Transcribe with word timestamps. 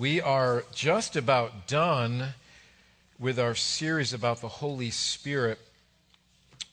We 0.00 0.22
are 0.22 0.64
just 0.74 1.14
about 1.14 1.66
done 1.66 2.28
with 3.18 3.38
our 3.38 3.54
series 3.54 4.14
about 4.14 4.40
the 4.40 4.48
Holy 4.48 4.88
Spirit 4.88 5.58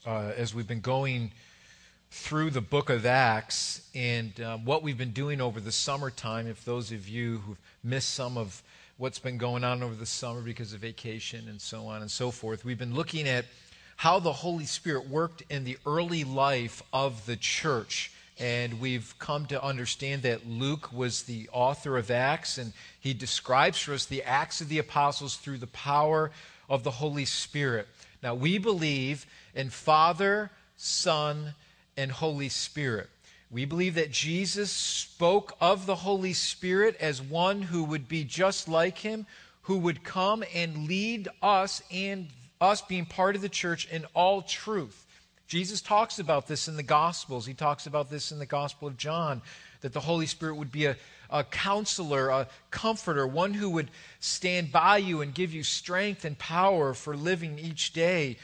uh, 0.06 0.32
as 0.34 0.54
we've 0.54 0.66
been 0.66 0.80
going 0.80 1.32
through 2.10 2.52
the 2.52 2.62
book 2.62 2.88
of 2.88 3.04
Acts 3.04 3.86
and 3.94 4.40
uh, 4.40 4.56
what 4.56 4.82
we've 4.82 4.96
been 4.96 5.12
doing 5.12 5.42
over 5.42 5.60
the 5.60 5.70
summertime. 5.70 6.46
If 6.46 6.64
those 6.64 6.90
of 6.90 7.06
you 7.06 7.42
who've 7.44 7.58
missed 7.84 8.14
some 8.14 8.38
of 8.38 8.62
what's 8.96 9.18
been 9.18 9.36
going 9.36 9.62
on 9.62 9.82
over 9.82 9.94
the 9.94 10.06
summer 10.06 10.40
because 10.40 10.72
of 10.72 10.80
vacation 10.80 11.48
and 11.50 11.60
so 11.60 11.84
on 11.84 12.00
and 12.00 12.10
so 12.10 12.30
forth, 12.30 12.64
we've 12.64 12.78
been 12.78 12.94
looking 12.94 13.28
at 13.28 13.44
how 13.96 14.20
the 14.20 14.32
Holy 14.32 14.64
Spirit 14.64 15.06
worked 15.06 15.42
in 15.50 15.64
the 15.64 15.76
early 15.84 16.24
life 16.24 16.82
of 16.94 17.26
the 17.26 17.36
church. 17.36 18.10
And 18.40 18.80
we've 18.80 19.14
come 19.18 19.46
to 19.46 19.62
understand 19.62 20.22
that 20.22 20.48
Luke 20.48 20.92
was 20.92 21.24
the 21.24 21.48
author 21.52 21.96
of 21.96 22.10
Acts, 22.10 22.56
and 22.56 22.72
he 23.00 23.12
describes 23.12 23.80
for 23.80 23.94
us 23.94 24.06
the 24.06 24.22
Acts 24.22 24.60
of 24.60 24.68
the 24.68 24.78
Apostles 24.78 25.36
through 25.36 25.58
the 25.58 25.66
power 25.66 26.30
of 26.68 26.84
the 26.84 26.92
Holy 26.92 27.24
Spirit. 27.24 27.88
Now, 28.22 28.34
we 28.34 28.58
believe 28.58 29.26
in 29.54 29.70
Father, 29.70 30.50
Son, 30.76 31.54
and 31.96 32.12
Holy 32.12 32.48
Spirit. 32.48 33.10
We 33.50 33.64
believe 33.64 33.94
that 33.94 34.12
Jesus 34.12 34.70
spoke 34.70 35.56
of 35.60 35.86
the 35.86 35.96
Holy 35.96 36.32
Spirit 36.32 36.96
as 37.00 37.20
one 37.20 37.62
who 37.62 37.82
would 37.84 38.06
be 38.06 38.22
just 38.22 38.68
like 38.68 38.98
him, 38.98 39.26
who 39.62 39.78
would 39.78 40.04
come 40.04 40.44
and 40.54 40.86
lead 40.86 41.28
us 41.42 41.82
and 41.90 42.28
us 42.60 42.82
being 42.82 43.06
part 43.06 43.36
of 43.36 43.42
the 43.42 43.48
church 43.48 43.88
in 43.90 44.04
all 44.14 44.42
truth. 44.42 45.06
Jesus 45.48 45.80
talks 45.80 46.18
about 46.18 46.46
this 46.46 46.68
in 46.68 46.76
the 46.76 46.82
Gospels. 46.82 47.46
He 47.46 47.54
talks 47.54 47.86
about 47.86 48.10
this 48.10 48.32
in 48.32 48.38
the 48.38 48.44
Gospel 48.44 48.86
of 48.86 48.98
John, 48.98 49.40
that 49.80 49.94
the 49.94 50.00
Holy 50.00 50.26
Spirit 50.26 50.56
would 50.56 50.70
be 50.70 50.84
a, 50.84 50.96
a 51.30 51.42
counselor, 51.42 52.28
a 52.28 52.48
comforter, 52.70 53.26
one 53.26 53.54
who 53.54 53.70
would 53.70 53.90
stand 54.20 54.70
by 54.70 54.98
you 54.98 55.22
and 55.22 55.34
give 55.34 55.54
you 55.54 55.62
strength 55.62 56.26
and 56.26 56.38
power 56.38 56.92
for 56.92 57.16
living 57.16 57.58
each 57.58 57.94
day. 57.94 58.36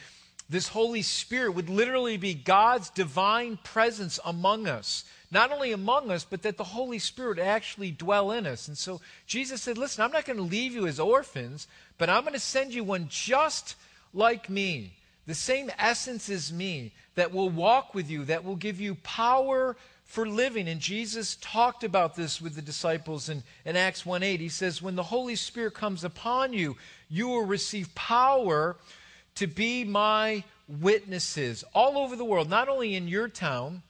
This 0.48 0.68
Holy 0.68 1.02
Spirit 1.02 1.52
would 1.52 1.68
literally 1.68 2.16
be 2.16 2.32
God's 2.32 2.88
divine 2.88 3.58
presence 3.62 4.18
among 4.24 4.66
us. 4.66 5.04
Not 5.30 5.52
only 5.52 5.72
among 5.72 6.10
us, 6.10 6.24
but 6.24 6.40
that 6.42 6.56
the 6.56 6.64
Holy 6.64 6.98
Spirit 6.98 7.38
actually 7.38 7.90
dwell 7.90 8.30
in 8.30 8.46
us. 8.46 8.66
And 8.66 8.78
so 8.78 9.02
Jesus 9.26 9.60
said, 9.60 9.76
Listen, 9.76 10.04
I'm 10.04 10.12
not 10.12 10.24
going 10.24 10.38
to 10.38 10.42
leave 10.42 10.72
you 10.72 10.86
as 10.86 10.98
orphans, 10.98 11.68
but 11.98 12.08
I'm 12.08 12.22
going 12.22 12.32
to 12.32 12.40
send 12.40 12.72
you 12.72 12.82
one 12.82 13.08
just 13.10 13.74
like 14.14 14.48
me 14.48 14.94
the 15.26 15.34
same 15.34 15.70
essence 15.78 16.28
as 16.28 16.52
me, 16.52 16.92
that 17.14 17.32
will 17.32 17.50
walk 17.50 17.94
with 17.94 18.10
you, 18.10 18.24
that 18.24 18.44
will 18.44 18.56
give 18.56 18.80
you 18.80 18.96
power 18.96 19.76
for 20.04 20.26
living. 20.26 20.68
And 20.68 20.80
Jesus 20.80 21.36
talked 21.40 21.84
about 21.84 22.14
this 22.14 22.40
with 22.40 22.54
the 22.54 22.62
disciples 22.62 23.28
in, 23.28 23.42
in 23.64 23.76
Acts 23.76 24.04
1 24.04 24.22
8. 24.22 24.40
He 24.40 24.48
says, 24.48 24.82
When 24.82 24.96
the 24.96 25.02
Holy 25.02 25.36
Spirit 25.36 25.74
comes 25.74 26.04
upon 26.04 26.52
you, 26.52 26.76
you 27.08 27.28
will 27.28 27.46
receive 27.46 27.94
power 27.94 28.76
to 29.36 29.46
be 29.46 29.84
my 29.84 30.44
witnesses 30.68 31.64
all 31.74 31.98
over 31.98 32.16
the 32.16 32.24
world, 32.24 32.48
not 32.48 32.68
only 32.68 32.94
in 32.94 33.08
your 33.08 33.28
town, 33.28 33.82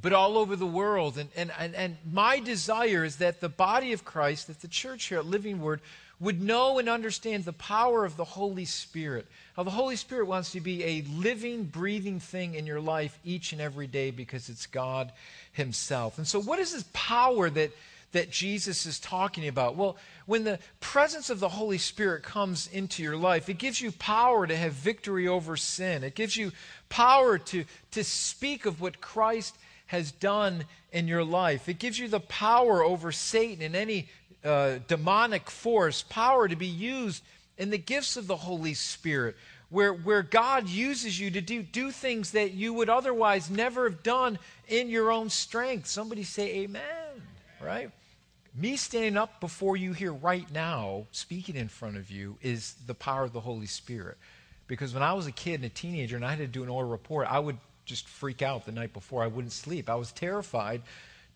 but 0.00 0.12
all 0.12 0.36
over 0.36 0.56
the 0.56 0.66
world. 0.66 1.18
And, 1.18 1.30
and, 1.36 1.52
and, 1.58 1.74
and 1.74 1.96
my 2.10 2.40
desire 2.40 3.04
is 3.04 3.16
that 3.16 3.40
the 3.40 3.48
body 3.48 3.92
of 3.92 4.04
Christ, 4.04 4.48
that 4.48 4.60
the 4.60 4.68
church 4.68 5.04
here 5.04 5.18
at 5.18 5.26
Living 5.26 5.60
Word, 5.60 5.80
would 6.20 6.40
know 6.40 6.78
and 6.78 6.88
understand 6.88 7.44
the 7.44 7.52
power 7.52 8.04
of 8.04 8.16
the 8.16 8.24
Holy 8.24 8.64
Spirit. 8.64 9.26
How 9.56 9.62
the 9.62 9.70
Holy 9.70 9.96
Spirit 9.96 10.26
wants 10.26 10.52
to 10.52 10.60
be 10.60 10.84
a 10.84 11.02
living, 11.02 11.64
breathing 11.64 12.20
thing 12.20 12.54
in 12.54 12.66
your 12.66 12.80
life 12.80 13.18
each 13.24 13.52
and 13.52 13.60
every 13.60 13.86
day 13.86 14.10
because 14.10 14.48
it's 14.48 14.66
God 14.66 15.12
Himself. 15.52 16.18
And 16.18 16.26
so, 16.26 16.40
what 16.40 16.58
is 16.58 16.72
this 16.72 16.84
power 16.92 17.50
that, 17.50 17.72
that 18.12 18.30
Jesus 18.30 18.86
is 18.86 18.98
talking 18.98 19.48
about? 19.48 19.76
Well, 19.76 19.96
when 20.26 20.44
the 20.44 20.58
presence 20.80 21.30
of 21.30 21.40
the 21.40 21.48
Holy 21.48 21.78
Spirit 21.78 22.22
comes 22.22 22.68
into 22.68 23.02
your 23.02 23.16
life, 23.16 23.48
it 23.48 23.58
gives 23.58 23.80
you 23.80 23.92
power 23.92 24.46
to 24.46 24.56
have 24.56 24.72
victory 24.72 25.28
over 25.28 25.56
sin, 25.56 26.04
it 26.04 26.14
gives 26.14 26.36
you 26.36 26.52
power 26.88 27.38
to, 27.38 27.64
to 27.90 28.04
speak 28.04 28.66
of 28.66 28.80
what 28.80 29.00
Christ 29.00 29.56
has 29.86 30.12
done 30.12 30.64
in 30.92 31.08
your 31.08 31.24
life. 31.24 31.68
It 31.68 31.78
gives 31.78 31.98
you 31.98 32.08
the 32.08 32.20
power 32.20 32.82
over 32.82 33.12
Satan 33.12 33.62
and 33.62 33.76
any 33.76 34.08
uh, 34.44 34.78
demonic 34.86 35.50
force, 35.50 36.02
power 36.02 36.46
to 36.48 36.56
be 36.56 36.66
used 36.66 37.22
in 37.56 37.70
the 37.70 37.78
gifts 37.78 38.16
of 38.16 38.26
the 38.26 38.36
Holy 38.36 38.74
Spirit, 38.74 39.36
where, 39.70 39.92
where 39.92 40.22
God 40.22 40.68
uses 40.68 41.18
you 41.18 41.30
to 41.30 41.40
do, 41.40 41.62
do 41.62 41.90
things 41.90 42.32
that 42.32 42.52
you 42.52 42.74
would 42.74 42.88
otherwise 42.88 43.50
never 43.50 43.88
have 43.88 44.02
done 44.02 44.38
in 44.68 44.88
your 44.88 45.10
own 45.10 45.30
strength. 45.30 45.86
Somebody 45.86 46.24
say, 46.24 46.62
Amen, 46.62 46.82
right? 47.60 47.90
Me 48.54 48.76
standing 48.76 49.16
up 49.16 49.40
before 49.40 49.76
you 49.76 49.92
here 49.92 50.12
right 50.12 50.50
now, 50.52 51.06
speaking 51.10 51.56
in 51.56 51.68
front 51.68 51.96
of 51.96 52.10
you, 52.10 52.36
is 52.40 52.74
the 52.86 52.94
power 52.94 53.24
of 53.24 53.32
the 53.32 53.40
Holy 53.40 53.66
Spirit. 53.66 54.16
Because 54.66 54.94
when 54.94 55.02
I 55.02 55.12
was 55.14 55.26
a 55.26 55.32
kid 55.32 55.56
and 55.56 55.64
a 55.64 55.68
teenager 55.68 56.16
and 56.16 56.24
I 56.24 56.30
had 56.30 56.38
to 56.38 56.46
do 56.46 56.62
an 56.62 56.68
oral 56.68 56.88
report, 56.88 57.26
I 57.28 57.38
would 57.38 57.58
just 57.84 58.08
freak 58.08 58.42
out 58.42 58.64
the 58.64 58.72
night 58.72 58.92
before. 58.92 59.22
I 59.22 59.26
wouldn't 59.26 59.52
sleep. 59.52 59.90
I 59.90 59.96
was 59.96 60.12
terrified 60.12 60.82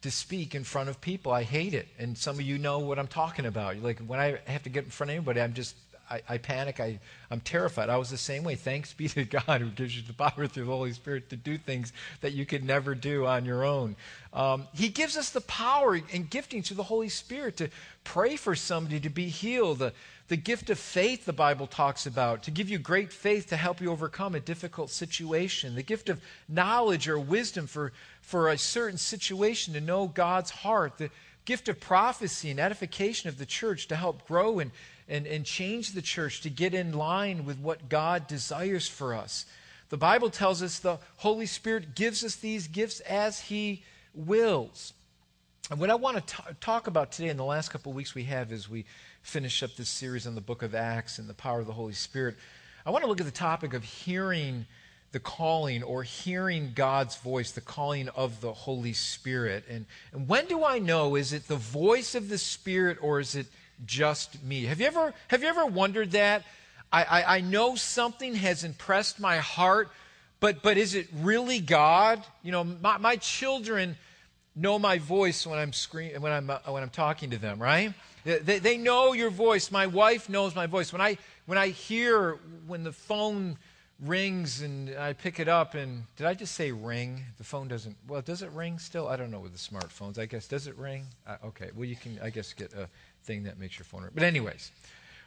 to 0.02 0.10
speak 0.10 0.54
in 0.54 0.64
front 0.64 0.88
of 0.88 1.00
people. 1.00 1.32
I 1.32 1.42
hate 1.42 1.74
it. 1.74 1.88
And 1.98 2.16
some 2.16 2.36
of 2.36 2.42
you 2.42 2.58
know 2.58 2.78
what 2.78 2.98
I'm 2.98 3.08
talking 3.08 3.46
about. 3.46 3.82
Like 3.82 4.00
when 4.00 4.20
I 4.20 4.38
have 4.46 4.62
to 4.64 4.70
get 4.70 4.84
in 4.84 4.90
front 4.90 5.10
of 5.10 5.16
anybody, 5.16 5.40
I'm 5.40 5.54
just, 5.54 5.76
I, 6.10 6.22
I, 6.28 6.38
panic. 6.38 6.80
I, 6.80 7.00
I'm 7.30 7.40
terrified. 7.40 7.90
I 7.90 7.96
was 7.96 8.10
the 8.10 8.16
same 8.16 8.44
way. 8.44 8.54
Thanks 8.54 8.92
be 8.92 9.08
to 9.08 9.24
God 9.46 9.60
who 9.60 9.70
gives 9.70 9.96
you 9.96 10.02
the 10.02 10.12
power 10.12 10.46
through 10.46 10.64
the 10.64 10.70
Holy 10.70 10.92
Spirit 10.92 11.28
to 11.30 11.36
do 11.36 11.58
things 11.58 11.92
that 12.20 12.32
you 12.32 12.46
could 12.46 12.64
never 12.64 12.94
do 12.94 13.26
on 13.26 13.44
your 13.44 13.64
own. 13.64 13.96
Um, 14.32 14.68
he 14.72 14.88
gives 14.88 15.16
us 15.16 15.30
the 15.30 15.40
power 15.42 15.98
and 16.12 16.30
gifting 16.30 16.62
through 16.62 16.76
the 16.76 16.82
Holy 16.84 17.08
Spirit 17.08 17.56
to 17.58 17.68
pray 18.04 18.36
for 18.36 18.54
somebody 18.54 19.00
to 19.00 19.10
be 19.10 19.28
healed. 19.28 19.80
The, 19.80 19.92
the 20.28 20.36
gift 20.36 20.68
of 20.68 20.78
faith, 20.78 21.24
the 21.24 21.32
Bible 21.32 21.66
talks 21.66 22.06
about, 22.06 22.42
to 22.44 22.50
give 22.50 22.68
you 22.68 22.78
great 22.78 23.12
faith 23.12 23.48
to 23.48 23.56
help 23.56 23.80
you 23.80 23.90
overcome 23.90 24.34
a 24.34 24.40
difficult 24.40 24.90
situation. 24.90 25.74
The 25.74 25.82
gift 25.82 26.10
of 26.10 26.20
knowledge 26.48 27.08
or 27.08 27.18
wisdom 27.18 27.66
for, 27.66 27.92
for 28.28 28.50
a 28.50 28.58
certain 28.58 28.98
situation 28.98 29.72
to 29.72 29.80
know 29.80 30.06
God's 30.06 30.50
heart. 30.50 30.98
The 30.98 31.08
gift 31.46 31.66
of 31.70 31.80
prophecy 31.80 32.50
and 32.50 32.60
edification 32.60 33.30
of 33.30 33.38
the 33.38 33.46
church 33.46 33.88
to 33.88 33.96
help 33.96 34.26
grow 34.26 34.58
and, 34.58 34.70
and, 35.08 35.26
and 35.26 35.46
change 35.46 35.92
the 35.92 36.02
church 36.02 36.42
to 36.42 36.50
get 36.50 36.74
in 36.74 36.92
line 36.92 37.46
with 37.46 37.58
what 37.58 37.88
God 37.88 38.26
desires 38.26 38.86
for 38.86 39.14
us. 39.14 39.46
The 39.88 39.96
Bible 39.96 40.28
tells 40.28 40.62
us 40.62 40.78
the 40.78 40.98
Holy 41.16 41.46
Spirit 41.46 41.94
gives 41.94 42.22
us 42.22 42.34
these 42.36 42.68
gifts 42.68 43.00
as 43.00 43.40
He 43.40 43.82
wills. 44.12 44.92
And 45.70 45.80
what 45.80 45.88
I 45.88 45.94
want 45.94 46.18
to 46.18 46.36
t- 46.36 46.42
talk 46.60 46.86
about 46.86 47.12
today 47.12 47.30
in 47.30 47.38
the 47.38 47.46
last 47.46 47.70
couple 47.70 47.92
of 47.92 47.96
weeks 47.96 48.14
we 48.14 48.24
have 48.24 48.52
is 48.52 48.68
we 48.68 48.84
finish 49.22 49.62
up 49.62 49.74
this 49.74 49.88
series 49.88 50.26
on 50.26 50.34
the 50.34 50.42
book 50.42 50.62
of 50.62 50.74
Acts 50.74 51.18
and 51.18 51.30
the 51.30 51.34
power 51.34 51.60
of 51.60 51.66
the 51.66 51.72
Holy 51.72 51.94
Spirit, 51.94 52.36
I 52.84 52.90
want 52.90 53.04
to 53.04 53.08
look 53.08 53.20
at 53.20 53.26
the 53.26 53.32
topic 53.32 53.72
of 53.72 53.84
hearing 53.84 54.66
the 55.12 55.20
calling 55.20 55.82
or 55.82 56.02
hearing 56.02 56.72
God's 56.74 57.16
voice, 57.16 57.50
the 57.52 57.60
calling 57.60 58.08
of 58.10 58.40
the 58.40 58.52
Holy 58.52 58.92
Spirit. 58.92 59.64
And, 59.68 59.86
and 60.12 60.28
when 60.28 60.46
do 60.46 60.64
I 60.64 60.78
know? 60.78 61.14
Is 61.14 61.32
it 61.32 61.48
the 61.48 61.56
voice 61.56 62.14
of 62.14 62.28
the 62.28 62.38
Spirit 62.38 62.98
or 63.00 63.20
is 63.20 63.34
it 63.34 63.46
just 63.86 64.42
me? 64.42 64.64
Have 64.64 64.80
you 64.80 64.86
ever, 64.86 65.14
have 65.28 65.42
you 65.42 65.48
ever 65.48 65.64
wondered 65.64 66.10
that? 66.10 66.44
I, 66.92 67.04
I, 67.04 67.36
I 67.36 67.40
know 67.40 67.74
something 67.74 68.34
has 68.34 68.64
impressed 68.64 69.18
my 69.18 69.38
heart, 69.38 69.88
but, 70.40 70.62
but 70.62 70.76
is 70.76 70.94
it 70.94 71.08
really 71.20 71.60
God? 71.60 72.22
You 72.42 72.52
know, 72.52 72.64
my, 72.64 72.98
my 72.98 73.16
children 73.16 73.96
know 74.54 74.78
my 74.78 74.98
voice 74.98 75.46
when 75.46 75.58
I'm, 75.58 75.72
scream, 75.72 76.20
when, 76.20 76.32
I'm, 76.32 76.50
uh, 76.50 76.58
when 76.66 76.82
I'm 76.82 76.90
talking 76.90 77.30
to 77.30 77.38
them, 77.38 77.60
right? 77.60 77.94
They, 78.24 78.58
they 78.58 78.76
know 78.76 79.14
your 79.14 79.30
voice. 79.30 79.70
My 79.70 79.86
wife 79.86 80.28
knows 80.28 80.54
my 80.54 80.66
voice. 80.66 80.92
When 80.92 81.00
I, 81.00 81.16
when 81.46 81.56
I 81.56 81.68
hear 81.68 82.38
when 82.66 82.84
the 82.84 82.92
phone 82.92 83.56
rings 84.04 84.62
and 84.62 84.96
I 84.96 85.12
pick 85.12 85.40
it 85.40 85.48
up 85.48 85.74
and 85.74 86.04
did 86.16 86.26
I 86.26 86.34
just 86.34 86.54
say 86.54 86.72
ring? 86.72 87.24
The 87.38 87.44
phone 87.44 87.68
doesn't. 87.68 87.96
Well, 88.06 88.22
does 88.22 88.42
it 88.42 88.50
ring 88.50 88.78
still? 88.78 89.08
I 89.08 89.16
don't 89.16 89.30
know 89.30 89.40
with 89.40 89.52
the 89.52 89.58
smartphones. 89.58 90.18
I 90.18 90.26
guess 90.26 90.46
does 90.46 90.66
it 90.66 90.76
ring? 90.76 91.06
Uh, 91.26 91.36
okay. 91.46 91.70
Well, 91.74 91.84
you 91.84 91.96
can 91.96 92.18
I 92.22 92.30
guess 92.30 92.52
get 92.52 92.72
a 92.74 92.88
thing 93.24 93.44
that 93.44 93.58
makes 93.58 93.78
your 93.78 93.84
phone 93.84 94.02
ring. 94.02 94.12
But 94.14 94.22
anyways, 94.22 94.70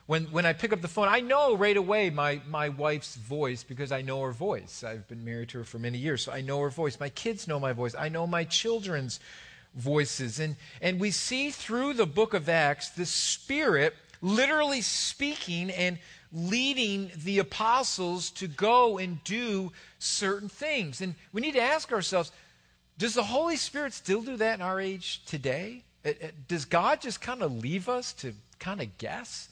when 0.08 0.26
when 0.26 0.46
I 0.46 0.54
pick 0.54 0.74
up 0.74 0.82
the 0.82 0.88
phone, 0.88 1.08
I 1.10 1.20
know 1.20 1.56
right 1.56 1.78
away 1.78 2.10
my 2.10 2.42
my 2.48 2.70
wife's 2.70 3.16
voice 3.16 3.64
because 3.64 3.92
I 3.92 4.02
know 4.02 4.22
her 4.22 4.32
voice. 4.32 4.84
I've 4.84 5.08
been 5.08 5.26
married 5.26 5.50
to 5.50 5.60
her 5.60 5.64
for 5.64 5.80
many 5.80 5.98
years, 5.98 6.24
so 6.24 6.32
I 6.32 6.42
know 6.42 6.60
her 6.62 6.70
voice. 6.70 7.00
My 7.00 7.10
kids 7.10 7.48
know 7.48 7.60
my 7.60 7.74
voice. 7.74 7.94
I 7.98 8.10
know 8.10 8.26
my 8.26 8.44
children's 8.46 9.20
voices. 9.76 10.40
And, 10.40 10.56
and 10.82 11.00
we 11.00 11.12
see 11.12 11.50
through 11.50 11.94
the 11.94 12.06
book 12.06 12.34
of 12.34 12.50
Acts 12.50 12.90
the 12.90 13.06
Spirit 13.06 13.96
literally 14.22 14.82
speaking 14.82 15.72
and 15.72 15.98
leading 16.34 17.12
the 17.24 17.40
apostles 17.40 18.30
to 18.32 18.48
go 18.48 18.98
and 18.98 19.24
do 19.24 19.72
certain 20.00 20.50
things. 20.50 21.02
And 21.02 21.16
we 21.34 21.42
need 21.42 21.54
to 21.54 21.62
ask 21.62 21.92
ourselves 21.92 22.32
does 22.98 23.16
the 23.16 23.24
Holy 23.24 23.56
Spirit 23.56 23.94
still 23.94 24.22
do 24.22 24.38
that 24.38 24.56
in 24.56 24.62
our 24.62 24.80
age 24.80 25.26
today? 25.26 25.84
Uh, 26.06 26.10
uh, 26.10 26.28
does 26.48 26.66
God 26.66 27.02
just 27.02 27.20
kind 27.20 27.42
of 27.42 27.52
leave 27.52 27.90
us 27.90 28.14
to 28.14 28.34
kind 28.60 28.80
of 28.80 28.96
guess 29.00 29.50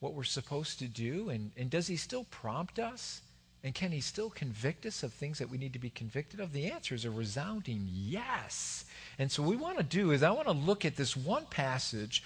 what 0.00 0.12
we're 0.12 0.24
supposed 0.24 0.78
to 0.80 0.86
do? 0.86 1.30
And, 1.30 1.52
and 1.56 1.70
does 1.70 1.86
He 1.86 1.96
still 1.96 2.24
prompt 2.24 2.78
us? 2.78 3.22
And 3.64 3.74
can 3.74 3.92
He 3.92 4.00
still 4.00 4.28
convict 4.28 4.84
us 4.84 5.02
of 5.02 5.12
things 5.12 5.38
that 5.38 5.48
we 5.48 5.56
need 5.58 5.72
to 5.72 5.78
be 5.78 5.88
convicted 5.88 6.38
of? 6.38 6.52
The 6.52 6.70
answer 6.70 6.94
is 6.94 7.06
a 7.06 7.10
resounding 7.10 7.88
yes. 7.90 8.84
And 9.18 9.32
so, 9.32 9.42
what 9.42 9.50
we 9.52 9.56
want 9.56 9.78
to 9.78 9.82
do 9.82 10.10
is, 10.10 10.22
I 10.22 10.30
want 10.30 10.46
to 10.46 10.52
look 10.52 10.84
at 10.84 10.96
this 10.96 11.16
one 11.16 11.46
passage 11.46 12.22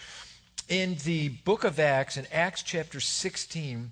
in 0.70 0.96
the 1.04 1.28
book 1.28 1.64
of 1.64 1.78
Acts, 1.80 2.16
in 2.16 2.26
Acts 2.32 2.62
chapter 2.62 3.00
16. 3.00 3.90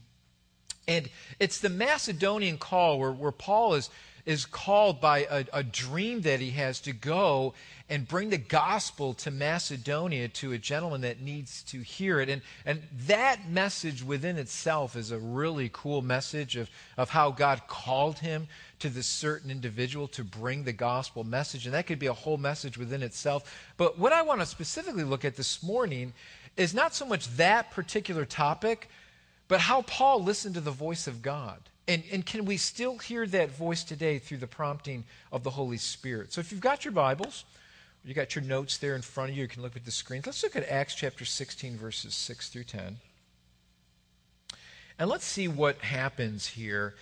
And 0.86 1.10
it's 1.38 1.58
the 1.58 1.68
Macedonian 1.68 2.56
call 2.56 2.98
where, 3.00 3.10
where 3.10 3.32
Paul 3.32 3.74
is, 3.74 3.90
is 4.24 4.46
called 4.46 5.00
by 5.00 5.26
a, 5.28 5.44
a 5.52 5.62
dream 5.64 6.22
that 6.22 6.40
he 6.40 6.50
has 6.52 6.80
to 6.82 6.92
go 6.92 7.52
and 7.90 8.06
bring 8.06 8.30
the 8.30 8.38
gospel 8.38 9.12
to 9.14 9.30
Macedonia 9.30 10.28
to 10.28 10.52
a 10.52 10.58
gentleman 10.58 11.00
that 11.00 11.20
needs 11.20 11.62
to 11.64 11.80
hear 11.80 12.20
it. 12.20 12.28
And, 12.28 12.42
and 12.64 12.82
that 13.06 13.48
message 13.50 14.04
within 14.04 14.36
itself 14.36 14.94
is 14.94 15.10
a 15.10 15.18
really 15.18 15.70
cool 15.72 16.00
message 16.00 16.56
of, 16.56 16.70
of 16.96 17.10
how 17.10 17.32
God 17.32 17.62
called 17.66 18.20
him 18.20 18.46
to 18.78 18.88
this 18.88 19.06
certain 19.06 19.50
individual 19.50 20.06
to 20.08 20.22
bring 20.22 20.62
the 20.62 20.72
gospel 20.72 21.24
message. 21.24 21.66
And 21.66 21.74
that 21.74 21.86
could 21.86 21.98
be 21.98 22.06
a 22.06 22.12
whole 22.12 22.36
message 22.36 22.78
within 22.78 23.02
itself. 23.02 23.52
But 23.76 23.98
what 23.98 24.12
I 24.12 24.22
want 24.22 24.40
to 24.40 24.46
specifically 24.46 25.04
look 25.04 25.24
at 25.24 25.34
this 25.34 25.62
morning 25.62 26.12
is 26.58 26.74
not 26.74 26.94
so 26.94 27.06
much 27.06 27.28
that 27.36 27.70
particular 27.70 28.24
topic, 28.24 28.90
but 29.46 29.60
how 29.60 29.82
Paul 29.82 30.22
listened 30.22 30.56
to 30.56 30.60
the 30.60 30.70
voice 30.70 31.06
of 31.06 31.22
God. 31.22 31.60
And, 31.86 32.02
and 32.12 32.26
can 32.26 32.44
we 32.44 32.58
still 32.58 32.98
hear 32.98 33.26
that 33.26 33.50
voice 33.50 33.82
today 33.82 34.18
through 34.18 34.38
the 34.38 34.46
prompting 34.46 35.04
of 35.32 35.42
the 35.42 35.50
Holy 35.50 35.78
Spirit? 35.78 36.32
So 36.34 36.40
if 36.40 36.52
you've 36.52 36.60
got 36.60 36.84
your 36.84 36.92
Bibles, 36.92 37.44
you 38.04 38.12
got 38.12 38.34
your 38.34 38.44
notes 38.44 38.76
there 38.76 38.94
in 38.94 39.02
front 39.02 39.30
of 39.30 39.36
you, 39.36 39.42
you 39.42 39.48
can 39.48 39.62
look 39.62 39.76
at 39.76 39.84
the 39.84 39.90
screen. 39.90 40.22
Let's 40.26 40.42
look 40.42 40.56
at 40.56 40.68
Acts 40.68 40.94
chapter 40.94 41.24
16, 41.24 41.78
verses 41.78 42.14
6 42.14 42.50
through 42.50 42.64
10. 42.64 42.98
And 44.98 45.08
let's 45.08 45.24
see 45.24 45.48
what 45.48 45.78
happens 45.78 46.46
here 46.46 46.94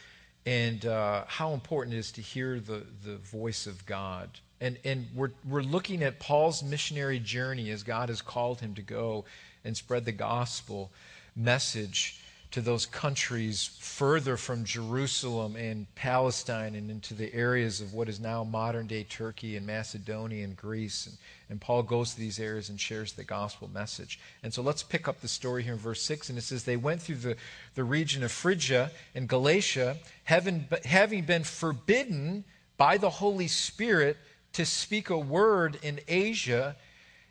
and 0.44 0.86
uh, 0.86 1.24
how 1.26 1.52
important 1.52 1.94
it 1.94 1.98
is 1.98 2.12
to 2.12 2.20
hear 2.20 2.60
the, 2.60 2.86
the 3.04 3.16
voice 3.16 3.66
of 3.66 3.84
God. 3.86 4.30
And, 4.60 4.78
and 4.84 5.06
we're, 5.14 5.32
we're 5.48 5.62
looking 5.62 6.02
at 6.02 6.20
Paul's 6.20 6.62
missionary 6.62 7.18
journey 7.18 7.70
as 7.70 7.82
God 7.82 8.08
has 8.08 8.22
called 8.22 8.60
him 8.60 8.74
to 8.74 8.82
go 8.82 9.24
and 9.66 9.76
spread 9.76 10.04
the 10.04 10.12
gospel 10.12 10.90
message 11.34 12.20
to 12.52 12.60
those 12.60 12.86
countries 12.86 13.76
further 13.80 14.36
from 14.36 14.64
Jerusalem 14.64 15.56
and 15.56 15.92
Palestine 15.94 16.74
and 16.74 16.90
into 16.90 17.12
the 17.12 17.34
areas 17.34 17.80
of 17.80 17.92
what 17.92 18.08
is 18.08 18.20
now 18.20 18.44
modern 18.44 18.86
day 18.86 19.02
Turkey 19.02 19.56
and 19.56 19.66
Macedonia 19.66 20.44
and 20.44 20.56
Greece. 20.56 21.06
And, 21.06 21.18
and 21.50 21.60
Paul 21.60 21.82
goes 21.82 22.14
to 22.14 22.20
these 22.20 22.38
areas 22.38 22.70
and 22.70 22.80
shares 22.80 23.12
the 23.12 23.24
gospel 23.24 23.68
message. 23.74 24.18
And 24.42 24.54
so 24.54 24.62
let's 24.62 24.82
pick 24.82 25.08
up 25.08 25.20
the 25.20 25.28
story 25.28 25.64
here 25.64 25.74
in 25.74 25.78
verse 25.78 26.00
6. 26.02 26.30
And 26.30 26.38
it 26.38 26.42
says, 26.42 26.64
They 26.64 26.76
went 26.76 27.02
through 27.02 27.16
the, 27.16 27.36
the 27.74 27.84
region 27.84 28.22
of 28.22 28.32
Phrygia 28.32 28.90
and 29.14 29.28
Galatia, 29.28 29.96
having, 30.24 30.66
having 30.84 31.24
been 31.24 31.44
forbidden 31.44 32.44
by 32.78 32.96
the 32.96 33.10
Holy 33.10 33.48
Spirit 33.48 34.16
to 34.54 34.64
speak 34.64 35.10
a 35.10 35.18
word 35.18 35.78
in 35.82 36.00
Asia 36.08 36.76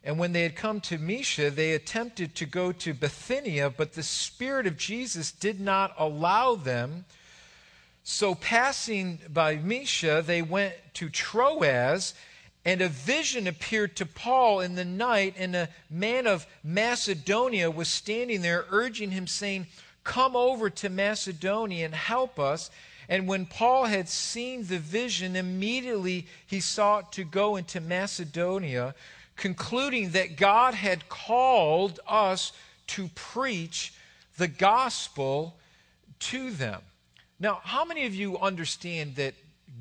and 0.05 0.19
when 0.19 0.33
they 0.33 0.43
had 0.43 0.55
come 0.55 0.81
to 0.81 0.99
Mysia, 0.99 1.49
they 1.49 1.73
attempted 1.73 2.35
to 2.35 2.45
go 2.45 2.71
to 2.71 2.93
Bithynia, 2.93 3.71
but 3.71 3.93
the 3.93 4.03
Spirit 4.03 4.67
of 4.67 4.77
Jesus 4.77 5.31
did 5.31 5.59
not 5.59 5.95
allow 5.97 6.53
them. 6.53 7.05
So, 8.03 8.35
passing 8.35 9.17
by 9.33 9.55
Mysia, 9.55 10.21
they 10.21 10.43
went 10.43 10.75
to 10.93 11.09
Troas, 11.09 12.13
and 12.63 12.81
a 12.81 12.87
vision 12.87 13.47
appeared 13.47 13.95
to 13.95 14.05
Paul 14.05 14.59
in 14.59 14.75
the 14.75 14.85
night, 14.85 15.33
and 15.39 15.55
a 15.55 15.69
man 15.89 16.27
of 16.27 16.45
Macedonia 16.63 17.71
was 17.71 17.87
standing 17.87 18.43
there, 18.43 18.65
urging 18.69 19.09
him, 19.09 19.25
saying, 19.25 19.65
Come 20.03 20.35
over 20.35 20.69
to 20.69 20.89
Macedonia 20.89 21.83
and 21.83 21.95
help 21.95 22.39
us. 22.39 22.69
And 23.09 23.27
when 23.27 23.47
Paul 23.47 23.85
had 23.85 24.07
seen 24.07 24.67
the 24.67 24.77
vision, 24.77 25.35
immediately 25.35 26.27
he 26.45 26.59
sought 26.59 27.11
to 27.13 27.23
go 27.23 27.55
into 27.55 27.81
Macedonia 27.81 28.93
concluding 29.35 30.11
that 30.11 30.37
God 30.37 30.73
had 30.73 31.09
called 31.09 31.99
us 32.07 32.51
to 32.87 33.09
preach 33.15 33.93
the 34.37 34.47
gospel 34.47 35.57
to 36.19 36.51
them. 36.51 36.81
Now, 37.39 37.59
how 37.63 37.83
many 37.85 38.05
of 38.05 38.15
you 38.15 38.37
understand 38.37 39.15
that 39.15 39.33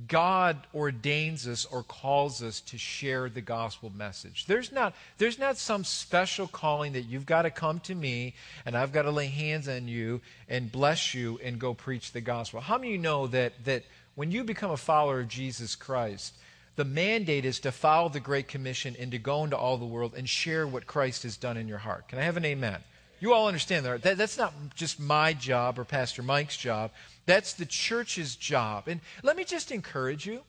God 0.08 0.66
ordains 0.74 1.46
us 1.46 1.64
or 1.64 1.82
calls 1.82 2.42
us 2.42 2.60
to 2.62 2.78
share 2.78 3.28
the 3.28 3.40
gospel 3.40 3.92
message. 3.94 4.46
There's 4.46 4.72
not, 4.72 4.94
there's 5.18 5.38
not 5.38 5.56
some 5.56 5.84
special 5.84 6.46
calling 6.46 6.92
that 6.92 7.02
you've 7.02 7.26
got 7.26 7.42
to 7.42 7.50
come 7.50 7.80
to 7.80 7.94
me 7.94 8.34
and 8.66 8.76
I've 8.76 8.92
got 8.92 9.02
to 9.02 9.10
lay 9.10 9.26
hands 9.26 9.68
on 9.68 9.88
you 9.88 10.20
and 10.48 10.70
bless 10.70 11.14
you 11.14 11.38
and 11.42 11.58
go 11.58 11.74
preach 11.74 12.12
the 12.12 12.20
gospel. 12.20 12.60
How 12.60 12.76
many 12.76 12.88
of 12.88 12.92
you 12.92 12.98
know 12.98 13.26
that, 13.28 13.64
that 13.64 13.84
when 14.14 14.30
you 14.30 14.44
become 14.44 14.72
a 14.72 14.76
follower 14.76 15.20
of 15.20 15.28
Jesus 15.28 15.74
Christ, 15.74 16.34
the 16.76 16.84
mandate 16.84 17.44
is 17.44 17.60
to 17.60 17.72
follow 17.72 18.08
the 18.08 18.20
Great 18.20 18.48
Commission 18.48 18.96
and 18.98 19.10
to 19.12 19.18
go 19.18 19.44
into 19.44 19.56
all 19.56 19.76
the 19.76 19.84
world 19.84 20.14
and 20.16 20.28
share 20.28 20.66
what 20.66 20.86
Christ 20.86 21.22
has 21.22 21.36
done 21.36 21.56
in 21.56 21.68
your 21.68 21.78
heart. 21.78 22.08
Can 22.08 22.18
I 22.18 22.22
have 22.22 22.36
an 22.36 22.44
amen? 22.44 22.80
You 23.20 23.32
all 23.32 23.46
understand 23.46 23.86
that, 23.86 24.02
that. 24.02 24.18
That's 24.18 24.36
not 24.36 24.52
just 24.74 24.98
my 24.98 25.32
job 25.32 25.78
or 25.78 25.84
Pastor 25.84 26.22
Mike's 26.22 26.56
job. 26.56 26.90
That's 27.26 27.54
the 27.54 27.64
church's 27.64 28.36
job. 28.36 28.88
And 28.88 29.00
let 29.22 29.36
me 29.36 29.44
just 29.44 29.70
encourage 29.70 30.26
you 30.26 30.42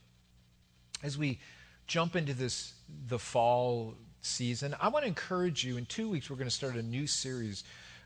as 1.04 1.18
we 1.18 1.40
jump 1.88 2.16
into 2.16 2.34
this 2.34 2.74
the 3.08 3.20
fall 3.20 3.94
season. 4.22 4.76
I 4.82 4.90
want 4.90 5.04
to 5.04 5.08
encourage 5.08 5.64
you. 5.64 5.78
In 5.78 5.86
two 5.86 6.10
weeks, 6.10 6.30
we're 6.30 6.36
going 6.36 6.50
to 6.50 6.56
start 6.56 6.76
a 6.76 6.82
new 6.82 7.08
series 7.08 7.64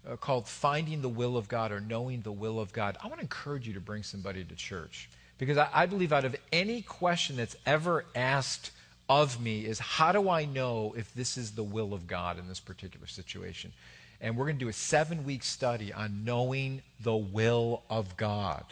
uh, 0.07 0.17
called 0.17 0.47
"Finding 0.47 1.01
the 1.01 1.09
Will 1.09 1.37
of 1.37 1.47
God" 1.47 1.71
or 1.71 1.79
"Knowing 1.79 2.21
the 2.21 2.31
Will 2.31 2.59
of 2.59 2.73
God." 2.73 2.97
I 3.01 3.07
want 3.07 3.19
to 3.19 3.23
encourage 3.23 3.67
you 3.67 3.73
to 3.73 3.81
bring 3.81 4.03
somebody 4.03 4.43
to 4.43 4.55
church. 4.55 5.09
Because 5.39 5.57
I, 5.57 5.69
I 5.73 5.85
believe 5.87 6.13
out 6.13 6.25
of 6.25 6.35
any 6.51 6.83
question 6.83 7.37
that's 7.37 7.55
ever 7.65 8.05
asked 8.13 8.69
of 9.09 9.41
me 9.41 9.65
is 9.65 9.79
how 9.79 10.11
do 10.11 10.29
I 10.29 10.45
know 10.45 10.93
if 10.95 11.11
this 11.15 11.35
is 11.35 11.51
the 11.51 11.63
will 11.63 11.95
of 11.95 12.05
God 12.05 12.37
in 12.37 12.47
this 12.47 12.59
particular 12.59 13.07
situation? 13.07 13.73
And 14.21 14.37
we're 14.37 14.45
going 14.45 14.57
to 14.57 14.65
do 14.65 14.69
a 14.69 14.73
seven 14.73 15.25
week 15.25 15.43
study 15.43 15.91
on 15.91 16.23
knowing 16.23 16.83
the 16.99 17.15
will 17.15 17.81
of 17.89 18.15
God. 18.17 18.65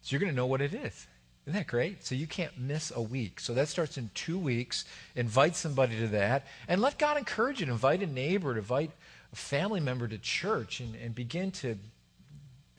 So 0.00 0.12
you're 0.12 0.20
going 0.20 0.32
to 0.32 0.36
know 0.36 0.46
what 0.46 0.62
it 0.62 0.72
is. 0.72 1.06
Isn't 1.44 1.58
that 1.58 1.66
great? 1.66 2.04
So 2.06 2.14
you 2.14 2.26
can't 2.26 2.56
miss 2.56 2.92
a 2.94 3.02
week. 3.02 3.40
So 3.40 3.52
that 3.54 3.68
starts 3.68 3.98
in 3.98 4.10
two 4.14 4.38
weeks. 4.38 4.84
Invite 5.16 5.56
somebody 5.56 5.98
to 5.98 6.06
that 6.08 6.46
and 6.68 6.80
let 6.80 6.96
God 6.96 7.18
encourage 7.18 7.60
you. 7.60 7.66
Invite 7.66 8.02
a 8.02 8.06
neighbor, 8.06 8.56
invite 8.56 8.92
a 9.32 9.36
family 9.36 9.80
member 9.80 10.06
to 10.06 10.18
church 10.18 10.80
and, 10.80 10.94
and 10.94 11.14
begin 11.14 11.50
to 11.52 11.76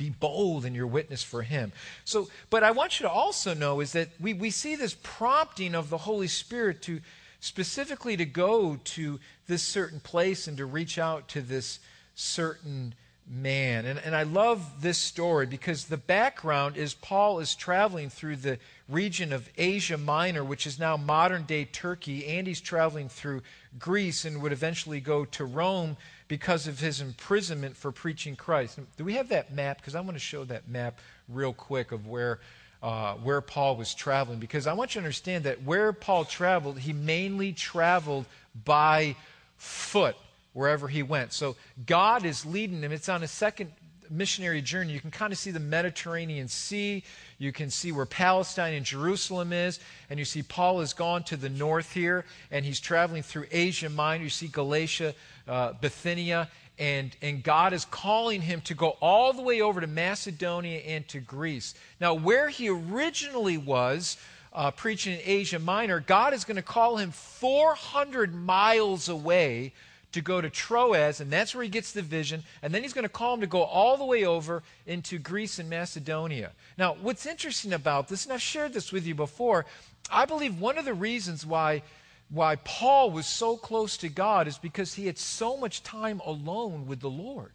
be 0.01 0.09
bold 0.09 0.65
in 0.65 0.73
your 0.73 0.87
witness 0.87 1.21
for 1.21 1.43
him. 1.43 1.71
So, 2.05 2.29
but 2.49 2.63
I 2.63 2.71
want 2.71 2.99
you 2.99 3.05
to 3.05 3.11
also 3.11 3.53
know 3.53 3.81
is 3.81 3.91
that 3.91 4.09
we, 4.19 4.33
we 4.33 4.49
see 4.49 4.75
this 4.75 4.97
prompting 5.03 5.75
of 5.75 5.91
the 5.91 5.99
Holy 5.99 6.27
Spirit 6.27 6.81
to 6.83 7.01
specifically 7.39 8.17
to 8.17 8.25
go 8.25 8.79
to 8.83 9.19
this 9.47 9.61
certain 9.61 9.99
place 9.99 10.47
and 10.47 10.57
to 10.57 10.65
reach 10.65 10.97
out 10.97 11.27
to 11.27 11.41
this 11.41 11.79
certain 12.15 12.95
man. 13.29 13.85
And, 13.85 13.99
and 13.99 14.15
I 14.15 14.23
love 14.23 14.81
this 14.81 14.97
story 14.97 15.45
because 15.45 15.85
the 15.85 15.97
background 15.97 16.77
is 16.77 16.93
Paul 16.93 17.39
is 17.39 17.55
traveling 17.55 18.09
through 18.09 18.37
the 18.37 18.59
region 18.89 19.31
of 19.31 19.49
Asia 19.57 19.97
Minor, 19.97 20.43
which 20.43 20.67
is 20.67 20.79
now 20.79 20.97
modern 20.97 21.43
day 21.43 21.65
Turkey, 21.65 22.27
and 22.27 22.45
he's 22.45 22.61
traveling 22.61 23.09
through 23.09 23.41
Greece 23.79 24.25
and 24.25 24.41
would 24.41 24.51
eventually 24.51 24.99
go 24.99 25.25
to 25.25 25.45
Rome 25.45 25.97
because 26.27 26.67
of 26.67 26.79
his 26.79 27.01
imprisonment 27.01 27.75
for 27.77 27.91
preaching 27.91 28.35
Christ. 28.35 28.79
Do 28.97 29.03
we 29.03 29.13
have 29.13 29.29
that 29.29 29.53
map? 29.53 29.77
Because 29.77 29.95
I 29.95 30.01
want 30.01 30.13
to 30.13 30.19
show 30.19 30.43
that 30.45 30.67
map 30.67 30.99
real 31.29 31.53
quick 31.53 31.91
of 31.91 32.07
where. 32.07 32.39
Uh, 32.83 33.13
where 33.17 33.41
Paul 33.41 33.75
was 33.75 33.93
traveling, 33.93 34.39
because 34.39 34.65
I 34.65 34.73
want 34.73 34.95
you 34.95 35.01
to 35.01 35.05
understand 35.05 35.43
that 35.43 35.61
where 35.61 35.93
Paul 35.93 36.25
traveled, 36.25 36.79
he 36.79 36.93
mainly 36.93 37.53
traveled 37.53 38.25
by 38.65 39.15
foot 39.57 40.15
wherever 40.53 40.87
he 40.87 41.03
went. 41.03 41.33
So 41.33 41.55
God 41.85 42.25
is 42.25 42.45
leading 42.45 42.81
him. 42.81 42.91
It's 42.91 43.09
on 43.09 43.23
a 43.23 43.27
second 43.27 43.71
missionary 44.11 44.61
journey. 44.61 44.93
You 44.93 44.99
can 44.99 45.11
kind 45.11 45.31
of 45.31 45.39
see 45.39 45.51
the 45.51 45.59
Mediterranean 45.59 46.47
Sea. 46.47 47.03
You 47.37 47.51
can 47.51 47.69
see 47.69 47.91
where 47.91 48.05
Palestine 48.05 48.73
and 48.73 48.85
Jerusalem 48.85 49.53
is. 49.53 49.79
And 50.09 50.19
you 50.19 50.25
see 50.25 50.43
Paul 50.43 50.81
has 50.81 50.93
gone 50.93 51.23
to 51.23 51.37
the 51.37 51.49
north 51.49 51.93
here, 51.93 52.25
and 52.51 52.65
he's 52.65 52.79
traveling 52.79 53.23
through 53.23 53.45
Asia 53.51 53.89
Minor. 53.89 54.25
You 54.25 54.29
see 54.29 54.47
Galatia, 54.47 55.15
uh, 55.47 55.73
Bithynia. 55.73 56.49
And, 56.77 57.15
and 57.21 57.43
God 57.43 57.73
is 57.73 57.85
calling 57.85 58.41
him 58.41 58.61
to 58.61 58.73
go 58.73 58.97
all 59.01 59.33
the 59.33 59.41
way 59.41 59.61
over 59.61 59.81
to 59.81 59.87
Macedonia 59.87 60.79
and 60.79 61.07
to 61.09 61.19
Greece. 61.19 61.75
Now, 61.99 62.13
where 62.15 62.49
he 62.49 62.69
originally 62.69 63.57
was, 63.57 64.17
uh, 64.53 64.71
preaching 64.71 65.13
in 65.13 65.21
Asia 65.23 65.59
Minor, 65.59 65.99
God 65.99 66.33
is 66.33 66.43
going 66.43 66.55
to 66.55 66.61
call 66.61 66.97
him 66.97 67.11
400 67.11 68.33
miles 68.33 69.09
away 69.09 69.73
to 70.11 70.21
go 70.21 70.41
to 70.41 70.49
Troas, 70.49 71.21
and 71.21 71.31
that's 71.31 71.55
where 71.55 71.63
he 71.63 71.69
gets 71.69 71.91
the 71.91 72.01
vision. 72.01 72.43
And 72.61 72.73
then 72.73 72.83
he's 72.83 72.93
going 72.93 73.03
to 73.03 73.09
call 73.09 73.33
him 73.35 73.41
to 73.41 73.47
go 73.47 73.63
all 73.63 73.97
the 73.97 74.05
way 74.05 74.25
over 74.25 74.63
into 74.85 75.17
Greece 75.17 75.59
and 75.59 75.69
Macedonia. 75.69 76.51
Now, 76.77 76.95
what's 77.01 77.25
interesting 77.25 77.73
about 77.73 78.07
this, 78.07 78.25
and 78.25 78.33
I've 78.33 78.41
shared 78.41 78.73
this 78.73 78.91
with 78.91 79.05
you 79.05 79.15
before, 79.15 79.65
I 80.11 80.25
believe 80.25 80.59
one 80.59 80.77
of 80.77 80.85
the 80.85 80.93
reasons 80.93 81.45
why, 81.45 81.83
why 82.29 82.57
Paul 82.57 83.11
was 83.11 83.25
so 83.25 83.55
close 83.55 83.97
to 83.97 84.09
God 84.09 84.47
is 84.47 84.57
because 84.57 84.93
he 84.93 85.05
had 85.05 85.17
so 85.17 85.55
much 85.55 85.83
time 85.83 86.21
alone 86.25 86.87
with 86.87 86.99
the 86.99 87.09
Lord. 87.09 87.51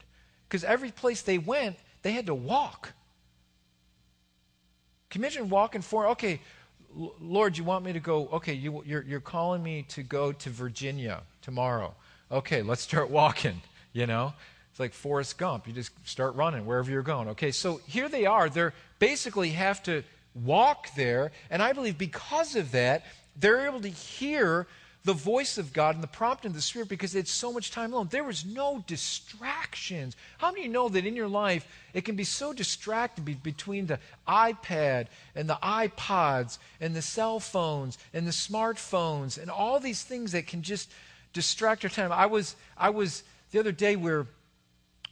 Because 0.49 0.65
every 0.65 0.91
place 0.91 1.23
they 1.23 1.39
went, 1.39 1.77
they 2.03 2.13
had 2.13 2.27
to 2.27 2.35
walk. 2.35 2.93
Can 5.11 5.21
you 5.21 5.27
imagine 5.27 5.51
walking 5.51 5.83
for, 5.83 6.09
okay, 6.09 6.41
Lord, 7.21 7.59
you 7.59 7.65
want 7.65 7.85
me 7.85 7.93
to 7.93 8.01
go? 8.01 8.29
Okay, 8.33 8.55
you, 8.55 8.83
you're, 8.87 9.03
you're 9.03 9.21
calling 9.21 9.63
me 9.63 9.83
to 9.89 10.03
go 10.03 10.33
to 10.33 10.51
Virginia 10.51 11.23
tomorrow. 11.43 11.95
Okay, 12.31 12.63
let's 12.63 12.83
start 12.83 13.11
walking. 13.11 13.63
you 13.93 14.07
know? 14.07 14.35
It's 14.71 14.81
like 14.81 14.93
Forrest 14.93 15.39
Gump. 15.39 15.67
You 15.67 15.73
just 15.73 15.91
start 16.07 16.35
running 16.35 16.67
wherever 16.67 16.91
you're 16.91 17.03
going. 17.03 17.29
Okay, 17.29 17.51
so 17.51 17.81
here 17.87 18.11
they 18.11 18.27
are. 18.27 18.51
They're 18.51 18.75
basically 18.99 19.51
have 19.51 19.83
to 19.85 20.03
walk 20.35 20.95
there. 20.95 21.33
And 21.51 21.63
I 21.63 21.73
believe 21.73 21.97
because 21.97 22.57
of 22.57 22.73
that, 22.73 23.07
they're 23.37 23.67
able 23.67 23.81
to 23.81 23.89
hear 23.89 24.67
the 25.05 25.15
voice 25.15 25.57
of 25.57 25.73
God 25.73 25.95
and 25.95 26.03
the 26.03 26.09
prompting 26.09 26.51
of 26.51 26.55
the 26.57 26.61
Spirit 26.61 26.89
because 26.89 27.13
they 27.13 27.21
had 27.21 27.29
so 27.29 27.53
much 27.53 27.71
time 27.71 27.93
alone. 27.93 28.09
There 28.11 28.25
was 28.25 28.45
no 28.45 28.85
distractions. 28.87 30.17
How 30.39 30.51
many 30.51 30.69
know 30.69 30.89
that 30.89 31.07
in 31.07 31.15
your 31.17 31.29
life 31.29 31.67
it 31.95 32.05
can 32.05 32.17
be 32.17 32.25
so 32.25 32.53
distracted 32.53 33.25
be- 33.25 33.35
between 33.35 33.87
the 33.87 34.01
iPad 34.29 35.07
and 35.35 35.49
the 35.49 35.59
iPods 35.63 36.59
and 36.81 36.95
the 36.95 37.03
cell 37.03 37.39
phones 37.39 37.97
and 38.13 38.27
the 38.27 38.33
smartphones 38.33 39.41
and 39.41 39.49
all 39.49 39.79
these 39.79 40.03
things 40.03 40.33
that 40.33 40.49
can 40.49 40.61
just 40.61 40.91
distract 41.37 41.83
your 41.83 41.91
time? 41.91 42.11
I 42.13 42.27
was, 42.27 42.57
I 42.79 42.89
was 42.91 43.23
the 43.51 43.61
other 43.61 43.71
day 43.71 43.95
where, 43.95 44.27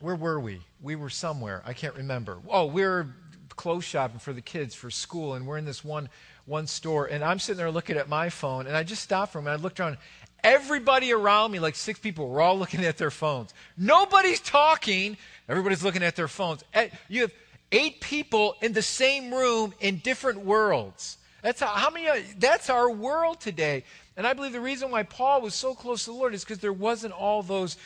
where 0.00 0.16
were 0.16 0.40
we? 0.40 0.62
We 0.80 0.96
were 0.96 1.10
somewhere. 1.10 1.62
I 1.66 1.74
can't 1.74 1.94
remember. 1.94 2.38
Oh, 2.48 2.64
we 2.64 2.82
we're 2.82 3.08
clothes 3.56 3.84
shopping 3.84 4.18
for 4.18 4.32
the 4.32 4.40
kids 4.40 4.74
for 4.74 4.90
school, 4.90 5.34
and 5.34 5.46
we're 5.46 5.58
in 5.58 5.66
this 5.66 5.84
one 5.84 6.08
one 6.46 6.66
store, 6.66 7.06
and 7.06 7.22
I'm 7.22 7.38
sitting 7.38 7.58
there 7.58 7.70
looking 7.70 7.96
at 7.96 8.08
my 8.08 8.28
phone, 8.28 8.66
and 8.66 8.76
I 8.76 8.82
just 8.82 9.02
stopped 9.02 9.32
for 9.32 9.38
a 9.38 9.42
minute. 9.42 9.60
I 9.60 9.62
looked 9.62 9.80
around. 9.80 9.98
Everybody 10.42 11.12
around 11.12 11.52
me, 11.52 11.58
like 11.58 11.74
six 11.74 11.98
people, 11.98 12.28
were 12.28 12.42
all 12.42 12.58
looking 12.58 12.84
at 12.84 12.98
their 12.98 13.10
phones. 13.10 13.54
Nobody's 13.78 14.40
talking. 14.40 15.16
Everybody's 15.48 15.82
looking 15.82 16.02
at 16.02 16.16
their 16.16 16.28
phones. 16.28 16.64
Eh, 16.74 16.88
you 17.08 17.22
have 17.22 17.32
eight 17.72 18.00
people 18.00 18.56
in 18.60 18.72
the 18.72 18.82
same 18.82 19.32
room 19.32 19.72
in 19.80 19.98
different 19.98 20.40
worlds. 20.40 21.16
That's 21.42 21.60
how, 21.60 21.68
how 21.68 21.90
many. 21.90 22.22
That's 22.38 22.68
our 22.68 22.90
world 22.90 23.40
today. 23.40 23.84
And 24.16 24.26
I 24.26 24.32
believe 24.32 24.52
the 24.52 24.60
reason 24.60 24.90
why 24.90 25.02
Paul 25.02 25.40
was 25.40 25.54
so 25.54 25.74
close 25.74 26.04
to 26.04 26.10
the 26.10 26.16
Lord 26.16 26.34
is 26.34 26.44
because 26.44 26.58
there 26.58 26.72
wasn't 26.72 27.14
all 27.14 27.42
those 27.42 27.76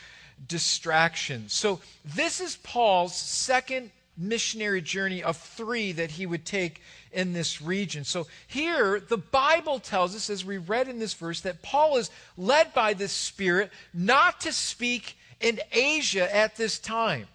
distractions. 0.47 1.53
So 1.53 1.81
this 2.05 2.41
is 2.41 2.57
Paul's 2.57 3.17
second 3.17 3.91
missionary 4.17 4.83
journey 4.83 5.23
of 5.23 5.37
three 5.37 5.93
that 5.93 6.11
he 6.11 6.27
would 6.27 6.45
take 6.45 6.83
in 7.13 7.33
this 7.33 7.63
region. 7.63 8.05
So 8.05 8.27
here, 8.47 9.01
the 9.01 9.17
Bible 9.17 9.79
tells 9.79 10.15
us, 10.15 10.29
as 10.29 10.45
we 10.45 10.59
read 10.59 10.89
in 10.89 10.99
this 10.99 11.15
verse, 11.15 11.41
that 11.43 11.63
Paul 11.63 11.97
is 11.97 12.11
led 12.37 12.75
by 12.75 12.95
the 12.95 13.09
Spirit 13.09 13.71
not 13.95 14.41
to 14.43 14.53
speak 14.53 15.17
in 15.41 15.61
Asia 15.73 16.35
at 16.35 16.57
this 16.57 16.79
time. 16.79 17.27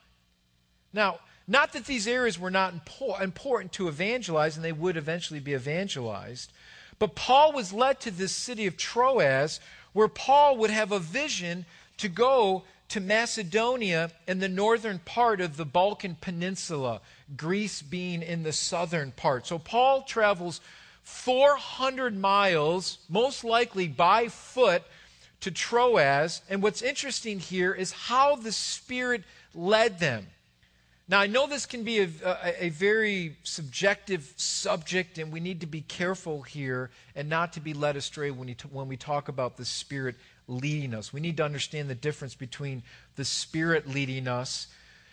Now, 0.91 1.19
not 1.47 1.73
that 1.73 1.85
these 1.85 2.07
areas 2.07 2.39
were 2.39 2.51
not 2.51 2.73
important 3.21 3.73
to 3.73 3.87
evangelize, 3.87 4.55
and 4.55 4.63
they 4.63 4.71
would 4.71 4.95
eventually 4.95 5.39
be 5.39 5.53
evangelized, 5.53 6.51
but 7.03 7.15
Paul 7.15 7.51
was 7.51 7.73
led 7.73 7.99
to 7.99 8.11
this 8.11 8.31
city 8.31 8.65
of 8.65 8.77
Troas, 8.77 9.59
where 9.91 10.07
Paul 10.07 10.55
would 10.55 10.69
have 10.69 10.93
a 10.93 10.99
vision 10.99 11.65
to 11.97 12.07
go 12.07 12.63
to 12.87 13.01
Macedonia 13.01 14.09
in 14.25 14.39
the 14.39 14.47
northern 14.47 14.99
part 14.99 15.41
of 15.41 15.57
the 15.57 15.65
Balkan 15.65 16.15
Peninsula, 16.21 17.01
Greece 17.35 17.81
being 17.81 18.21
in 18.21 18.43
the 18.43 18.53
southern 18.53 19.11
part. 19.11 19.45
So 19.45 19.59
Paul 19.59 20.03
travels 20.03 20.61
400 21.03 22.17
miles, 22.17 22.99
most 23.09 23.43
likely 23.43 23.89
by 23.89 24.29
foot, 24.29 24.83
to 25.41 25.51
Troas. 25.51 26.41
And 26.49 26.63
what's 26.63 26.81
interesting 26.81 27.37
here 27.37 27.73
is 27.73 27.91
how 27.91 28.37
the 28.37 28.53
Spirit 28.53 29.25
led 29.53 29.99
them. 29.99 30.27
Now, 31.13 31.19
I 31.19 31.27
know 31.27 31.45
this 31.45 31.67
can 31.67 31.83
be 31.83 31.99
a, 31.99 32.09
a, 32.25 32.65
a, 32.65 32.69
very 32.69 33.37
subjective 33.43 34.33
subject, 34.35 35.19
and 35.19 35.31
we 35.31 35.39
need 35.39 35.61
to 35.61 35.67
be 35.67 35.81
careful 35.81 36.41
here 36.41 36.89
and 37.15 37.29
not 37.29 37.53
to 37.53 37.59
be 37.59 37.75
led 37.75 37.95
astray 37.95 38.31
when, 38.31 38.47
t- 38.47 38.67
when 38.71 38.87
we 38.87 38.97
talk 38.97 39.27
about 39.27 39.55
the 39.55 39.63
Spirit 39.63 40.15
leading 40.47 40.95
us. 40.95 41.13
We 41.13 41.19
need 41.19 41.37
to 41.37 41.45
understand 41.45 41.87
the 41.87 41.93
difference 41.93 42.33
between 42.33 42.81
the 43.15 43.25
Spirit 43.25 43.87
leading 43.87 44.27
us 44.27 44.69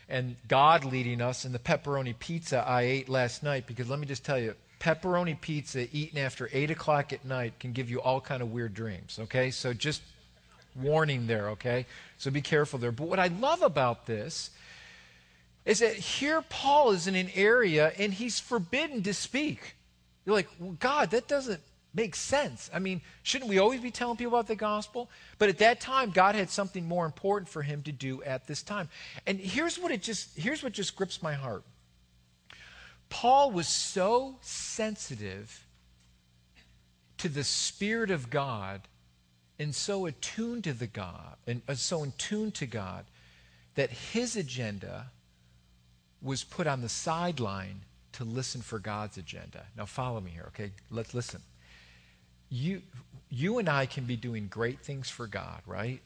and 0.09 0.37
God 0.49 0.87
leading 0.87 1.21
us 1.21 1.45
and 1.45 1.54
the 1.54 1.59
pepperoni 1.59 2.19
pizza 2.19 2.66
I 2.66 2.80
ate 2.80 3.11
last 3.11 3.42
night. 3.42 3.66
Because 3.66 3.90
let 3.90 3.99
me 3.99 4.07
just 4.07 4.25
tell 4.25 4.38
you, 4.38 4.54
pepperoni 4.80 5.38
pizza 5.38 5.87
eaten 5.95 6.16
after 6.16 6.49
8 6.50 6.71
o'clock 6.71 7.12
at 7.12 7.26
night 7.26 7.61
can 7.61 7.73
give 7.73 7.90
you 7.90 8.00
all 8.00 8.23
kind 8.23 8.40
of 8.40 8.50
weird 8.50 8.73
dreams, 8.73 9.19
okay? 9.25 9.50
So 9.50 9.75
just 9.75 10.00
warning 10.75 11.26
there, 11.26 11.50
okay? 11.50 11.85
So 12.16 12.30
be 12.30 12.40
careful 12.40 12.78
there. 12.78 12.90
But 12.90 13.09
what 13.09 13.19
I 13.19 13.26
love 13.26 13.61
about 13.61 14.07
this 14.07 14.49
is 15.64 15.81
that 15.81 15.95
here 15.95 16.43
Paul 16.43 16.93
is 16.93 17.07
in 17.07 17.14
an 17.14 17.31
area 17.35 17.93
and 17.99 18.12
he's 18.12 18.40
forbidden 18.40 19.02
to 19.02 19.14
speak. 19.14 19.76
You're 20.25 20.35
like, 20.35 20.49
well, 20.59 20.76
God, 20.79 21.11
that 21.11 21.29
doesn't 21.29 21.61
make 21.95 22.14
sense. 22.14 22.71
I 22.73 22.79
mean, 22.79 23.00
shouldn't 23.23 23.50
we 23.50 23.59
always 23.59 23.81
be 23.81 23.90
telling 23.90 24.17
people 24.17 24.35
about 24.35 24.47
the 24.47 24.57
gospel? 24.57 25.11
But 25.38 25.49
at 25.49 25.59
that 25.59 25.81
time, 25.81 26.11
God 26.11 26.35
had 26.35 26.50
something 26.50 26.87
more 26.87 27.05
important 27.05 27.49
for 27.49 27.62
him 27.62 27.83
to 27.83 27.93
do 27.93 28.23
at 28.23 28.47
this 28.47 28.62
time. 28.62 28.88
And 29.26 29.38
here's 29.38 29.79
what 29.79 29.90
it 29.90 30.02
just 30.02 30.38
here's 30.38 30.62
what 30.62 30.73
just 30.73 30.97
grips 30.97 31.23
my 31.23 31.35
heart. 31.35 31.64
Paul 33.09 33.50
was 33.50 33.67
so 33.67 34.37
sensitive 34.40 35.67
to 37.19 37.29
the 37.29 37.45
Spirit 37.45 38.11
of 38.11 38.31
God 38.31 38.83
and 39.59 39.75
so 39.75 40.07
attuned 40.07 40.64
to 40.64 40.73
the 40.73 40.87
God 40.87 41.37
and 41.47 41.61
uh, 41.69 41.75
so 41.75 42.02
in 42.02 42.12
tune 42.17 42.52
to 42.52 42.67
God 42.67 43.05
that 43.75 43.90
his 43.90 44.37
agenda 44.37 45.11
was 46.23 46.45
put 46.45 46.67
on 46.67 46.81
the 46.81 46.89
sideline 46.89 47.83
to 48.12 48.25
listen 48.25 48.61
for 48.61 48.79
God's 48.79 49.17
agenda. 49.17 49.65
Now 49.77 49.87
follow 49.87 50.21
me 50.21 50.31
here, 50.31 50.47
okay? 50.49 50.73
Let's 50.91 51.15
listen 51.15 51.41
you, 52.50 52.83
you 53.31 53.59
and 53.59 53.69
I 53.69 53.87
can 53.87 54.05
be 54.05 54.17
doing 54.17 54.49
great 54.49 54.81
things 54.81 55.09
for 55.09 55.27
God, 55.27 55.62
right? 55.67 56.00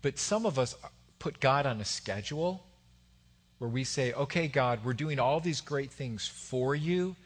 But 0.00 0.18
some 0.18 0.46
of 0.46 0.58
us 0.58 0.76
put 1.18 1.40
God 1.40 1.66
on 1.66 1.80
a 1.80 1.84
schedule 1.84 2.64
where 3.58 3.68
we 3.68 3.84
say, 3.84 4.12
okay, 4.12 4.48
God, 4.48 4.80
we're 4.84 4.92
doing 4.92 5.18
all 5.18 5.40
these 5.40 5.60
great 5.60 5.90
things 5.90 6.26
for 6.26 6.74
you. 6.74 7.16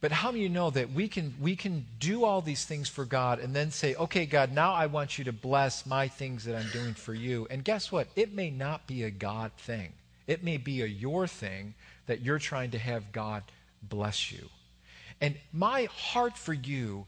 But 0.00 0.12
how 0.12 0.30
do 0.30 0.38
you 0.38 0.48
know 0.48 0.70
that 0.70 0.92
we 0.92 1.08
can, 1.08 1.34
we 1.40 1.56
can 1.56 1.86
do 1.98 2.24
all 2.24 2.40
these 2.40 2.64
things 2.64 2.88
for 2.88 3.04
God 3.04 3.40
and 3.40 3.54
then 3.54 3.70
say, 3.70 3.94
okay, 3.94 4.26
God, 4.26 4.52
now 4.52 4.74
I 4.74 4.86
want 4.86 5.18
you 5.18 5.24
to 5.24 5.32
bless 5.32 5.86
my 5.86 6.06
things 6.06 6.44
that 6.44 6.54
I'm 6.54 6.70
doing 6.70 6.94
for 6.94 7.14
you? 7.14 7.46
And 7.50 7.64
guess 7.64 7.90
what? 7.90 8.08
It 8.14 8.34
may 8.34 8.50
not 8.50 8.86
be 8.86 9.04
a 9.04 9.10
God 9.10 9.52
thing, 9.56 9.92
it 10.26 10.42
may 10.42 10.56
be 10.56 10.82
a 10.82 10.86
your 10.86 11.26
thing 11.26 11.74
that 12.06 12.20
you're 12.20 12.38
trying 12.38 12.70
to 12.72 12.78
have 12.78 13.12
God 13.12 13.42
bless 13.82 14.32
you. 14.32 14.48
And 15.20 15.36
my 15.52 15.84
heart 15.84 16.36
for 16.36 16.52
you 16.52 17.06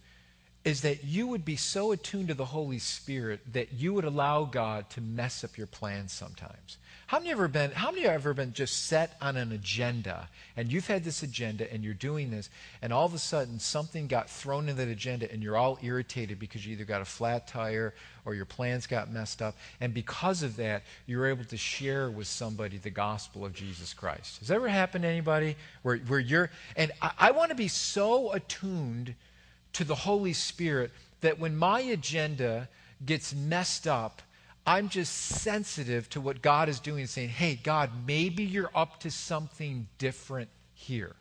is 0.65 0.83
that 0.83 1.05
you 1.05 1.27
would 1.27 1.45
be 1.45 1.57
so 1.57 1.93
attuned 1.93 2.29
to 2.29 2.35
the 2.35 2.45
Holy 2.45 2.79
Spirit 2.79 3.41
that 3.53 3.73
you 3.73 3.95
would 3.95 4.05
allow 4.05 4.45
God 4.45 4.91
to 4.91 5.01
mess 5.01 5.45
up 5.45 5.57
your 5.57 5.67
plans 5.67 6.13
sometimes. 6.13 6.79
How 7.09 7.19
many 7.19 7.31
ever 7.31 7.49
been 7.49 7.71
how 7.71 7.91
many 7.91 8.03
have 8.03 8.12
ever 8.17 8.35
been 8.35 8.53
just 8.53 8.85
set 8.85 9.17
on 9.23 9.38
an 9.38 9.50
agenda 9.53 10.29
and 10.59 10.71
you've 10.71 10.87
had 10.87 11.05
this 11.05 11.23
agenda 11.23 11.73
and 11.73 11.83
you're 11.83 11.95
doing 11.95 12.31
this 12.31 12.50
and 12.83 12.93
all 12.93 13.07
of 13.07 13.15
a 13.15 13.19
sudden 13.19 13.59
something 13.59 14.09
got 14.09 14.29
thrown 14.29 14.69
in 14.69 14.77
that 14.77 14.88
agenda 14.88 15.33
and 15.33 15.43
you're 15.43 15.57
all 15.57 15.79
irritated 15.83 16.38
because 16.38 16.67
you 16.67 16.75
either 16.75 16.85
got 16.85 17.00
a 17.00 17.07
flat 17.07 17.49
tire 17.49 17.95
or 18.27 18.35
your 18.35 18.45
plans 18.45 18.87
got 18.87 19.11
messed 19.11 19.41
up 19.41 19.57
and 19.81 19.95
because 19.95 20.43
of 20.43 20.57
that 20.57 20.83
you're 21.07 21.27
able 21.27 21.45
to 21.45 21.57
share 21.57 22.11
with 22.11 22.27
somebody 22.27 22.77
the 22.77 22.91
gospel 22.91 23.43
of 23.43 23.55
Jesus 23.55 23.95
Christ. 23.95 24.41
Has 24.41 24.49
that 24.49 24.57
ever 24.57 24.69
happened 24.69 25.00
to 25.05 25.09
anybody 25.09 25.57
where, 25.81 25.97
where 25.97 26.21
you're 26.21 26.50
and 26.77 26.93
I, 27.00 27.12
I 27.19 27.31
want 27.31 27.49
to 27.49 27.57
be 27.57 27.69
so 27.69 28.33
attuned 28.33 29.15
to 29.73 29.85
the 29.85 29.95
Holy 29.95 30.35
Spirit 30.35 30.91
that 31.23 31.38
when 31.38 31.57
my 31.57 31.81
agenda 31.81 32.69
gets 33.07 33.35
messed 33.35 33.87
up, 33.87 34.21
I'm 34.69 34.91
just 34.91 35.15
sensitive 35.15 36.11
to 36.11 36.21
what 36.21 36.43
God 36.43 36.69
is 36.69 36.79
doing, 36.79 37.01
and 37.01 37.09
saying, 37.09 37.31
hey, 37.31 37.55
God, 37.55 37.89
maybe 38.07 38.45
you're 38.45 38.71
up 38.75 39.01
to 39.01 39.11
something 39.11 39.89
different 39.97 40.51
here. 40.75 41.17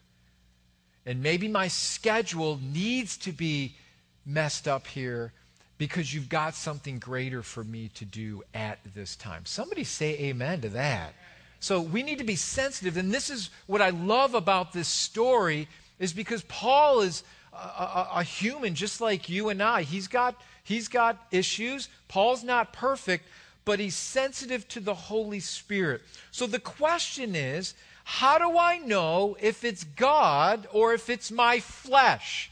And 1.06 1.24
maybe 1.24 1.48
my 1.48 1.70
schedule 1.70 2.60
needs 2.62 3.16
to 3.20 3.32
be 3.32 3.78
messed 4.26 4.68
up 4.68 4.86
here 4.86 5.32
because 5.78 6.14
you've 6.14 6.28
got 6.28 6.56
something 6.56 7.00
greater 7.00 7.42
for 7.42 7.64
me 7.64 7.90
to 7.94 8.04
do 8.04 8.44
at 8.54 8.80
this 8.94 9.16
time. 9.16 9.46
Somebody 9.46 9.86
say 9.86 10.20
amen 10.20 10.60
to 10.60 10.70
that. 10.70 11.14
So 11.62 11.80
we 11.80 12.04
need 12.04 12.18
to 12.18 12.26
be 12.26 12.36
sensitive. 12.36 12.98
And 12.98 13.14
this 13.14 13.30
is 13.30 13.50
what 13.66 13.82
I 13.82 13.92
love 13.92 14.34
about 14.34 14.74
this 14.74 14.90
story 14.90 15.70
is 16.00 16.12
because 16.12 16.44
Paul 16.50 17.00
is 17.00 17.24
a, 17.58 18.08
a, 18.16 18.24
human 18.24 18.76
just 18.76 19.02
like 19.02 19.30
you 19.30 19.50
and 19.50 19.62
I. 19.62 19.82
He's 19.82 20.08
got, 20.08 20.40
he's 20.64 20.88
got 20.88 21.26
issues. 21.32 21.90
Paul's 22.08 22.44
not 22.44 22.74
perfect, 22.74 23.26
but 23.66 23.80
he's 23.80 23.96
sensitive 23.96 24.68
to 24.70 24.80
the 24.80 24.94
Holy 24.94 25.40
Spirit. 25.40 26.02
So 26.32 26.48
the 26.48 26.60
question 26.60 27.36
is 27.36 27.74
how 28.04 28.38
do 28.38 28.58
I 28.58 28.78
know 28.78 29.36
if 29.42 29.66
it's 29.66 29.84
God 29.84 30.68
or 30.72 30.94
if 30.94 31.10
it's 31.10 31.30
my 31.30 31.60
flesh? 31.60 32.50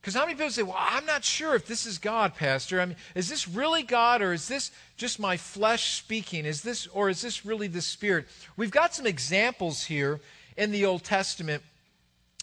Because 0.00 0.14
how 0.14 0.24
many 0.24 0.36
people 0.36 0.50
say, 0.50 0.62
Well, 0.62 0.76
I'm 0.78 1.04
not 1.04 1.22
sure 1.22 1.54
if 1.54 1.66
this 1.66 1.84
is 1.84 1.98
God, 1.98 2.34
Pastor. 2.34 2.80
I 2.80 2.86
mean, 2.86 2.96
is 3.14 3.28
this 3.28 3.46
really 3.46 3.82
God 3.82 4.22
or 4.22 4.32
is 4.32 4.48
this 4.48 4.70
just 4.96 5.20
my 5.20 5.36
flesh 5.36 5.98
speaking? 5.98 6.46
Is 6.46 6.62
this 6.62 6.86
or 6.86 7.10
is 7.10 7.20
this 7.20 7.44
really 7.44 7.66
the 7.66 7.82
Spirit? 7.82 8.26
We've 8.56 8.70
got 8.70 8.94
some 8.94 9.06
examples 9.06 9.84
here 9.84 10.20
in 10.56 10.72
the 10.72 10.86
Old 10.86 11.04
Testament 11.04 11.62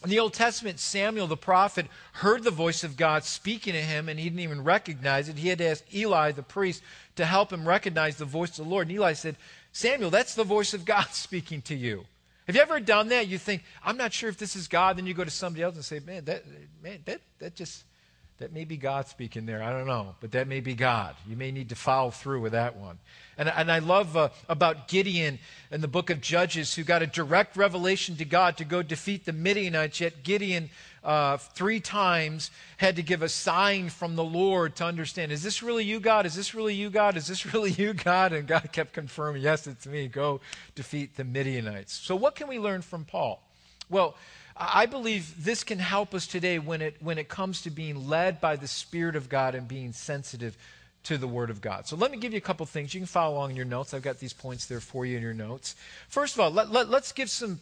In 0.04 0.10
the 0.10 0.18
Old 0.18 0.34
Testament, 0.34 0.78
Samuel 0.78 1.26
the 1.26 1.38
prophet 1.38 1.86
heard 2.12 2.44
the 2.44 2.50
voice 2.50 2.84
of 2.84 2.98
God 2.98 3.24
speaking 3.24 3.72
to 3.72 3.80
him, 3.80 4.08
and 4.08 4.18
he 4.18 4.28
didn't 4.28 4.40
even 4.40 4.62
recognize 4.62 5.28
it. 5.28 5.38
He 5.38 5.48
had 5.48 5.58
to 5.58 5.68
ask 5.68 5.94
Eli, 5.94 6.32
the 6.32 6.42
priest, 6.42 6.82
to 7.16 7.24
help 7.24 7.50
him 7.50 7.66
recognize 7.66 8.16
the 8.16 8.26
voice 8.26 8.58
of 8.58 8.66
the 8.66 8.70
Lord. 8.70 8.88
And 8.88 8.96
Eli 8.96 9.14
said, 9.14 9.36
Samuel, 9.72 10.10
that's 10.10 10.34
the 10.34 10.44
voice 10.44 10.74
of 10.74 10.84
God 10.84 11.06
speaking 11.12 11.62
to 11.62 11.74
you. 11.74 12.04
Have 12.46 12.54
you 12.54 12.62
ever 12.62 12.78
done 12.78 13.08
that? 13.08 13.26
You 13.26 13.38
think, 13.38 13.64
I'm 13.82 13.96
not 13.96 14.12
sure 14.12 14.28
if 14.28 14.36
this 14.36 14.54
is 14.54 14.68
God. 14.68 14.96
Then 14.96 15.06
you 15.06 15.14
go 15.14 15.24
to 15.24 15.30
somebody 15.30 15.62
else 15.62 15.74
and 15.74 15.84
say, 15.84 15.98
man, 15.98 16.26
that, 16.26 16.44
man, 16.82 17.00
that, 17.06 17.20
that 17.40 17.54
just, 17.56 17.82
that 18.38 18.52
may 18.52 18.64
be 18.64 18.76
God 18.76 19.06
speaking 19.08 19.46
there. 19.46 19.62
I 19.62 19.70
don't 19.70 19.86
know. 19.86 20.14
But 20.20 20.32
that 20.32 20.46
may 20.46 20.60
be 20.60 20.74
God. 20.74 21.16
You 21.26 21.36
may 21.36 21.50
need 21.50 21.70
to 21.70 21.74
follow 21.74 22.10
through 22.10 22.42
with 22.42 22.52
that 22.52 22.76
one. 22.76 22.98
And, 23.38 23.48
and 23.48 23.72
I 23.72 23.78
love 23.78 24.16
uh, 24.16 24.28
about 24.48 24.88
Gideon 24.88 25.38
in 25.70 25.80
the 25.80 25.88
book 25.88 26.10
of 26.10 26.20
Judges, 26.20 26.74
who 26.74 26.84
got 26.84 27.02
a 27.02 27.06
direct 27.06 27.56
revelation 27.56 28.16
to 28.16 28.24
God 28.24 28.58
to 28.58 28.64
go 28.64 28.82
defeat 28.82 29.24
the 29.24 29.32
Midianites, 29.32 30.00
yet 30.00 30.22
Gideon 30.22 30.68
uh, 31.02 31.36
three 31.36 31.80
times 31.80 32.50
had 32.78 32.96
to 32.96 33.02
give 33.02 33.22
a 33.22 33.28
sign 33.28 33.88
from 33.88 34.16
the 34.16 34.24
Lord 34.24 34.74
to 34.76 34.84
understand 34.84 35.30
is 35.30 35.42
this 35.42 35.62
really 35.62 35.84
you, 35.84 36.00
God? 36.00 36.26
Is 36.26 36.34
this 36.34 36.52
really 36.54 36.74
you, 36.74 36.90
God? 36.90 37.16
Is 37.16 37.28
this 37.28 37.46
really 37.54 37.70
you, 37.70 37.94
God? 37.94 38.32
And 38.32 38.46
God 38.46 38.70
kept 38.72 38.92
confirming, 38.92 39.42
yes, 39.42 39.66
it's 39.66 39.86
me. 39.86 40.08
Go 40.08 40.40
defeat 40.74 41.16
the 41.16 41.24
Midianites. 41.24 41.94
So, 41.94 42.16
what 42.16 42.34
can 42.34 42.48
we 42.48 42.58
learn 42.58 42.82
from 42.82 43.04
Paul? 43.04 43.45
Well, 43.88 44.16
I 44.56 44.86
believe 44.86 45.44
this 45.44 45.64
can 45.64 45.78
help 45.78 46.14
us 46.14 46.26
today 46.26 46.58
when 46.58 46.80
it, 46.80 46.96
when 47.00 47.18
it 47.18 47.28
comes 47.28 47.62
to 47.62 47.70
being 47.70 48.08
led 48.08 48.40
by 48.40 48.56
the 48.56 48.66
Spirit 48.66 49.14
of 49.14 49.28
God 49.28 49.54
and 49.54 49.68
being 49.68 49.92
sensitive 49.92 50.56
to 51.04 51.18
the 51.18 51.28
Word 51.28 51.50
of 51.50 51.60
God. 51.60 51.86
So 51.86 51.94
let 51.94 52.10
me 52.10 52.16
give 52.16 52.32
you 52.32 52.38
a 52.38 52.42
couple 52.42 52.64
things. 52.66 52.94
You 52.94 53.00
can 53.00 53.06
follow 53.06 53.36
along 53.36 53.50
in 53.50 53.56
your 53.56 53.66
notes. 53.66 53.94
I've 53.94 54.02
got 54.02 54.18
these 54.18 54.32
points 54.32 54.66
there 54.66 54.80
for 54.80 55.04
you 55.04 55.16
in 55.16 55.22
your 55.22 55.34
notes. 55.34 55.76
First 56.08 56.34
of 56.34 56.40
all, 56.40 56.50
let, 56.50 56.70
let, 56.72 56.88
let's 56.88 57.12
give 57.12 57.30
some 57.30 57.60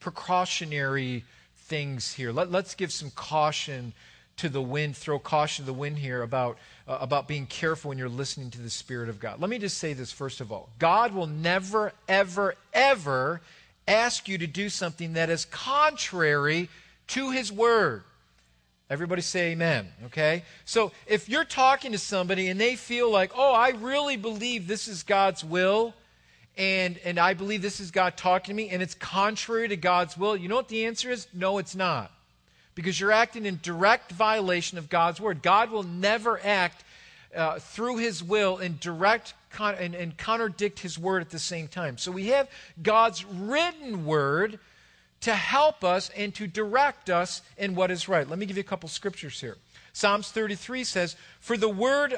precautionary 0.00 1.24
things 1.56 2.12
here. 2.12 2.32
Let, 2.32 2.54
us 2.54 2.74
give 2.74 2.92
some 2.92 3.10
caution 3.10 3.94
to 4.36 4.48
the 4.48 4.60
wind, 4.60 4.96
throw 4.96 5.18
caution 5.18 5.64
to 5.64 5.66
the 5.66 5.78
wind 5.78 5.98
here 5.98 6.22
about, 6.22 6.58
uh, 6.88 6.98
about 7.00 7.28
being 7.28 7.46
careful 7.46 7.90
when 7.90 7.98
you're 7.98 8.08
listening 8.08 8.50
to 8.50 8.60
the 8.60 8.68
Spirit 8.68 9.08
of 9.08 9.20
God. 9.20 9.40
Let 9.40 9.48
me 9.48 9.58
just 9.58 9.78
say 9.78 9.92
this 9.92 10.12
first 10.12 10.40
of 10.40 10.50
all 10.50 10.68
God 10.78 11.14
will 11.14 11.28
never, 11.28 11.92
ever, 12.08 12.56
ever 12.72 13.40
ask 13.86 14.28
you 14.28 14.38
to 14.38 14.46
do 14.46 14.68
something 14.68 15.14
that 15.14 15.30
is 15.30 15.44
contrary 15.46 16.68
to 17.08 17.30
His 17.30 17.52
Word. 17.52 18.02
Everybody 18.90 19.22
say 19.22 19.52
amen, 19.52 19.88
okay? 20.06 20.44
So 20.66 20.92
if 21.06 21.28
you're 21.28 21.44
talking 21.44 21.92
to 21.92 21.98
somebody 21.98 22.48
and 22.48 22.60
they 22.60 22.76
feel 22.76 23.10
like, 23.10 23.32
oh, 23.34 23.52
I 23.52 23.70
really 23.70 24.16
believe 24.16 24.66
this 24.66 24.88
is 24.88 25.02
God's 25.02 25.42
will, 25.42 25.94
and, 26.56 26.98
and 27.04 27.18
I 27.18 27.34
believe 27.34 27.62
this 27.62 27.80
is 27.80 27.90
God 27.90 28.16
talking 28.16 28.54
to 28.54 28.54
me, 28.54 28.68
and 28.68 28.82
it's 28.82 28.94
contrary 28.94 29.68
to 29.68 29.76
God's 29.76 30.16
will, 30.16 30.36
you 30.36 30.48
know 30.48 30.56
what 30.56 30.68
the 30.68 30.84
answer 30.84 31.10
is? 31.10 31.26
No, 31.32 31.58
it's 31.58 31.74
not. 31.74 32.12
Because 32.74 33.00
you're 33.00 33.12
acting 33.12 33.46
in 33.46 33.58
direct 33.62 34.12
violation 34.12 34.78
of 34.78 34.88
God's 34.90 35.20
word. 35.20 35.42
God 35.42 35.70
will 35.70 35.82
never 35.82 36.38
act 36.44 36.84
uh, 37.34 37.58
through 37.58 37.96
his 37.96 38.22
will 38.22 38.58
in 38.58 38.78
direct 38.80 39.34
con- 39.54 39.76
and, 39.76 39.94
and 39.94 40.16
contradict 40.18 40.80
his 40.80 40.98
word 40.98 41.22
at 41.22 41.30
the 41.30 41.38
same 41.38 41.68
time. 41.68 41.96
So 41.96 42.12
we 42.12 42.26
have 42.28 42.48
God's 42.82 43.24
written 43.24 44.04
word 44.04 44.58
to 45.22 45.34
help 45.34 45.82
us 45.84 46.10
and 46.16 46.34
to 46.34 46.46
direct 46.46 47.08
us 47.08 47.40
in 47.56 47.74
what 47.74 47.90
is 47.90 48.08
right. 48.08 48.28
Let 48.28 48.38
me 48.38 48.46
give 48.46 48.58
you 48.58 48.62
a 48.62 48.64
couple 48.64 48.88
scriptures 48.88 49.40
here. 49.40 49.56
Psalms 49.92 50.30
33 50.30 50.84
says, 50.84 51.16
For 51.40 51.56
the 51.56 51.68
word 51.68 52.14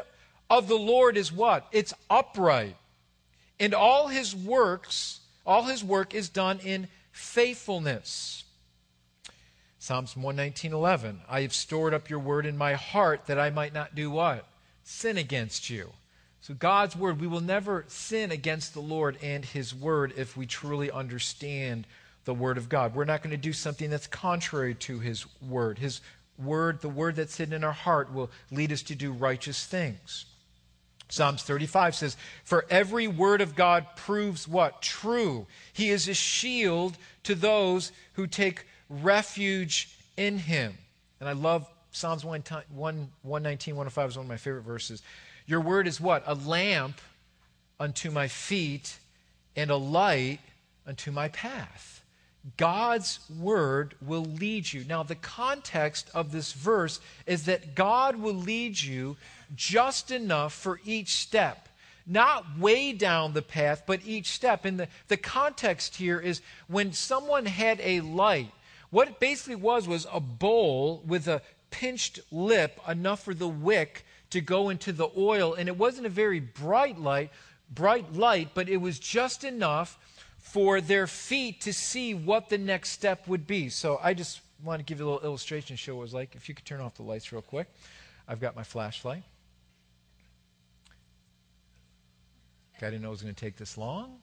of 0.50 0.66
the 0.66 0.78
Lord 0.78 1.16
is 1.16 1.32
what? 1.32 1.68
It's 1.70 1.94
upright 2.10 2.76
and 3.58 3.74
all 3.74 4.08
his 4.08 4.34
works, 4.34 5.20
all 5.46 5.64
his 5.64 5.82
work 5.82 6.14
is 6.14 6.28
done 6.28 6.60
in 6.60 6.88
faithfulness. 7.12 8.44
Psalms 9.78 10.14
119:11 10.14 11.20
I 11.28 11.42
have 11.42 11.54
stored 11.54 11.94
up 11.94 12.10
your 12.10 12.18
word 12.18 12.44
in 12.44 12.56
my 12.56 12.74
heart 12.74 13.26
that 13.26 13.38
I 13.38 13.50
might 13.50 13.72
not 13.72 13.94
do 13.94 14.10
what? 14.10 14.46
Sin 14.82 15.16
against 15.16 15.70
you. 15.70 15.92
So 16.46 16.54
God's 16.54 16.94
word, 16.94 17.20
we 17.20 17.26
will 17.26 17.40
never 17.40 17.84
sin 17.88 18.30
against 18.30 18.72
the 18.72 18.80
Lord 18.80 19.18
and 19.20 19.44
his 19.44 19.74
word 19.74 20.14
if 20.16 20.36
we 20.36 20.46
truly 20.46 20.92
understand 20.92 21.88
the 22.24 22.34
word 22.34 22.56
of 22.56 22.68
God. 22.68 22.94
We're 22.94 23.04
not 23.04 23.20
going 23.24 23.32
to 23.32 23.36
do 23.36 23.52
something 23.52 23.90
that's 23.90 24.06
contrary 24.06 24.76
to 24.76 25.00
his 25.00 25.26
word. 25.42 25.76
His 25.76 26.02
word, 26.38 26.82
the 26.82 26.88
word 26.88 27.16
that's 27.16 27.36
hidden 27.36 27.52
in 27.52 27.64
our 27.64 27.72
heart 27.72 28.14
will 28.14 28.30
lead 28.52 28.70
us 28.70 28.82
to 28.82 28.94
do 28.94 29.10
righteous 29.10 29.66
things. 29.66 30.26
Psalms 31.08 31.42
35 31.42 31.96
says, 31.96 32.16
For 32.44 32.64
every 32.70 33.08
word 33.08 33.40
of 33.40 33.56
God 33.56 33.84
proves 33.96 34.46
what? 34.46 34.80
True. 34.80 35.48
He 35.72 35.90
is 35.90 36.06
a 36.06 36.14
shield 36.14 36.96
to 37.24 37.34
those 37.34 37.90
who 38.12 38.28
take 38.28 38.66
refuge 38.88 39.88
in 40.16 40.38
him. 40.38 40.78
And 41.18 41.28
I 41.28 41.32
love 41.32 41.68
Psalms 41.90 42.24
119, 42.24 43.74
105 43.74 44.10
is 44.10 44.16
one 44.16 44.26
of 44.26 44.28
my 44.28 44.36
favorite 44.36 44.62
verses. 44.62 45.02
Your 45.46 45.60
word 45.60 45.86
is 45.86 46.00
what? 46.00 46.24
A 46.26 46.34
lamp 46.34 47.00
unto 47.78 48.10
my 48.10 48.28
feet 48.28 48.98
and 49.54 49.70
a 49.70 49.76
light 49.76 50.40
unto 50.86 51.10
my 51.10 51.28
path. 51.28 52.02
God's 52.56 53.18
word 53.40 53.94
will 54.00 54.24
lead 54.24 54.72
you. 54.72 54.84
Now, 54.84 55.02
the 55.02 55.16
context 55.16 56.10
of 56.14 56.30
this 56.30 56.52
verse 56.52 57.00
is 57.26 57.44
that 57.46 57.74
God 57.74 58.16
will 58.16 58.34
lead 58.34 58.80
you 58.80 59.16
just 59.54 60.10
enough 60.10 60.52
for 60.52 60.80
each 60.84 61.14
step. 61.14 61.68
Not 62.06 62.58
way 62.58 62.92
down 62.92 63.32
the 63.32 63.42
path, 63.42 63.82
but 63.84 64.06
each 64.06 64.28
step. 64.28 64.64
And 64.64 64.78
the, 64.78 64.88
the 65.08 65.16
context 65.16 65.96
here 65.96 66.20
is 66.20 66.40
when 66.68 66.92
someone 66.92 67.46
had 67.46 67.80
a 67.80 68.00
light, 68.00 68.52
what 68.90 69.08
it 69.08 69.18
basically 69.18 69.56
was 69.56 69.88
was 69.88 70.06
a 70.12 70.20
bowl 70.20 71.02
with 71.04 71.26
a 71.26 71.42
pinched 71.70 72.20
lip, 72.30 72.78
enough 72.86 73.24
for 73.24 73.34
the 73.34 73.48
wick 73.48 74.04
to 74.36 74.40
go 74.40 74.68
into 74.68 74.92
the 74.92 75.08
oil. 75.16 75.54
And 75.54 75.68
it 75.68 75.76
wasn't 75.76 76.06
a 76.06 76.10
very 76.10 76.40
bright 76.40 76.98
light, 76.98 77.30
bright 77.70 78.14
light, 78.14 78.50
but 78.54 78.68
it 78.68 78.78
was 78.78 78.98
just 78.98 79.44
enough 79.44 79.98
for 80.38 80.80
their 80.80 81.06
feet 81.06 81.60
to 81.62 81.72
see 81.72 82.14
what 82.14 82.48
the 82.48 82.58
next 82.58 82.90
step 82.90 83.26
would 83.26 83.46
be. 83.46 83.68
So 83.68 83.98
I 84.02 84.14
just 84.14 84.40
want 84.62 84.78
to 84.80 84.84
give 84.84 85.00
you 85.00 85.06
a 85.06 85.08
little 85.10 85.26
illustration 85.26 85.76
to 85.76 85.82
show 85.82 85.96
what 85.96 86.00
it 86.00 86.02
was 86.02 86.14
like. 86.14 86.34
If 86.34 86.48
you 86.48 86.54
could 86.54 86.64
turn 86.64 86.80
off 86.80 86.94
the 86.94 87.02
lights 87.02 87.32
real 87.32 87.42
quick. 87.42 87.68
I've 88.28 88.40
got 88.40 88.56
my 88.56 88.62
flashlight. 88.62 89.22
I 92.80 92.86
didn't 92.86 93.02
know 93.02 93.08
it 93.08 93.12
was 93.12 93.22
going 93.22 93.34
to 93.34 93.40
take 93.40 93.56
this 93.56 93.78
long. 93.78 94.18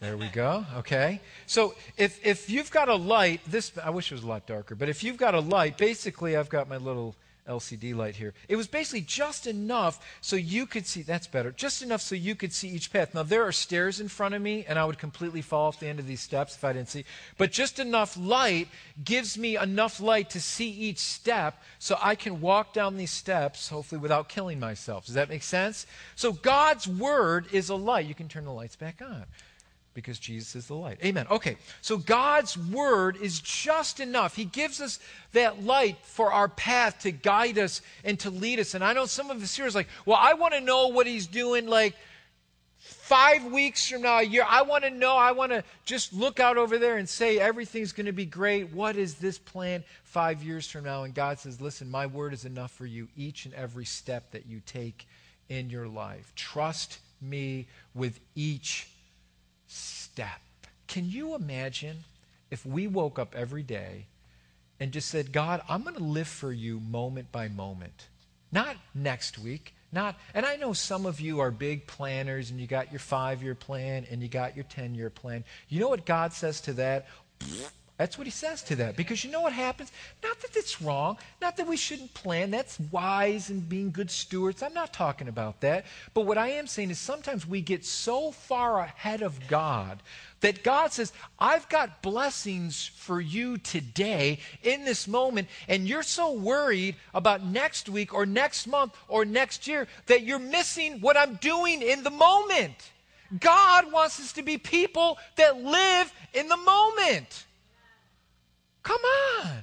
There 0.00 0.16
we 0.16 0.28
go. 0.28 0.64
Okay. 0.78 1.20
So 1.46 1.74
if, 1.96 2.24
if 2.24 2.50
you've 2.50 2.70
got 2.70 2.88
a 2.88 2.94
light, 2.94 3.40
this, 3.46 3.72
I 3.82 3.90
wish 3.90 4.10
it 4.10 4.14
was 4.14 4.24
a 4.24 4.26
lot 4.26 4.46
darker, 4.46 4.74
but 4.74 4.88
if 4.88 5.04
you've 5.04 5.16
got 5.16 5.34
a 5.34 5.40
light, 5.40 5.78
basically 5.78 6.36
I've 6.36 6.48
got 6.48 6.68
my 6.68 6.76
little 6.76 7.14
LCD 7.48 7.94
light 7.94 8.16
here. 8.16 8.34
It 8.48 8.56
was 8.56 8.66
basically 8.66 9.00
just 9.00 9.46
enough 9.46 10.04
so 10.20 10.36
you 10.36 10.66
could 10.66 10.86
see, 10.86 11.02
that's 11.02 11.26
better, 11.26 11.50
just 11.50 11.82
enough 11.82 12.00
so 12.00 12.14
you 12.14 12.34
could 12.34 12.52
see 12.52 12.68
each 12.68 12.92
path. 12.92 13.14
Now, 13.14 13.22
there 13.22 13.44
are 13.46 13.52
stairs 13.52 14.00
in 14.00 14.08
front 14.08 14.34
of 14.34 14.42
me, 14.42 14.64
and 14.68 14.78
I 14.78 14.84
would 14.84 14.98
completely 14.98 15.42
fall 15.42 15.68
off 15.68 15.80
the 15.80 15.88
end 15.88 15.98
of 15.98 16.06
these 16.06 16.20
steps 16.20 16.54
if 16.54 16.64
I 16.64 16.72
didn't 16.72 16.88
see. 16.88 17.04
But 17.38 17.52
just 17.52 17.78
enough 17.78 18.16
light 18.16 18.68
gives 19.04 19.36
me 19.36 19.56
enough 19.56 20.00
light 20.00 20.30
to 20.30 20.40
see 20.40 20.70
each 20.70 20.98
step 20.98 21.60
so 21.78 21.98
I 22.00 22.14
can 22.14 22.40
walk 22.40 22.72
down 22.72 22.96
these 22.96 23.10
steps, 23.10 23.68
hopefully 23.68 24.00
without 24.00 24.28
killing 24.28 24.60
myself. 24.60 25.06
Does 25.06 25.14
that 25.14 25.28
make 25.28 25.42
sense? 25.42 25.86
So, 26.14 26.32
God's 26.32 26.86
Word 26.86 27.46
is 27.52 27.68
a 27.68 27.74
light. 27.74 28.06
You 28.06 28.14
can 28.14 28.28
turn 28.28 28.44
the 28.44 28.52
lights 28.52 28.76
back 28.76 29.02
on 29.02 29.26
because 29.94 30.18
Jesus 30.18 30.56
is 30.56 30.66
the 30.66 30.74
light. 30.74 30.98
Amen. 31.04 31.26
Okay, 31.30 31.56
so 31.80 31.96
God's 31.96 32.56
word 32.56 33.16
is 33.16 33.40
just 33.40 34.00
enough. 34.00 34.34
He 34.36 34.44
gives 34.44 34.80
us 34.80 34.98
that 35.32 35.64
light 35.64 35.98
for 36.02 36.32
our 36.32 36.48
path 36.48 37.00
to 37.00 37.10
guide 37.10 37.58
us 37.58 37.82
and 38.04 38.18
to 38.20 38.30
lead 38.30 38.58
us. 38.58 38.74
And 38.74 38.82
I 38.82 38.92
know 38.92 39.06
some 39.06 39.30
of 39.30 39.42
us 39.42 39.54
here 39.54 39.66
is 39.66 39.74
like, 39.74 39.88
well, 40.06 40.18
I 40.20 40.34
want 40.34 40.54
to 40.54 40.60
know 40.60 40.88
what 40.88 41.06
He's 41.06 41.26
doing 41.26 41.66
like 41.66 41.94
five 42.78 43.44
weeks 43.44 43.88
from 43.88 44.02
now, 44.02 44.18
a 44.18 44.22
year. 44.22 44.44
I 44.48 44.62
want 44.62 44.84
to 44.84 44.90
know. 44.90 45.16
I 45.16 45.32
want 45.32 45.52
to 45.52 45.62
just 45.84 46.12
look 46.12 46.40
out 46.40 46.56
over 46.56 46.78
there 46.78 46.96
and 46.96 47.08
say 47.08 47.38
everything's 47.38 47.92
going 47.92 48.06
to 48.06 48.12
be 48.12 48.26
great. 48.26 48.72
What 48.72 48.96
is 48.96 49.14
this 49.14 49.38
plan 49.38 49.84
five 50.04 50.42
years 50.42 50.68
from 50.68 50.84
now? 50.84 51.04
And 51.04 51.14
God 51.14 51.38
says, 51.38 51.60
listen, 51.60 51.90
my 51.90 52.06
word 52.06 52.32
is 52.32 52.44
enough 52.44 52.72
for 52.72 52.86
you 52.86 53.08
each 53.16 53.44
and 53.44 53.54
every 53.54 53.84
step 53.84 54.30
that 54.32 54.46
you 54.46 54.60
take 54.64 55.06
in 55.48 55.70
your 55.70 55.86
life. 55.86 56.32
Trust 56.34 56.98
me 57.20 57.66
with 57.94 58.18
each 58.34 58.88
step. 59.72 60.40
Can 60.86 61.08
you 61.08 61.34
imagine 61.34 62.04
if 62.50 62.66
we 62.66 62.86
woke 62.86 63.18
up 63.18 63.34
every 63.34 63.62
day 63.62 64.06
and 64.78 64.92
just 64.92 65.08
said, 65.08 65.32
God, 65.32 65.62
I'm 65.68 65.82
going 65.82 65.96
to 65.96 66.02
live 66.02 66.28
for 66.28 66.52
you 66.52 66.80
moment 66.80 67.32
by 67.32 67.48
moment? 67.48 68.08
Not 68.50 68.76
next 68.94 69.38
week, 69.38 69.74
not, 69.92 70.18
and 70.34 70.44
I 70.44 70.56
know 70.56 70.72
some 70.72 71.06
of 71.06 71.20
you 71.20 71.40
are 71.40 71.50
big 71.50 71.86
planners 71.86 72.50
and 72.50 72.60
you 72.60 72.66
got 72.66 72.92
your 72.92 72.98
five 72.98 73.42
year 73.42 73.54
plan 73.54 74.06
and 74.10 74.22
you 74.22 74.28
got 74.28 74.54
your 74.54 74.64
10 74.64 74.94
year 74.94 75.10
plan. 75.10 75.44
You 75.68 75.80
know 75.80 75.88
what 75.88 76.04
God 76.04 76.32
says 76.32 76.60
to 76.62 76.74
that? 76.74 77.06
That's 77.98 78.16
what 78.16 78.26
he 78.26 78.30
says 78.30 78.62
to 78.64 78.76
that. 78.76 78.96
Because 78.96 79.22
you 79.22 79.30
know 79.30 79.42
what 79.42 79.52
happens? 79.52 79.92
Not 80.22 80.40
that 80.40 80.56
it's 80.56 80.80
wrong, 80.80 81.18
not 81.40 81.56
that 81.56 81.66
we 81.66 81.76
shouldn't 81.76 82.14
plan. 82.14 82.50
That's 82.50 82.80
wise 82.80 83.50
and 83.50 83.68
being 83.68 83.90
good 83.90 84.10
stewards. 84.10 84.62
I'm 84.62 84.74
not 84.74 84.92
talking 84.92 85.28
about 85.28 85.60
that. 85.60 85.84
But 86.14 86.26
what 86.26 86.38
I 86.38 86.48
am 86.48 86.66
saying 86.66 86.90
is 86.90 86.98
sometimes 86.98 87.46
we 87.46 87.60
get 87.60 87.84
so 87.84 88.32
far 88.32 88.80
ahead 88.80 89.22
of 89.22 89.46
God 89.46 90.02
that 90.40 90.64
God 90.64 90.92
says, 90.92 91.12
I've 91.38 91.68
got 91.68 92.02
blessings 92.02 92.90
for 92.96 93.20
you 93.20 93.58
today 93.58 94.40
in 94.62 94.84
this 94.84 95.06
moment, 95.06 95.48
and 95.68 95.86
you're 95.86 96.02
so 96.02 96.32
worried 96.32 96.96
about 97.14 97.44
next 97.44 97.88
week 97.88 98.12
or 98.12 98.26
next 98.26 98.66
month 98.66 98.96
or 99.06 99.24
next 99.24 99.68
year 99.68 99.86
that 100.06 100.22
you're 100.22 100.38
missing 100.38 101.00
what 101.00 101.16
I'm 101.16 101.36
doing 101.36 101.82
in 101.82 102.02
the 102.02 102.10
moment. 102.10 102.90
God 103.38 103.92
wants 103.92 104.18
us 104.18 104.32
to 104.32 104.42
be 104.42 104.58
people 104.58 105.18
that 105.36 105.62
live 105.62 106.12
in 106.34 106.48
the 106.48 106.56
moment. 106.56 107.46
Come 108.82 109.00
on. 109.44 109.62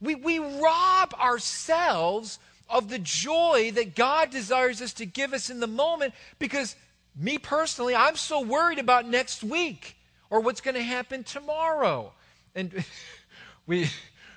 We, 0.00 0.14
we 0.14 0.38
rob 0.38 1.14
ourselves 1.14 2.38
of 2.68 2.88
the 2.88 2.98
joy 2.98 3.72
that 3.74 3.94
God 3.96 4.30
desires 4.30 4.80
us 4.80 4.92
to 4.94 5.06
give 5.06 5.32
us 5.32 5.50
in 5.50 5.60
the 5.60 5.66
moment 5.66 6.14
because, 6.38 6.76
me 7.16 7.36
personally, 7.38 7.94
I'm 7.94 8.16
so 8.16 8.40
worried 8.40 8.78
about 8.78 9.08
next 9.08 9.42
week 9.42 9.96
or 10.30 10.40
what's 10.40 10.60
going 10.60 10.76
to 10.76 10.82
happen 10.82 11.24
tomorrow. 11.24 12.12
And 12.54 12.84
we, 13.66 13.90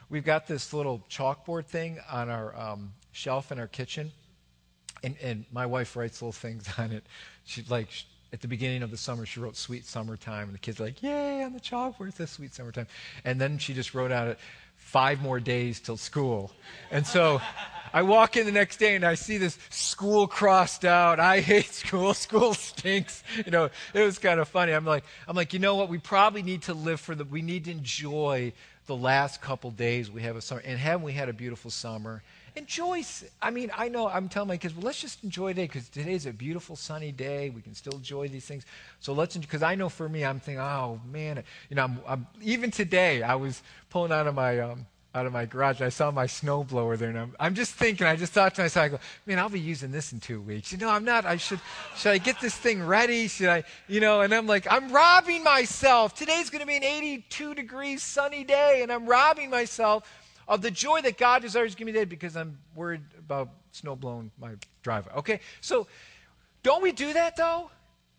we've 0.10 0.26
got 0.26 0.48
this 0.48 0.74
little 0.74 1.04
chalkboard 1.10 1.65
thing 1.65 2.00
on 2.12 2.30
our 2.30 2.60
um, 2.60 2.93
shelf 3.12 3.52
in 3.52 3.60
our 3.60 3.67
kitchen. 3.67 4.12
And, 5.04 5.15
and 5.22 5.46
my 5.52 5.65
wife 5.65 5.96
writes 5.96 6.22
little 6.22 6.32
things 6.32 6.65
on 6.78 6.91
it. 6.91 7.06
She 7.46 7.63
like 7.69 7.89
at 8.34 8.41
the 8.41 8.48
beginning 8.48 8.82
of 8.82 8.91
the 8.91 8.98
summer, 8.98 9.26
she 9.26 9.39
wrote 9.39 9.56
"Sweet 9.56 9.86
Summertime," 9.86 10.46
and 10.46 10.54
the 10.54 10.60
kids 10.60 10.82
are 10.82 10.86
like, 10.86 11.02
"Yay!" 11.04 11.43
on 11.43 11.54
the 11.54 11.60
chalkboard, 11.60 12.13
says 12.13 12.32
"Sweet 12.32 12.54
Summertime." 12.54 12.88
And 13.24 13.39
then 13.39 13.60
she 13.60 13.74
just 13.74 13.93
wrote 13.93 14.12
out 14.12 14.28
it 14.28 14.39
five 14.76 15.22
more 15.22 15.39
days 15.39 15.80
till 15.80 15.98
school. 15.98 16.52
And 16.91 17.06
so 17.06 17.41
I 17.93 18.02
walk 18.02 18.36
in 18.36 18.46
the 18.46 18.52
next 18.52 18.78
day 18.78 18.96
and 18.96 19.06
I 19.06 19.15
see 19.15 19.38
this 19.38 19.58
school 19.69 20.28
crossed 20.28 20.84
out. 20.84 21.19
I 21.19 21.39
hate 21.39 21.72
school. 21.74 22.13
School 22.24 22.54
stinks. 22.54 23.24
You 23.46 23.52
know, 23.52 23.69
it 23.93 24.02
was 24.02 24.17
kind 24.17 24.39
of 24.39 24.48
funny. 24.48 24.72
I'm 24.72 24.86
like, 24.86 25.04
I'm 25.28 25.36
like, 25.36 25.54
you 25.54 25.60
know 25.60 25.76
what? 25.76 25.89
We 25.89 26.00
probably 26.00 26.41
need 26.41 26.63
to 26.63 26.74
live 26.74 27.00
for 27.00 27.15
the. 27.15 27.24
We 27.24 27.41
need 27.41 27.65
to 27.65 27.72
enjoy 27.72 28.54
the 28.86 28.96
last 28.96 29.41
couple 29.41 29.72
days 29.72 30.10
we 30.12 30.24
have 30.24 30.36
a 30.36 30.41
summer. 30.41 30.62
And 30.65 30.78
haven't 30.80 31.04
we 31.04 31.13
had 31.13 31.30
a 31.30 31.34
beautiful 31.34 31.72
summer? 31.72 32.24
Enjoy. 32.55 33.03
I 33.41 33.49
mean, 33.51 33.71
I 33.75 33.89
know 33.89 34.07
I'm 34.07 34.29
telling 34.29 34.49
my 34.49 34.57
kids, 34.57 34.75
well, 34.75 34.85
let's 34.85 35.01
just 35.01 35.23
enjoy 35.23 35.49
today 35.49 35.67
because 35.67 35.89
today's 35.89 36.25
a 36.25 36.33
beautiful 36.33 36.75
sunny 36.75 37.11
day. 37.11 37.49
We 37.49 37.61
can 37.61 37.75
still 37.75 37.93
enjoy 37.93 38.27
these 38.27 38.45
things. 38.45 38.65
So 38.99 39.13
let's, 39.13 39.35
because 39.37 39.63
I 39.63 39.75
know 39.75 39.89
for 39.89 40.07
me, 40.07 40.23
I'm 40.23 40.39
thinking, 40.39 40.61
oh 40.61 40.99
man, 41.11 41.43
you 41.69 41.75
know, 41.75 41.83
I'm, 41.83 41.99
I'm, 42.07 42.27
even 42.41 42.71
today 42.71 43.23
I 43.23 43.35
was 43.35 43.61
pulling 43.89 44.11
out 44.11 44.27
of 44.27 44.35
my 44.35 44.59
um, 44.59 44.85
out 45.15 45.25
of 45.25 45.33
my 45.33 45.45
garage. 45.45 45.81
I 45.81 45.89
saw 45.89 46.09
my 46.09 46.25
snowblower 46.25 46.97
there, 46.97 47.09
and 47.09 47.19
I'm, 47.19 47.35
I'm 47.39 47.53
just 47.53 47.73
thinking. 47.73 48.07
I 48.07 48.15
just 48.15 48.33
thought 48.33 48.55
to 48.55 48.63
myself, 48.63 48.85
I 48.85 48.89
go, 48.89 48.99
man, 49.25 49.37
I'll 49.37 49.49
be 49.49 49.59
using 49.59 49.91
this 49.91 50.11
in 50.11 50.19
two 50.19 50.41
weeks. 50.41 50.71
You 50.71 50.79
know, 50.79 50.89
I'm 50.89 51.05
not. 51.05 51.25
I 51.25 51.37
should 51.37 51.59
should 51.95 52.11
I 52.11 52.17
get 52.17 52.41
this 52.41 52.55
thing 52.55 52.83
ready? 52.83 53.27
Should 53.27 53.49
I, 53.49 53.63
you 53.87 53.99
know? 53.99 54.21
And 54.21 54.33
I'm 54.33 54.47
like, 54.47 54.65
I'm 54.71 54.91
robbing 54.91 55.43
myself. 55.43 56.15
Today's 56.15 56.49
going 56.49 56.61
to 56.61 56.67
be 56.67 56.77
an 56.77 56.83
82 56.83 57.53
degrees 57.53 58.01
sunny 58.01 58.43
day, 58.43 58.81
and 58.81 58.91
I'm 58.91 59.05
robbing 59.05 59.49
myself 59.49 60.03
of 60.47 60.62
the 60.62 60.71
joy 60.71 61.01
that 61.01 61.17
God 61.17 61.41
desires 61.41 61.71
to 61.71 61.77
give 61.77 61.86
me 61.86 61.91
today 61.91 62.06
because 62.06 62.36
I'm 62.36 62.58
worried 62.75 63.01
about 63.17 63.49
snow 63.71 63.95
blowing 63.95 64.32
my 64.39 64.51
driveway. 64.82 65.13
Okay? 65.15 65.39
So 65.62 65.88
don't 66.62 66.82
we 66.82 66.91
do 66.91 67.13
that 67.13 67.36
though? 67.36 67.69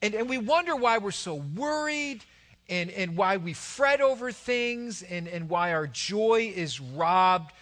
And, 0.02 0.14
and 0.14 0.28
we 0.28 0.38
wonder 0.38 0.76
why 0.76 0.98
we're 0.98 1.10
so 1.12 1.34
worried 1.34 2.22
and, 2.68 2.90
and 2.90 3.16
why 3.16 3.36
we 3.36 3.52
fret 3.52 4.00
over 4.00 4.32
things 4.32 5.02
and, 5.02 5.28
and 5.28 5.48
why 5.48 5.72
our 5.72 5.86
joy 5.86 6.52
is 6.54 6.80
robbed 6.80 7.52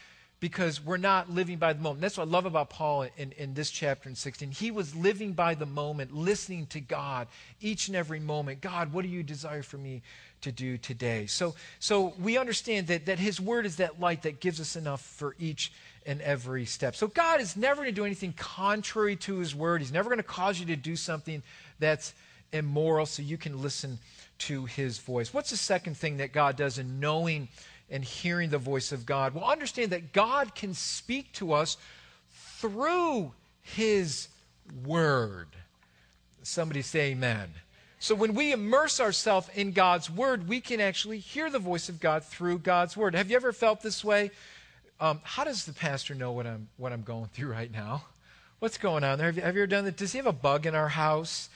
because 0.42 0.84
we're 0.84 0.96
not 0.96 1.30
living 1.30 1.56
by 1.56 1.72
the 1.72 1.80
moment. 1.80 2.00
That's 2.00 2.18
what 2.18 2.26
I 2.26 2.30
love 2.30 2.46
about 2.46 2.68
Paul 2.68 3.06
in, 3.16 3.30
in 3.38 3.54
this 3.54 3.70
chapter 3.70 4.08
in 4.08 4.16
16. 4.16 4.50
He 4.50 4.72
was 4.72 4.92
living 4.92 5.34
by 5.34 5.54
the 5.54 5.66
moment, 5.66 6.12
listening 6.12 6.66
to 6.66 6.80
God 6.80 7.28
each 7.60 7.86
and 7.86 7.96
every 7.96 8.18
moment. 8.18 8.60
God, 8.60 8.92
what 8.92 9.02
do 9.02 9.08
you 9.08 9.22
desire 9.22 9.62
for 9.62 9.78
me 9.78 10.02
to 10.40 10.50
do 10.50 10.76
today. 10.76 11.26
So, 11.26 11.54
so 11.78 12.14
we 12.20 12.36
understand 12.36 12.88
that, 12.88 13.06
that 13.06 13.20
His 13.20 13.40
Word 13.40 13.66
is 13.66 13.76
that 13.76 14.00
light 14.00 14.22
that 14.22 14.40
gives 14.40 14.58
us 14.58 14.74
enough 14.74 15.00
for 15.00 15.36
each 15.38 15.72
and 16.04 16.20
every 16.20 16.64
step. 16.64 16.96
So 16.96 17.06
God 17.06 17.40
is 17.40 17.56
never 17.56 17.82
going 17.82 17.94
to 17.94 18.00
do 18.00 18.04
anything 18.04 18.32
contrary 18.36 19.14
to 19.14 19.38
His 19.38 19.54
Word. 19.54 19.80
He's 19.80 19.92
never 19.92 20.08
going 20.08 20.16
to 20.16 20.24
cause 20.24 20.58
you 20.58 20.66
to 20.66 20.74
do 20.74 20.96
something 20.96 21.44
that's 21.78 22.14
immoral 22.52 23.06
so 23.06 23.22
you 23.22 23.38
can 23.38 23.62
listen 23.62 24.00
to 24.38 24.64
His 24.64 24.98
voice. 24.98 25.32
What's 25.32 25.50
the 25.50 25.56
second 25.56 25.96
thing 25.96 26.16
that 26.16 26.32
God 26.32 26.56
does 26.56 26.78
in 26.78 26.98
knowing 26.98 27.46
and 27.90 28.04
hearing 28.04 28.50
the 28.50 28.58
voice 28.58 28.92
of 28.92 29.06
God? 29.06 29.34
Well, 29.34 29.44
understand 29.44 29.90
that 29.90 30.12
God 30.12 30.54
can 30.54 30.74
speak 30.74 31.32
to 31.34 31.52
us 31.52 31.76
through 32.58 33.32
His 33.62 34.28
Word. 34.84 35.48
Somebody 36.42 36.82
say 36.82 37.12
amen. 37.12 37.48
So 37.98 38.16
when 38.16 38.34
we 38.34 38.52
immerse 38.52 38.98
ourselves 38.98 39.48
in 39.54 39.72
God's 39.72 40.10
Word, 40.10 40.48
we 40.48 40.60
can 40.60 40.80
actually 40.80 41.18
hear 41.18 41.50
the 41.50 41.60
voice 41.60 41.88
of 41.88 42.00
God 42.00 42.24
through 42.24 42.58
God's 42.58 42.96
Word. 42.96 43.14
Have 43.14 43.30
you 43.30 43.36
ever 43.36 43.52
felt 43.52 43.80
this 43.80 44.04
way? 44.04 44.32
Um, 45.00 45.20
how 45.22 45.44
does 45.44 45.64
the 45.64 45.72
pastor 45.72 46.14
know 46.14 46.32
what 46.32 46.46
I'm, 46.46 46.68
what 46.76 46.92
I'm 46.92 47.02
going 47.02 47.26
through 47.26 47.52
right 47.52 47.70
now? 47.70 48.04
What's 48.58 48.78
going 48.78 49.04
on 49.04 49.18
there? 49.18 49.26
Have 49.26 49.36
you, 49.36 49.42
have 49.42 49.56
you 49.56 49.62
ever 49.62 49.66
done 49.68 49.84
that? 49.84 49.96
Does 49.96 50.12
he 50.12 50.18
have 50.18 50.26
a 50.26 50.32
bug 50.32 50.66
in 50.66 50.74
our 50.74 50.88
house? 50.88 51.48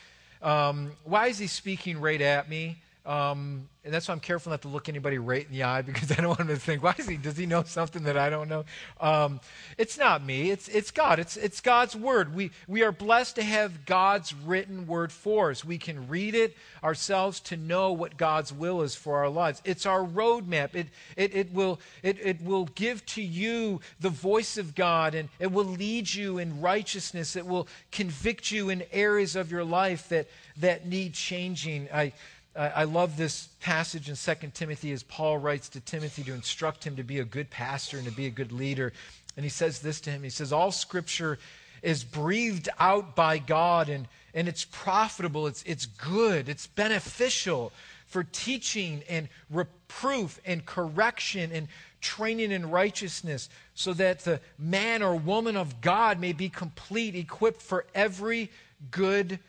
Um, 0.43 0.93
why 1.05 1.29
is 1.29 1.39
he 1.39 1.47
speaking 1.47 2.01
right 2.01 2.21
at 2.21 2.49
me? 2.49 2.79
Um, 3.07 3.69
and 3.85 3.95
that's 3.95 4.09
why 4.09 4.15
I'm 4.15 4.21
careful 4.21 4.51
not 4.51 4.63
to 4.63 4.69
look 4.69 4.89
anybody 4.89 5.19
right 5.19 5.47
in 5.47 5.53
the 5.53 5.63
eye 5.63 5.81
because 5.87 6.11
I 6.11 6.17
don't 6.17 6.27
want 6.27 6.39
them 6.39 6.49
to 6.49 6.57
think, 6.57 6.83
why 6.83 6.97
is 6.99 7.07
he, 7.07 7.17
does 7.17 7.37
he 7.37 7.47
know 7.47 7.63
something 7.63 8.03
that 8.03 8.19
I 8.19 8.29
don't 8.31 8.49
know? 8.49 8.65
Um, 9.01 9.41
it's 9.79 9.97
not 9.97 10.25
me, 10.25 10.51
it's, 10.51 10.67
it's 10.69 10.91
God. 10.91 11.21
It's, 11.21 11.37
it's 11.37 11.61
God's 11.61 11.95
word. 11.95 12.35
We, 12.35 12.51
we 12.67 12.83
are 12.83 12.91
blessed 12.91 13.37
to 13.37 13.45
have 13.45 13.87
God's 13.87 14.35
written 14.35 14.89
word 14.89 15.13
for 15.13 15.53
us. 15.53 15.65
We 15.65 15.79
can 15.79 16.09
read 16.09 16.35
it 16.35 16.57
ourselves 16.83 17.39
to 17.41 17.57
know 17.57 17.93
what 17.93 18.17
God's 18.17 18.53
will 18.53 18.83
is 18.83 18.97
for 18.97 19.19
our 19.19 19.29
lives. 19.29 19.63
It's 19.65 19.87
our 19.87 20.05
roadmap. 20.05 20.75
It, 20.75 20.89
it, 21.17 21.35
it, 21.35 21.53
will, 21.53 21.79
it, 22.03 22.19
it 22.21 22.43
will 22.43 22.65
give 22.65 23.07
to 23.07 23.23
you 23.23 23.81
the 24.01 24.11
voice 24.11 24.59
of 24.59 24.75
God 24.75 25.15
and 25.15 25.29
it 25.39 25.53
will 25.53 25.65
lead 25.65 26.13
you 26.13 26.39
in 26.39 26.61
righteousness. 26.61 27.37
It 27.37 27.47
will 27.47 27.69
convict 27.93 28.51
you 28.51 28.69
in 28.69 28.83
areas 28.91 29.37
of 29.37 29.53
your 29.53 29.65
life 29.65 30.09
that, 30.09 30.27
that 30.57 30.87
need 30.87 31.15
changing. 31.15 31.89
I, 31.95 32.13
I 32.57 32.85
love 32.85 33.17
this 33.17 33.49
passage 33.61 34.09
in 34.09 34.17
2 34.17 34.49
Timothy 34.55 34.93
as 34.93 35.03
Paul 35.03 35.39
writes 35.39 35.69
to 35.71 35.81
Timothy 35.81 36.23
to 36.25 36.33
instruct 36.33 36.85
him 36.85 36.97
to 36.97 37.03
be 37.03 37.19
a 37.19 37.25
good 37.25 37.51
pastor 37.51 37.99
and 37.99 38.07
to 38.07 38.13
be 38.13 38.27
a 38.27 38.31
good 38.31 38.51
leader. 38.51 38.93
And 39.37 39.45
he 39.45 39.51
says 39.51 39.81
this 39.81 40.01
to 40.03 40.11
him 40.11 40.23
He 40.23 40.31
says, 40.31 40.53
All 40.53 40.73
scripture 40.73 41.39
is 41.83 42.03
breathed 42.03 42.69
out 42.79 43.15
by 43.15 43.39
God 43.39 43.89
and, 43.89 44.09
and 44.35 44.49
it's 44.49 44.65
profitable, 44.65 45.47
it's, 45.47 45.63
it's 45.65 45.87
good, 45.87 46.49
it's 46.49 46.67
beneficial 46.67 47.73
for 48.07 48.25
teaching 48.25 49.03
and 49.09 49.29
reproof 49.51 50.41
and 50.47 50.65
correction 50.65 51.53
and 51.53 51.69
training 52.01 52.53
in 52.53 52.71
righteousness, 52.71 53.49
so 53.75 53.93
that 53.93 54.21
the 54.21 54.41
man 54.59 55.03
or 55.03 55.17
woman 55.17 55.57
of 55.57 55.81
God 55.81 56.21
may 56.21 56.33
be 56.33 56.49
complete, 56.49 57.15
equipped 57.15 57.61
for 57.61 57.85
every 57.95 58.51
good 58.91 59.41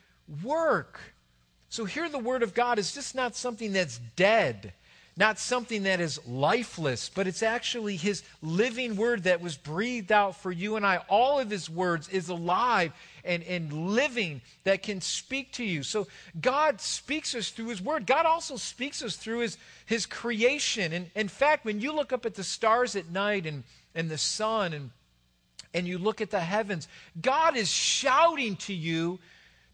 work. 0.43 1.00
So 1.69 1.86
here 1.86 2.10
the 2.10 2.17
Word 2.17 2.43
of 2.43 2.53
God 2.53 2.80
is 2.80 2.93
just 2.93 3.13
not 3.15 3.36
something 3.36 3.73
that's 3.73 3.99
dead, 4.15 4.73
not 5.17 5.39
something 5.39 5.84
that 5.84 5.99
is 5.99 6.25
lifeless, 6.27 7.10
but 7.10 7.27
it's 7.27 7.43
actually 7.43 7.97
His 7.97 8.23
living 8.41 8.95
Word 8.95 9.23
that 9.23 9.41
was 9.41 9.58
breathed 9.58 10.12
out 10.12 10.38
for 10.38 10.51
you 10.51 10.75
and 10.75 10.86
I. 10.86 10.97
All 11.10 11.39
of 11.39 11.49
His 11.49 11.69
words 11.69 12.08
is 12.08 12.30
alive 12.30 12.93
and, 13.25 13.43
and 13.43 13.73
living 13.95 14.41
that 14.63 14.84
can 14.84 15.01
speak 15.01 15.51
to 15.53 15.63
you. 15.63 15.84
So 15.84 16.08
God 16.39 16.80
speaks 16.80 17.36
us 17.36 17.49
through 17.49 17.69
His 17.69 17.82
Word. 17.82 18.06
God 18.06 18.25
also 18.25 18.56
speaks 18.56 19.03
us 19.03 19.17
through 19.17 19.39
His, 19.39 19.58
his 19.86 20.06
creation. 20.06 20.93
And 20.93 21.10
in 21.15 21.27
fact, 21.27 21.65
when 21.65 21.82
you 21.82 21.91
look 21.91 22.13
up 22.13 22.25
at 22.25 22.36
the 22.36 22.43
stars 22.43 22.95
at 22.95 23.10
night 23.10 23.45
and, 23.45 23.63
and 23.93 24.10
the 24.10 24.17
sun 24.17 24.73
and, 24.73 24.91
and 25.73 25.86
you 25.86 25.97
look 25.97 26.21
at 26.21 26.32
the 26.32 26.39
heavens, 26.39 26.88
God 27.21 27.58
is 27.58 27.69
shouting 27.69 28.56
to 28.58 28.73
you 28.73 29.19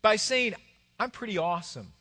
by 0.02 0.16
saying, 0.16 0.56
I'm 1.00 1.12
pretty 1.12 1.38
awesome. 1.38 1.94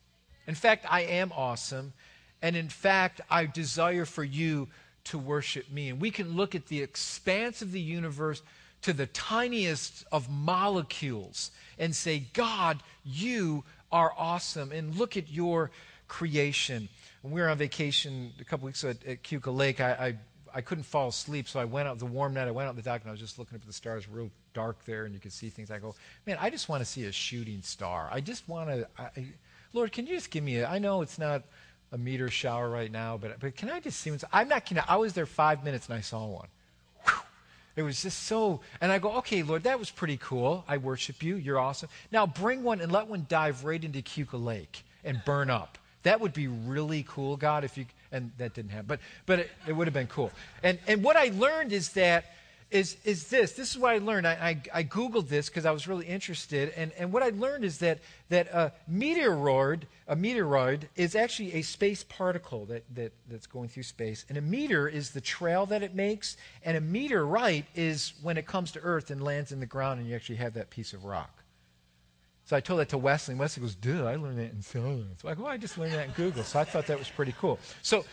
In 0.46 0.54
fact, 0.54 0.86
I 0.88 1.02
am 1.02 1.32
awesome. 1.34 1.92
And 2.40 2.56
in 2.56 2.68
fact, 2.68 3.20
I 3.30 3.46
desire 3.46 4.04
for 4.04 4.24
you 4.24 4.68
to 5.04 5.18
worship 5.18 5.70
me. 5.70 5.88
And 5.88 6.00
we 6.00 6.10
can 6.10 6.36
look 6.36 6.54
at 6.54 6.66
the 6.66 6.82
expanse 6.82 7.62
of 7.62 7.72
the 7.72 7.80
universe 7.80 8.42
to 8.82 8.92
the 8.92 9.06
tiniest 9.06 10.04
of 10.10 10.28
molecules 10.28 11.50
and 11.78 11.94
say, 11.94 12.24
God, 12.32 12.82
you 13.04 13.64
are 13.90 14.12
awesome. 14.16 14.72
And 14.72 14.96
look 14.96 15.16
at 15.16 15.30
your 15.30 15.70
creation. 16.08 16.88
When 17.22 17.32
we 17.32 17.40
were 17.40 17.48
on 17.48 17.58
vacation 17.58 18.32
a 18.40 18.44
couple 18.44 18.66
weeks 18.66 18.82
ago 18.82 18.90
at, 18.90 19.06
at 19.06 19.22
Keuka 19.22 19.54
Lake, 19.54 19.80
I, 19.80 19.92
I 19.92 20.16
I 20.54 20.60
couldn't 20.60 20.84
fall 20.84 21.08
asleep, 21.08 21.48
so 21.48 21.60
I 21.60 21.64
went 21.64 21.88
out 21.88 21.98
the 21.98 22.06
warm 22.06 22.34
night. 22.34 22.48
I 22.48 22.50
went 22.50 22.68
out 22.68 22.76
the 22.76 22.82
dock 22.82 23.00
and 23.02 23.08
I 23.08 23.12
was 23.12 23.20
just 23.20 23.38
looking 23.38 23.56
up 23.56 23.62
at 23.62 23.66
the 23.66 23.72
stars, 23.72 24.08
real 24.08 24.30
dark 24.54 24.84
there, 24.84 25.04
and 25.04 25.14
you 25.14 25.20
could 25.20 25.32
see 25.32 25.48
things. 25.48 25.70
I 25.70 25.78
go, 25.78 25.94
man, 26.26 26.36
I 26.40 26.50
just 26.50 26.68
want 26.68 26.80
to 26.80 26.84
see 26.84 27.04
a 27.04 27.12
shooting 27.12 27.62
star. 27.62 28.08
I 28.12 28.20
just 28.20 28.48
want 28.48 28.68
to. 28.70 28.88
I, 28.98 29.10
Lord, 29.72 29.92
can 29.92 30.06
you 30.06 30.14
just 30.14 30.30
give 30.30 30.44
me 30.44 30.58
a? 30.58 30.68
I 30.68 30.78
know 30.78 31.02
it's 31.02 31.18
not 31.18 31.42
a 31.92 31.98
meteor 31.98 32.28
shower 32.28 32.68
right 32.68 32.90
now, 32.90 33.16
but, 33.16 33.38
but 33.38 33.54
can 33.54 33.70
I 33.70 33.78
just 33.80 34.00
see 34.00 34.10
one? 34.10 34.20
I'm 34.32 34.48
not 34.48 34.64
kidding. 34.64 34.82
I 34.88 34.96
was 34.96 35.12
there 35.12 35.26
five 35.26 35.62
minutes 35.62 35.88
and 35.88 35.96
I 35.96 36.00
saw 36.00 36.26
one. 36.26 36.48
Whew. 37.04 37.14
It 37.76 37.82
was 37.82 38.02
just 38.02 38.24
so, 38.24 38.60
and 38.80 38.90
I 38.90 38.98
go, 38.98 39.12
okay, 39.18 39.42
Lord, 39.42 39.64
that 39.64 39.78
was 39.78 39.90
pretty 39.90 40.16
cool. 40.16 40.64
I 40.66 40.78
worship 40.78 41.22
you. 41.22 41.36
You're 41.36 41.58
awesome. 41.58 41.90
Now 42.10 42.26
bring 42.26 42.62
one 42.62 42.80
and 42.80 42.90
let 42.90 43.08
one 43.08 43.26
dive 43.28 43.64
right 43.64 43.82
into 43.82 44.00
Keuka 44.00 44.42
Lake 44.42 44.84
and 45.04 45.22
burn 45.24 45.50
up. 45.50 45.78
That 46.02 46.20
would 46.20 46.32
be 46.32 46.48
really 46.48 47.04
cool, 47.06 47.36
God, 47.36 47.62
if 47.62 47.76
you, 47.76 47.84
and 48.12 48.30
that 48.38 48.54
didn't 48.54 48.70
happen, 48.70 48.86
but, 48.86 49.00
but 49.26 49.38
it, 49.40 49.50
it 49.66 49.72
would 49.72 49.86
have 49.86 49.94
been 49.94 50.06
cool. 50.06 50.30
And, 50.62 50.78
and 50.86 51.02
what 51.02 51.16
I 51.16 51.32
learned 51.34 51.72
is 51.72 51.90
that 51.90 52.26
is, 52.72 52.96
is 53.04 53.28
this. 53.28 53.52
This 53.52 53.70
is 53.70 53.78
what 53.78 53.92
I 53.92 53.98
learned. 53.98 54.26
I, 54.26 54.32
I, 54.32 54.80
I 54.80 54.84
Googled 54.84 55.28
this 55.28 55.48
because 55.48 55.66
I 55.66 55.70
was 55.70 55.86
really 55.86 56.06
interested. 56.06 56.72
And, 56.74 56.90
and 56.98 57.12
what 57.12 57.22
I 57.22 57.28
learned 57.28 57.64
is 57.64 57.78
that, 57.78 57.98
that 58.30 58.48
a 58.48 58.72
meteoroid, 58.90 59.82
a 60.08 60.16
meteoroid 60.16 60.88
is 60.96 61.14
actually 61.14 61.54
a 61.54 61.62
space 61.62 62.02
particle 62.02 62.64
that, 62.66 62.82
that, 62.94 63.12
that's 63.30 63.46
going 63.46 63.68
through 63.68 63.82
space. 63.82 64.24
And 64.28 64.38
a 64.38 64.40
meteor 64.40 64.88
is 64.88 65.10
the 65.10 65.20
trail 65.20 65.66
that 65.66 65.82
it 65.82 65.94
makes. 65.94 66.36
And 66.64 66.76
a 66.76 66.80
meteorite 66.80 67.66
is 67.74 68.14
when 68.22 68.38
it 68.38 68.46
comes 68.46 68.72
to 68.72 68.80
Earth 68.80 69.10
and 69.10 69.22
lands 69.22 69.52
in 69.52 69.60
the 69.60 69.66
ground 69.66 70.00
and 70.00 70.08
you 70.08 70.16
actually 70.16 70.36
have 70.36 70.54
that 70.54 70.70
piece 70.70 70.94
of 70.94 71.04
rock. 71.04 71.41
So 72.44 72.56
I 72.56 72.60
told 72.60 72.80
that 72.80 72.88
to 72.90 72.98
Wesley, 72.98 73.32
and 73.32 73.40
Wesley 73.40 73.62
goes, 73.62 73.74
dude, 73.74 74.04
I 74.04 74.16
learned 74.16 74.38
that 74.38 74.52
in 74.52 74.62
science. 74.62 75.22
So 75.22 75.28
I 75.28 75.34
go, 75.34 75.44
well, 75.44 75.52
I 75.52 75.56
just 75.56 75.78
learned 75.78 75.92
that 75.94 76.06
in 76.06 76.12
Google. 76.12 76.42
So 76.42 76.58
I 76.58 76.64
thought 76.64 76.86
that 76.88 76.98
was 76.98 77.08
pretty 77.08 77.34
cool. 77.38 77.58
So 77.82 78.04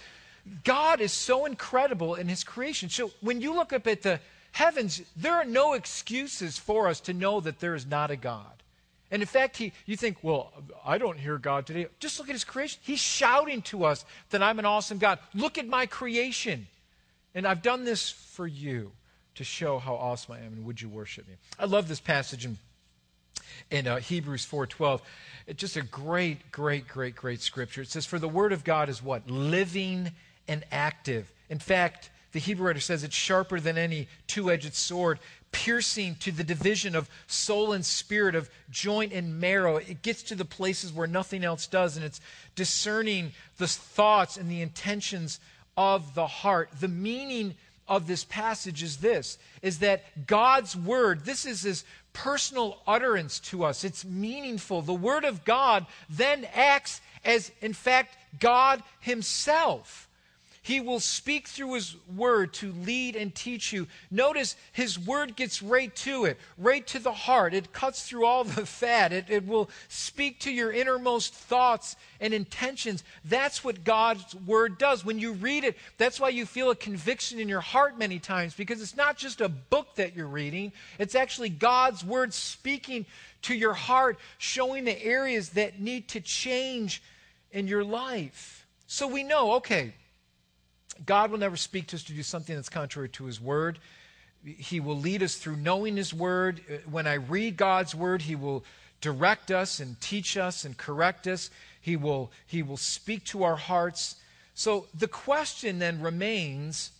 God 0.63 1.01
is 1.01 1.11
so 1.11 1.45
incredible 1.45 2.15
in 2.15 2.27
his 2.27 2.43
creation. 2.43 2.89
So 2.89 3.11
when 3.21 3.41
you 3.41 3.53
look 3.53 3.73
up 3.73 3.87
at 3.87 4.03
the 4.03 4.19
heavens, 4.51 5.01
there 5.15 5.33
are 5.33 5.45
no 5.45 5.73
excuses 5.73 6.57
for 6.57 6.87
us 6.87 6.99
to 7.01 7.13
know 7.13 7.39
that 7.41 7.59
there 7.59 7.75
is 7.75 7.85
not 7.85 8.11
a 8.11 8.15
God. 8.15 8.63
And 9.11 9.23
in 9.23 9.27
fact, 9.27 9.57
he, 9.57 9.73
you 9.87 9.97
think, 9.97 10.17
well, 10.21 10.53
I 10.85 10.99
don't 10.99 11.17
hear 11.17 11.39
God 11.39 11.65
today. 11.65 11.87
Just 11.99 12.19
look 12.19 12.29
at 12.29 12.33
his 12.33 12.43
creation. 12.43 12.79
He's 12.83 12.99
shouting 12.99 13.63
to 13.63 13.83
us 13.83 14.05
that 14.29 14.43
I'm 14.43 14.59
an 14.59 14.65
awesome 14.65 14.99
God. 14.99 15.17
Look 15.33 15.57
at 15.57 15.67
my 15.67 15.87
creation. 15.87 16.67
And 17.33 17.47
I've 17.47 17.63
done 17.63 17.85
this 17.85 18.09
for 18.09 18.45
you 18.45 18.91
to 19.35 19.43
show 19.43 19.79
how 19.79 19.95
awesome 19.95 20.35
I 20.35 20.39
am, 20.39 20.53
and 20.53 20.65
would 20.65 20.81
you 20.81 20.89
worship 20.89 21.27
me? 21.27 21.35
I 21.57 21.65
love 21.65 21.87
this 21.87 21.99
passage 21.99 22.45
in, 22.45 22.57
in 23.71 23.87
uh, 23.87 23.97
Hebrews 23.97 24.45
4.12. 24.45 25.01
It's 25.47 25.59
just 25.59 25.77
a 25.77 25.81
great, 25.81 26.51
great, 26.51 26.87
great, 26.87 27.15
great 27.15 27.41
scripture. 27.41 27.81
It 27.81 27.89
says, 27.89 28.05
for 28.05 28.19
the 28.19 28.27
word 28.27 28.53
of 28.53 28.63
God 28.63 28.89
is 28.89 29.01
what? 29.01 29.29
Living 29.29 30.11
and 30.47 30.63
active. 30.71 31.31
In 31.49 31.59
fact, 31.59 32.09
the 32.31 32.39
Hebrew 32.39 32.67
writer 32.67 32.79
says 32.79 33.03
it's 33.03 33.15
sharper 33.15 33.59
than 33.59 33.77
any 33.77 34.07
two 34.27 34.51
edged 34.51 34.75
sword, 34.75 35.19
piercing 35.51 36.15
to 36.15 36.31
the 36.31 36.43
division 36.43 36.95
of 36.95 37.09
soul 37.25 37.71
and 37.71 37.83
spirit, 37.83 38.35
of 38.35 38.49
joint 38.69 39.13
and 39.13 39.39
marrow. 39.39 39.77
It 39.77 40.03
gets 40.03 40.21
to 40.23 40.35
the 40.35 40.45
places 40.45 40.93
where 40.93 41.07
nothing 41.07 41.43
else 41.43 41.65
does, 41.65 41.95
and 41.95 42.05
it's 42.05 42.21
discerning 42.55 43.31
the 43.57 43.67
thoughts 43.67 44.37
and 44.37 44.49
the 44.49 44.61
intentions 44.61 45.39
of 45.75 46.13
the 46.13 46.27
heart. 46.27 46.69
The 46.79 46.87
meaning 46.87 47.55
of 47.89 48.07
this 48.07 48.23
passage 48.23 48.83
is 48.83 48.97
this 48.97 49.37
is 49.61 49.79
that 49.79 50.27
God's 50.27 50.75
word, 50.75 51.25
this 51.25 51.45
is 51.45 51.63
his 51.63 51.83
personal 52.13 52.79
utterance 52.87 53.39
to 53.39 53.63
us. 53.63 53.83
It's 53.83 54.05
meaningful. 54.05 54.81
The 54.81 54.93
word 54.93 55.25
of 55.25 55.43
God 55.43 55.85
then 56.09 56.47
acts 56.53 57.01
as, 57.25 57.51
in 57.61 57.73
fact, 57.73 58.15
God 58.39 58.83
himself. 58.99 60.08
He 60.61 60.81
will 60.81 60.99
speak 60.99 61.47
through 61.47 61.73
His 61.75 61.95
Word 62.15 62.53
to 62.55 62.71
lead 62.71 63.15
and 63.15 63.33
teach 63.33 63.71
you. 63.71 63.87
Notice 64.11 64.55
His 64.71 64.99
Word 64.99 65.35
gets 65.35 65.63
right 65.63 65.95
to 65.97 66.25
it, 66.25 66.37
right 66.57 66.85
to 66.87 66.99
the 66.99 67.13
heart. 67.13 67.53
It 67.53 67.71
cuts 67.71 68.03
through 68.03 68.25
all 68.25 68.43
the 68.43 68.65
fat. 68.65 69.13
It, 69.13 69.25
it 69.29 69.47
will 69.47 69.69
speak 69.87 70.39
to 70.41 70.51
your 70.51 70.71
innermost 70.71 71.33
thoughts 71.33 71.95
and 72.19 72.33
intentions. 72.33 73.03
That's 73.25 73.63
what 73.63 73.83
God's 73.83 74.35
Word 74.35 74.77
does. 74.77 75.05
When 75.05 75.17
you 75.17 75.33
read 75.33 75.63
it, 75.63 75.77
that's 75.97 76.19
why 76.19 76.29
you 76.29 76.45
feel 76.45 76.69
a 76.69 76.75
conviction 76.75 77.39
in 77.39 77.47
your 77.47 77.61
heart 77.61 77.97
many 77.97 78.19
times, 78.19 78.53
because 78.53 78.81
it's 78.81 78.97
not 78.97 79.17
just 79.17 79.41
a 79.41 79.49
book 79.49 79.95
that 79.95 80.15
you're 80.15 80.27
reading, 80.27 80.71
it's 80.97 81.15
actually 81.15 81.49
God's 81.49 82.03
Word 82.03 82.33
speaking 82.33 83.05
to 83.43 83.55
your 83.55 83.73
heart, 83.73 84.19
showing 84.37 84.83
the 84.83 85.03
areas 85.03 85.49
that 85.49 85.79
need 85.79 86.09
to 86.09 86.19
change 86.19 87.01
in 87.51 87.67
your 87.67 87.83
life. 87.83 88.67
So 88.87 89.07
we 89.07 89.23
know, 89.23 89.53
okay, 89.53 89.93
God 91.05 91.31
will 91.31 91.37
never 91.37 91.57
speak 91.57 91.87
to 91.87 91.95
us 91.95 92.03
to 92.03 92.13
do 92.13 92.23
something 92.23 92.55
that's 92.55 92.69
contrary 92.69 93.09
to 93.09 93.25
His 93.25 93.39
Word. 93.39 93.79
He 94.43 94.79
will 94.79 94.97
lead 94.97 95.21
us 95.23 95.35
through 95.35 95.57
knowing 95.57 95.97
His 95.97 96.13
Word. 96.13 96.61
Uh, 96.69 96.77
when 96.89 97.07
I 97.07 97.15
read 97.15 97.57
God's 97.57 97.93
Word, 97.93 98.21
He 98.21 98.35
will 98.35 98.63
direct 99.01 99.51
us 99.51 99.79
and 99.79 99.99
teach 100.01 100.37
us 100.37 100.65
and 100.65 100.77
correct 100.77 101.27
us. 101.27 101.49
He 101.81 101.95
will, 101.95 102.31
he 102.45 102.63
will 102.63 102.77
speak 102.77 103.23
to 103.25 103.43
our 103.43 103.55
hearts. 103.55 104.17
So 104.53 104.87
the 104.93 105.07
question 105.07 105.79
then 105.79 106.01
remains 106.01 106.91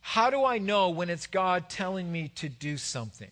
how 0.00 0.30
do 0.30 0.44
I 0.44 0.58
know 0.58 0.90
when 0.90 1.10
it's 1.10 1.26
God 1.26 1.68
telling 1.68 2.10
me 2.10 2.28
to 2.36 2.48
do 2.48 2.76
something? 2.76 3.30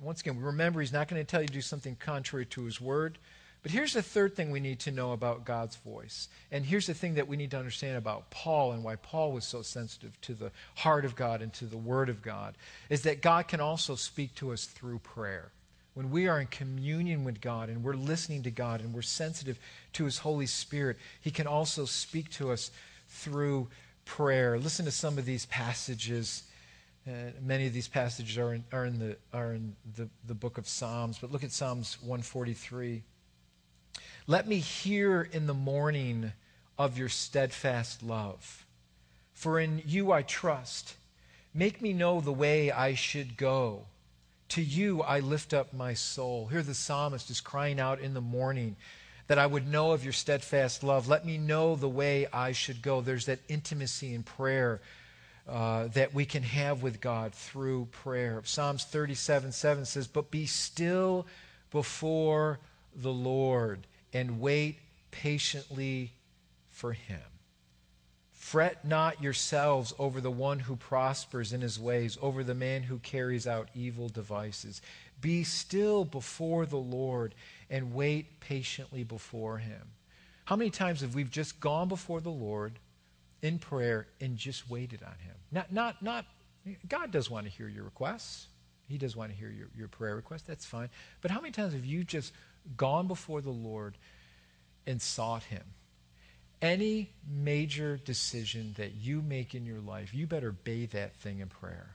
Once 0.00 0.20
again, 0.20 0.40
remember, 0.40 0.80
He's 0.80 0.92
not 0.92 1.08
going 1.08 1.20
to 1.20 1.26
tell 1.26 1.40
you 1.40 1.48
to 1.48 1.52
do 1.52 1.60
something 1.60 1.96
contrary 1.96 2.46
to 2.46 2.64
His 2.64 2.80
Word. 2.80 3.18
But 3.62 3.72
here's 3.72 3.92
the 3.92 4.02
third 4.02 4.36
thing 4.36 4.50
we 4.50 4.60
need 4.60 4.78
to 4.80 4.92
know 4.92 5.12
about 5.12 5.44
God's 5.44 5.76
voice. 5.76 6.28
And 6.52 6.64
here's 6.64 6.86
the 6.86 6.94
thing 6.94 7.14
that 7.14 7.26
we 7.26 7.36
need 7.36 7.50
to 7.50 7.58
understand 7.58 7.96
about 7.96 8.30
Paul 8.30 8.72
and 8.72 8.84
why 8.84 8.96
Paul 8.96 9.32
was 9.32 9.44
so 9.44 9.62
sensitive 9.62 10.18
to 10.22 10.34
the 10.34 10.52
heart 10.76 11.04
of 11.04 11.16
God 11.16 11.42
and 11.42 11.52
to 11.54 11.66
the 11.66 11.76
Word 11.76 12.08
of 12.08 12.22
God 12.22 12.54
is 12.88 13.02
that 13.02 13.20
God 13.20 13.48
can 13.48 13.60
also 13.60 13.96
speak 13.96 14.34
to 14.36 14.52
us 14.52 14.64
through 14.64 15.00
prayer. 15.00 15.50
When 15.94 16.10
we 16.12 16.28
are 16.28 16.40
in 16.40 16.46
communion 16.46 17.24
with 17.24 17.40
God 17.40 17.68
and 17.68 17.82
we're 17.82 17.94
listening 17.94 18.44
to 18.44 18.52
God 18.52 18.80
and 18.80 18.94
we're 18.94 19.02
sensitive 19.02 19.58
to 19.94 20.04
His 20.04 20.18
Holy 20.18 20.46
Spirit, 20.46 20.96
He 21.20 21.32
can 21.32 21.48
also 21.48 21.84
speak 21.84 22.30
to 22.32 22.52
us 22.52 22.70
through 23.08 23.68
prayer. 24.04 24.58
Listen 24.58 24.84
to 24.84 24.92
some 24.92 25.18
of 25.18 25.24
these 25.24 25.46
passages. 25.46 26.44
Uh, 27.06 27.32
many 27.42 27.66
of 27.66 27.72
these 27.72 27.88
passages 27.88 28.38
are 28.38 28.54
in, 28.54 28.64
are 28.72 28.84
in, 28.84 29.00
the, 29.00 29.16
are 29.32 29.54
in 29.54 29.74
the, 29.96 30.08
the 30.28 30.34
book 30.34 30.58
of 30.58 30.68
Psalms, 30.68 31.18
but 31.18 31.32
look 31.32 31.42
at 31.42 31.50
Psalms 31.50 31.98
143. 32.02 33.02
Let 34.26 34.46
me 34.46 34.58
hear 34.58 35.22
in 35.22 35.46
the 35.46 35.54
morning 35.54 36.32
of 36.78 36.98
your 36.98 37.08
steadfast 37.08 38.02
love. 38.02 38.66
For 39.32 39.58
in 39.58 39.82
you 39.86 40.12
I 40.12 40.22
trust. 40.22 40.94
Make 41.54 41.80
me 41.80 41.92
know 41.92 42.20
the 42.20 42.32
way 42.32 42.70
I 42.70 42.94
should 42.94 43.36
go. 43.36 43.86
To 44.50 44.62
you 44.62 45.02
I 45.02 45.20
lift 45.20 45.52
up 45.52 45.72
my 45.72 45.94
soul. 45.94 46.46
Here 46.46 46.62
the 46.62 46.74
psalmist 46.74 47.30
is 47.30 47.40
crying 47.40 47.80
out 47.80 48.00
in 48.00 48.14
the 48.14 48.20
morning 48.20 48.76
that 49.28 49.38
I 49.38 49.46
would 49.46 49.68
know 49.68 49.92
of 49.92 50.02
your 50.02 50.12
steadfast 50.12 50.82
love. 50.82 51.06
Let 51.06 51.24
me 51.24 51.38
know 51.38 51.76
the 51.76 51.88
way 51.88 52.26
I 52.32 52.52
should 52.52 52.82
go. 52.82 53.00
There's 53.00 53.26
that 53.26 53.40
intimacy 53.48 54.14
in 54.14 54.22
prayer 54.22 54.80
uh, 55.48 55.88
that 55.88 56.14
we 56.14 56.24
can 56.24 56.42
have 56.42 56.82
with 56.82 57.00
God 57.00 57.34
through 57.34 57.86
prayer. 57.86 58.40
Psalms 58.44 58.84
37 58.84 59.52
7 59.52 59.84
says, 59.84 60.06
But 60.06 60.30
be 60.30 60.46
still 60.46 61.26
before 61.70 62.58
the 63.02 63.12
Lord 63.12 63.86
and 64.12 64.40
wait 64.40 64.78
patiently 65.10 66.12
for 66.70 66.92
him. 66.92 67.20
Fret 68.32 68.84
not 68.84 69.22
yourselves 69.22 69.92
over 69.98 70.20
the 70.20 70.30
one 70.30 70.60
who 70.60 70.76
prospers 70.76 71.52
in 71.52 71.60
his 71.60 71.78
ways, 71.78 72.16
over 72.22 72.42
the 72.42 72.54
man 72.54 72.82
who 72.82 72.98
carries 72.98 73.46
out 73.46 73.68
evil 73.74 74.08
devices. 74.08 74.80
Be 75.20 75.44
still 75.44 76.04
before 76.04 76.64
the 76.64 76.78
Lord 76.78 77.34
and 77.68 77.92
wait 77.92 78.40
patiently 78.40 79.04
before 79.04 79.58
him. 79.58 79.82
How 80.44 80.56
many 80.56 80.70
times 80.70 81.02
have 81.02 81.14
we 81.14 81.24
just 81.24 81.60
gone 81.60 81.88
before 81.88 82.20
the 82.20 82.30
Lord 82.30 82.78
in 83.42 83.58
prayer 83.58 84.06
and 84.20 84.36
just 84.36 84.70
waited 84.70 85.02
on 85.02 85.18
him? 85.18 85.34
Not, 85.52 85.70
not, 85.72 86.02
not, 86.02 86.24
God 86.88 87.10
does 87.10 87.28
want 87.28 87.44
to 87.44 87.52
hear 87.52 87.68
your 87.68 87.84
requests. 87.84 88.46
He 88.88 88.96
does 88.96 89.14
want 89.14 89.30
to 89.30 89.36
hear 89.36 89.50
your, 89.50 89.68
your 89.76 89.88
prayer 89.88 90.16
request. 90.16 90.46
That's 90.46 90.64
fine. 90.64 90.88
But 91.20 91.30
how 91.30 91.40
many 91.40 91.52
times 91.52 91.74
have 91.74 91.84
you 91.84 92.02
just 92.02 92.32
gone 92.76 93.06
before 93.06 93.40
the 93.40 93.50
Lord 93.50 93.96
and 94.86 95.00
sought 95.00 95.44
Him. 95.44 95.64
Any 96.60 97.10
major 97.28 97.96
decision 97.96 98.74
that 98.78 98.94
you 98.94 99.22
make 99.22 99.54
in 99.54 99.64
your 99.64 99.80
life, 99.80 100.12
you 100.12 100.26
better 100.26 100.52
bathe 100.52 100.92
that 100.92 101.14
thing 101.16 101.38
in 101.38 101.48
prayer. 101.48 101.90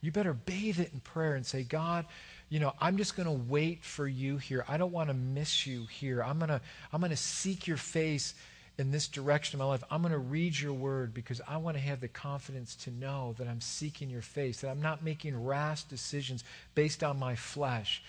You 0.00 0.12
better 0.12 0.32
bathe 0.32 0.78
it 0.78 0.92
in 0.92 1.00
prayer 1.00 1.34
and 1.34 1.44
say, 1.44 1.64
God, 1.64 2.06
you 2.48 2.60
know, 2.60 2.72
I'm 2.80 2.96
just 2.96 3.16
going 3.16 3.26
to 3.26 3.50
wait 3.50 3.82
for 3.82 4.06
you 4.06 4.36
here. 4.36 4.64
I 4.68 4.76
don't 4.76 4.92
want 4.92 5.08
to 5.08 5.14
miss 5.14 5.66
you 5.66 5.86
here. 5.86 6.22
I'm 6.22 6.38
going 6.38 6.50
to 6.50 6.60
I'm 6.92 7.00
going 7.00 7.10
to 7.10 7.16
seek 7.16 7.66
your 7.66 7.76
face 7.76 8.34
in 8.78 8.92
this 8.92 9.08
direction 9.08 9.56
of 9.56 9.66
my 9.66 9.72
life. 9.72 9.82
I'm 9.90 10.02
going 10.02 10.12
to 10.12 10.18
read 10.18 10.58
your 10.58 10.72
word 10.72 11.12
because 11.12 11.40
I 11.48 11.56
want 11.56 11.76
to 11.76 11.82
have 11.82 12.00
the 12.00 12.08
confidence 12.08 12.76
to 12.76 12.92
know 12.92 13.34
that 13.38 13.48
I'm 13.48 13.60
seeking 13.60 14.08
your 14.08 14.22
face, 14.22 14.60
that 14.60 14.70
I'm 14.70 14.80
not 14.80 15.02
making 15.02 15.44
rash 15.44 15.82
decisions 15.82 16.44
based 16.76 17.02
on 17.02 17.18
my 17.18 17.34
flesh, 17.34 18.02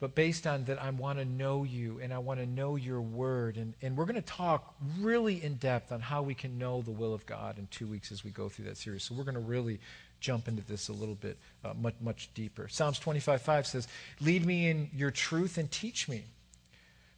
but 0.00 0.14
based 0.14 0.46
on 0.46 0.64
that, 0.64 0.82
I 0.82 0.88
want 0.90 1.18
to 1.18 1.26
know 1.26 1.62
you 1.62 2.00
and 2.02 2.12
I 2.12 2.18
want 2.18 2.40
to 2.40 2.46
know 2.46 2.76
your 2.76 3.02
word. 3.02 3.58
And, 3.58 3.74
and 3.82 3.96
we're 3.96 4.06
going 4.06 4.14
to 4.14 4.22
talk 4.22 4.74
really 4.98 5.44
in 5.44 5.56
depth 5.56 5.92
on 5.92 6.00
how 6.00 6.22
we 6.22 6.34
can 6.34 6.58
know 6.58 6.80
the 6.80 6.90
will 6.90 7.12
of 7.12 7.26
God 7.26 7.58
in 7.58 7.66
two 7.66 7.86
weeks 7.86 8.10
as 8.10 8.24
we 8.24 8.30
go 8.30 8.48
through 8.48 8.64
that 8.64 8.78
series. 8.78 9.04
So 9.04 9.14
we're 9.14 9.24
going 9.24 9.34
to 9.34 9.40
really 9.40 9.78
jump 10.18 10.48
into 10.48 10.62
this 10.62 10.88
a 10.88 10.94
little 10.94 11.14
bit 11.14 11.38
uh, 11.62 11.74
much, 11.74 11.94
much 12.00 12.30
deeper. 12.32 12.66
Psalms 12.66 12.98
25 12.98 13.42
5 13.42 13.66
says, 13.66 13.88
Lead 14.20 14.46
me 14.46 14.70
in 14.70 14.88
your 14.94 15.10
truth 15.10 15.58
and 15.58 15.70
teach 15.70 16.08
me. 16.08 16.24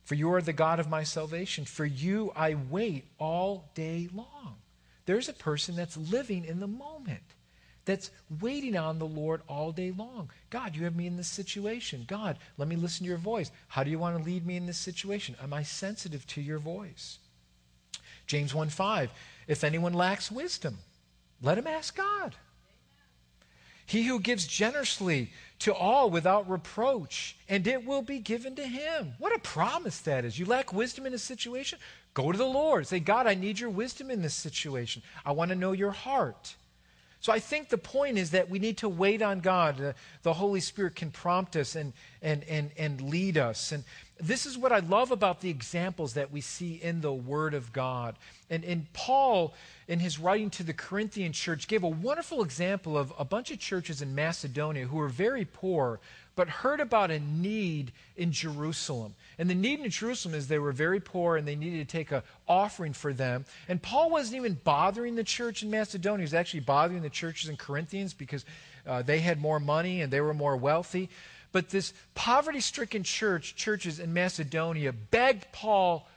For 0.03 0.16
you 0.16 0.33
are 0.33 0.42
the 0.42 0.53
God 0.53 0.81
of 0.81 0.90
my 0.90 1.05
salvation. 1.05 1.64
For 1.64 1.85
you 1.85 2.33
I 2.35 2.57
wait 2.68 3.05
all 3.18 3.71
day 3.75 4.09
long. 4.12 4.57
There's 5.07 5.29
a 5.29 5.33
person 5.33 5.77
that's 5.77 5.97
living 5.97 6.45
in 6.45 6.59
the 6.59 6.66
moment, 6.66 7.23
that's 7.85 8.11
waiting 8.40 8.77
on 8.77 8.99
the 8.99 9.07
Lord 9.07 9.42
all 9.49 9.73
day 9.73 9.92
long. 9.97 10.31
God, 10.51 10.77
you 10.77 10.85
have 10.85 10.95
me 10.95 11.07
in 11.07 11.16
this 11.16 11.29
situation. 11.29 12.05
God, 12.07 12.38
let 12.59 12.68
me 12.68 12.77
listen 12.77 13.05
to 13.05 13.09
your 13.09 13.18
voice. 13.18 13.51
How 13.68 13.83
do 13.83 13.90
you 13.90 13.99
want 13.99 14.16
to 14.16 14.25
lead 14.25 14.47
me 14.47 14.57
in 14.57 14.66
this 14.66 14.79
situation? 14.79 15.37
Am 15.42 15.53
I 15.53 15.62
sensitive 15.62 16.27
to 16.29 16.40
your 16.40 16.59
voice? 16.59 17.18
James 18.27 18.55
1 18.55 18.68
5. 18.68 19.11
If 19.49 19.64
anyone 19.64 19.95
lacks 19.95 20.31
wisdom, 20.31 20.79
let 21.42 21.59
him 21.59 21.66
ask 21.66 21.97
God. 21.97 22.37
He 23.85 24.05
who 24.05 24.21
gives 24.21 24.47
generously 24.47 25.33
to 25.59 25.75
all 25.75 26.09
without 26.09 26.49
reproach, 26.49 27.37
and 27.49 27.66
it 27.66 27.85
will 27.85 28.01
be 28.01 28.21
given 28.21 28.55
to 28.57 28.64
him. 28.64 29.14
What 29.18 29.35
a 29.35 29.40
promise 29.40 29.99
that 30.01 30.25
is. 30.25 30.38
You 30.38 30.47
lack 30.47 30.73
wisdom 30.73 31.05
in 31.05 31.14
a 31.14 31.18
situation? 31.18 31.79
Go 32.14 32.31
to 32.31 32.38
the 32.38 32.45
Lord. 32.47 32.87
Say, 32.87 33.01
God, 33.01 33.27
I 33.27 33.35
need 33.35 33.59
your 33.59 33.71
wisdom 33.71 34.11
in 34.11 34.23
this 34.23 34.35
situation. 34.35 35.03
I 35.27 35.33
want 35.33 35.51
to 35.51 35.57
know 35.57 35.73
your 35.73 35.90
heart. 35.90 36.55
So 37.23 37.33
I 37.33 37.39
think 37.39 37.69
the 37.69 37.79
point 37.79 38.19
is 38.19 38.33
that 38.33 38.51
we 38.51 38.59
need 38.59 38.79
to 38.79 38.89
wait 38.89 39.23
on 39.23 39.39
God. 39.39 39.81
Uh, 39.81 39.93
the 40.25 40.33
Holy 40.33 40.59
Spirit 40.59 40.97
can 40.97 41.13
prompt 41.13 41.55
us 41.55 41.77
and, 41.77 41.93
and, 42.21 42.43
and, 42.49 42.73
and 42.77 43.01
lead 43.01 43.39
us. 43.39 43.71
And 43.71 43.85
this 44.21 44.45
is 44.45 44.59
what 44.59 44.73
I 44.73 44.81
love 44.81 45.13
about 45.13 45.41
the 45.41 45.49
examples 45.49 46.15
that 46.15 46.33
we 46.33 46.41
see 46.41 46.81
in 46.83 47.01
the 47.01 47.13
Word 47.13 47.55
of 47.55 47.73
God. 47.73 48.17
And, 48.51 48.65
and 48.65 48.93
Paul, 48.93 49.55
in 49.87 50.01
his 50.01 50.19
writing 50.19 50.51
to 50.51 50.65
the 50.65 50.73
Corinthian 50.73 51.33
church, 51.33 51.69
gave 51.69 51.85
a 51.85 51.89
wonderful 51.89 52.43
example 52.43 52.99
of 52.99 53.13
a 53.17 53.25
bunch 53.25 53.53
of 53.53 53.61
churches 53.61 54.03
in 54.03 54.17
Macedonia 54.17 54.89
who 54.89 54.97
were 54.97 55.09
very 55.09 55.45
poor, 55.45 56.01
but 56.35 56.49
heard 56.49 56.81
about 56.81 57.13
a 57.13 57.21
need 57.21 57.93
in 58.17 58.33
Jerusalem. 58.33 59.15
And 59.42 59.50
the 59.50 59.57
need 59.57 59.81
in 59.81 59.90
Jerusalem 59.90 60.37
is 60.37 60.46
they 60.46 60.61
were 60.61 60.70
very 60.70 61.00
poor 61.00 61.37
and 61.37 61.48
they 61.48 61.57
needed 61.57 61.78
to 61.78 61.96
take 61.96 62.12
an 62.12 62.22
offering 62.46 62.92
for 62.92 63.12
them. 63.12 63.44
And 63.66 63.83
Paul 63.83 64.09
wasn't 64.09 64.37
even 64.37 64.55
bothering 64.62 65.16
the 65.16 65.24
church 65.24 65.64
in 65.64 65.70
Macedonia. 65.72 66.18
He 66.18 66.22
was 66.26 66.33
actually 66.33 66.61
bothering 66.61 67.02
the 67.02 67.11
churches 67.11 67.50
in 67.50 67.57
Corinthians 67.57 68.14
because 68.14 68.44
uh, 68.87 69.02
they 69.02 69.18
had 69.18 69.40
more 69.40 69.59
money 69.59 70.00
and 70.00 70.12
they 70.12 70.20
were 70.20 70.33
more 70.33 70.57
wealthy. 70.57 71.11
But 71.50 71.70
this 71.70 71.92
poverty 72.14 72.61
stricken 72.61 73.02
church, 73.02 73.57
churches 73.57 73.98
in 73.98 74.14
Macedonia, 74.14 74.92
begged 74.92 75.50
Paul 75.50 76.09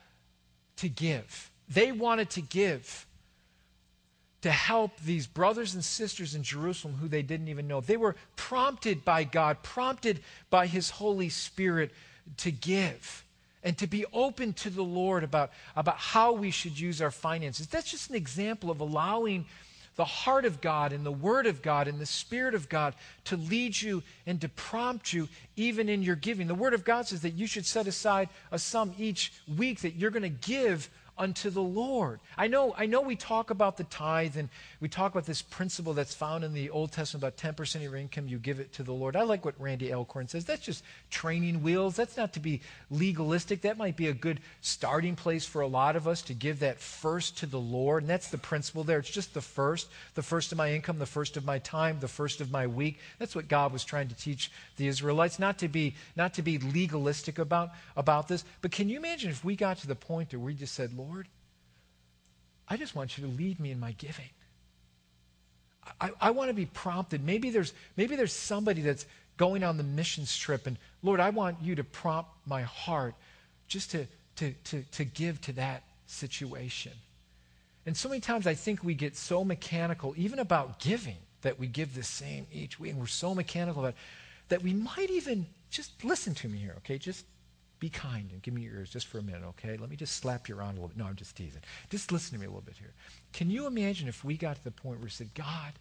to 0.75 0.87
give. 0.87 1.49
They 1.67 1.91
wanted 1.91 2.29
to 2.29 2.41
give 2.41 3.07
to 4.43 4.51
help 4.51 4.99
these 4.99 5.25
brothers 5.25 5.73
and 5.73 5.83
sisters 5.83 6.35
in 6.35 6.43
Jerusalem 6.43 6.93
who 7.01 7.07
they 7.07 7.23
didn't 7.23 7.47
even 7.47 7.67
know. 7.67 7.81
They 7.81 7.97
were 7.97 8.17
prompted 8.35 9.03
by 9.03 9.23
God, 9.23 9.63
prompted 9.63 10.19
by 10.51 10.67
His 10.67 10.91
Holy 10.91 11.29
Spirit 11.29 11.89
to 12.37 12.51
give 12.51 13.23
and 13.63 13.77
to 13.79 13.87
be 13.87 14.05
open 14.13 14.53
to 14.53 14.69
the 14.69 14.83
Lord 14.83 15.23
about, 15.23 15.51
about 15.75 15.97
how 15.97 16.33
we 16.33 16.51
should 16.51 16.79
use 16.79 17.01
our 17.01 17.11
finances. 17.11 17.67
That's 17.67 17.89
just 17.89 18.09
an 18.09 18.15
example 18.15 18.69
of 18.69 18.79
allowing 18.79 19.45
the 19.95 20.05
heart 20.05 20.45
of 20.45 20.61
God 20.61 20.91
and 20.91 21.05
the 21.05 21.11
Word 21.11 21.47
of 21.47 21.61
God 21.61 21.87
and 21.87 21.99
the 21.99 22.05
Spirit 22.05 22.53
of 22.53 22.69
God 22.69 22.93
to 23.25 23.37
lead 23.37 23.81
you 23.81 24.03
and 24.27 24.39
to 24.41 24.49
prompt 24.49 25.13
you 25.13 25.27
even 25.55 25.89
in 25.89 26.03
your 26.03 26.15
giving. 26.15 26.47
The 26.47 26.55
Word 26.55 26.73
of 26.73 26.83
God 26.83 27.07
says 27.07 27.21
that 27.21 27.31
you 27.31 27.47
should 27.47 27.65
set 27.65 27.87
aside 27.87 28.29
a 28.51 28.59
sum 28.59 28.93
each 28.97 29.33
week 29.57 29.81
that 29.81 29.95
you're 29.95 30.11
going 30.11 30.23
to 30.23 30.29
give 30.29 30.89
unto 31.17 31.49
the 31.49 31.61
Lord. 31.61 32.19
I 32.37 32.47
know, 32.47 32.73
I 32.77 32.85
know 32.85 33.01
we 33.01 33.15
talk 33.15 33.49
about 33.49 33.77
the 33.77 33.85
tithe 33.85 34.35
and 34.37 34.49
we 34.81 34.89
talk 34.89 35.11
about 35.11 35.25
this 35.25 35.41
principle 35.41 35.93
that's 35.93 36.13
found 36.13 36.43
in 36.43 36.53
the 36.53 36.69
Old 36.69 36.91
Testament 36.91 37.23
about 37.23 37.37
10% 37.37 37.75
of 37.75 37.81
your 37.81 37.95
income, 37.95 38.27
you 38.27 38.37
give 38.37 38.59
it 38.59 38.73
to 38.73 38.83
the 38.83 38.91
Lord. 38.91 39.15
I 39.15 39.23
like 39.23 39.45
what 39.45 39.59
Randy 39.59 39.93
Alcorn 39.93 40.27
says. 40.27 40.45
That's 40.45 40.63
just 40.63 40.83
training 41.09 41.63
wheels. 41.63 41.95
That's 41.95 42.17
not 42.17 42.33
to 42.33 42.39
be 42.39 42.61
legalistic. 42.91 43.61
That 43.61 43.77
might 43.77 43.95
be 43.95 44.07
a 44.07 44.13
good 44.13 44.41
starting 44.61 45.15
place 45.15 45.45
for 45.45 45.61
a 45.61 45.67
lot 45.67 45.95
of 45.95 46.07
us 46.07 46.21
to 46.23 46.33
give 46.33 46.59
that 46.59 46.79
first 46.79 47.37
to 47.39 47.45
the 47.45 47.59
Lord. 47.59 48.03
And 48.03 48.09
that's 48.09 48.27
the 48.27 48.37
principle 48.37 48.83
there. 48.83 48.99
It's 48.99 49.09
just 49.09 49.33
the 49.33 49.41
first, 49.41 49.87
the 50.15 50.23
first 50.23 50.51
of 50.51 50.57
my 50.57 50.71
income, 50.73 50.99
the 50.99 51.05
first 51.05 51.37
of 51.37 51.45
my 51.45 51.59
time, 51.59 51.99
the 51.99 52.07
first 52.07 52.41
of 52.41 52.51
my 52.51 52.67
week. 52.67 52.99
That's 53.19 53.35
what 53.35 53.47
God 53.47 53.71
was 53.71 53.85
trying 53.85 54.09
to 54.09 54.15
teach 54.15 54.51
the 54.77 54.87
Israelites, 54.87 55.39
not 55.39 55.59
to 55.59 55.69
be, 55.69 55.95
not 56.15 56.33
to 56.33 56.41
be 56.41 56.57
legalistic 56.57 57.39
about, 57.39 57.69
about 57.95 58.27
this. 58.27 58.43
But 58.61 58.71
can 58.71 58.89
you 58.89 58.97
imagine 58.97 59.31
if 59.31 59.45
we 59.45 59.55
got 59.55 59.77
to 59.79 59.87
the 59.87 59.95
point 59.95 60.33
where 60.33 60.39
we 60.39 60.53
just 60.53 60.73
said, 60.73 60.95
Lord, 60.97 61.04
I 62.67 62.77
just 62.77 62.95
want 62.95 63.17
you 63.17 63.25
to 63.25 63.31
lead 63.31 63.59
me 63.59 63.71
in 63.71 63.79
my 63.79 63.91
giving. 63.93 64.29
I, 66.01 66.11
I 66.19 66.31
want 66.31 66.49
to 66.49 66.53
be 66.53 66.65
prompted. 66.65 67.23
Maybe 67.23 67.51
there's, 67.51 67.73
maybe 67.95 68.15
there's 68.15 68.33
somebody 68.33 68.81
that's 68.81 69.05
going 69.37 69.63
on 69.63 69.77
the 69.77 69.83
missions 69.83 70.35
trip, 70.35 70.65
and 70.65 70.77
Lord, 71.03 71.19
I 71.19 71.29
want 71.29 71.57
you 71.61 71.75
to 71.75 71.83
prompt 71.83 72.31
my 72.45 72.61
heart 72.63 73.15
just 73.67 73.91
to, 73.91 74.07
to, 74.37 74.53
to, 74.65 74.83
to 74.93 75.05
give 75.05 75.41
to 75.41 75.53
that 75.53 75.83
situation. 76.07 76.93
And 77.85 77.95
so 77.95 78.09
many 78.09 78.21
times 78.21 78.47
I 78.47 78.55
think 78.55 78.83
we 78.83 78.93
get 78.93 79.15
so 79.15 79.43
mechanical, 79.43 80.13
even 80.17 80.39
about 80.39 80.79
giving, 80.79 81.17
that 81.41 81.59
we 81.59 81.67
give 81.67 81.93
the 81.93 82.03
same 82.03 82.47
each 82.51 82.79
week, 82.79 82.91
and 82.91 82.99
we're 82.99 83.07
so 83.07 83.35
mechanical 83.35 83.81
about 83.81 83.93
it, 83.93 83.99
that 84.49 84.63
we 84.63 84.73
might 84.73 85.09
even 85.09 85.45
just 85.69 86.03
listen 86.03 86.33
to 86.35 86.47
me 86.47 86.57
here, 86.57 86.75
okay? 86.77 86.97
Just 86.97 87.25
be 87.79 87.89
kind 87.89 88.29
and 88.31 88.41
give 88.41 88.53
me 88.53 88.61
your 88.61 88.75
ears 88.75 88.89
just 88.89 89.07
for 89.07 89.19
a 89.19 89.21
minute, 89.21 89.43
okay? 89.43 89.77
Let 89.77 89.89
me 89.89 89.95
just 89.95 90.17
slap 90.17 90.47
you 90.47 90.57
around 90.57 90.71
a 90.71 90.73
little 90.73 90.87
bit. 90.89 90.97
No, 90.97 91.05
I'm 91.05 91.15
just 91.15 91.35
teasing. 91.35 91.61
Just 91.89 92.11
listen 92.11 92.33
to 92.33 92.39
me 92.39 92.45
a 92.45 92.49
little 92.49 92.61
bit 92.61 92.75
here. 92.77 92.93
Can 93.33 93.49
you 93.49 93.67
imagine 93.67 94.07
if 94.07 94.23
we 94.23 94.37
got 94.37 94.55
to 94.55 94.63
the 94.63 94.71
point 94.71 94.99
where 94.99 95.05
we 95.05 95.09
said, 95.09 95.33
God, 95.33 95.73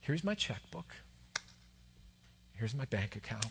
here's 0.00 0.22
my 0.22 0.34
checkbook, 0.34 0.94
here's 2.54 2.74
my 2.74 2.84
bank 2.86 3.16
account. 3.16 3.46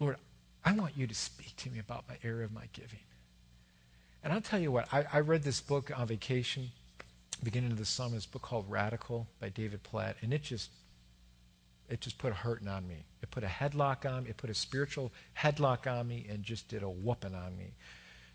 Lord, 0.00 0.16
I 0.64 0.72
want 0.72 0.96
you 0.96 1.06
to 1.06 1.14
speak 1.14 1.54
to 1.56 1.70
me 1.70 1.78
about 1.78 2.04
my 2.08 2.16
area 2.24 2.44
of 2.44 2.52
my 2.52 2.68
giving. 2.72 2.98
And 4.24 4.32
I'll 4.32 4.40
tell 4.40 4.58
you 4.58 4.72
what, 4.72 4.92
I, 4.92 5.04
I 5.12 5.20
read 5.20 5.42
this 5.42 5.60
book 5.60 5.90
on 5.96 6.08
vacation, 6.08 6.70
beginning 7.44 7.70
of 7.70 7.78
the 7.78 7.84
summer, 7.84 8.16
this 8.16 8.26
book 8.26 8.42
called 8.42 8.68
Radical 8.68 9.26
by 9.40 9.50
David 9.50 9.82
Platt, 9.84 10.16
and 10.22 10.34
it 10.34 10.42
just 10.42 10.70
it 11.88 12.00
just 12.00 12.18
put 12.18 12.32
a 12.32 12.34
hurting 12.34 12.68
on 12.68 12.86
me. 12.86 13.04
It 13.22 13.30
put 13.30 13.44
a 13.44 13.48
headlock 13.48 14.10
on 14.10 14.24
me. 14.24 14.30
It 14.30 14.36
put 14.36 14.50
a 14.50 14.54
spiritual 14.54 15.12
headlock 15.38 15.86
on 15.86 16.08
me 16.08 16.26
and 16.28 16.42
just 16.42 16.68
did 16.68 16.82
a 16.82 16.88
whooping 16.88 17.34
on 17.34 17.56
me. 17.56 17.74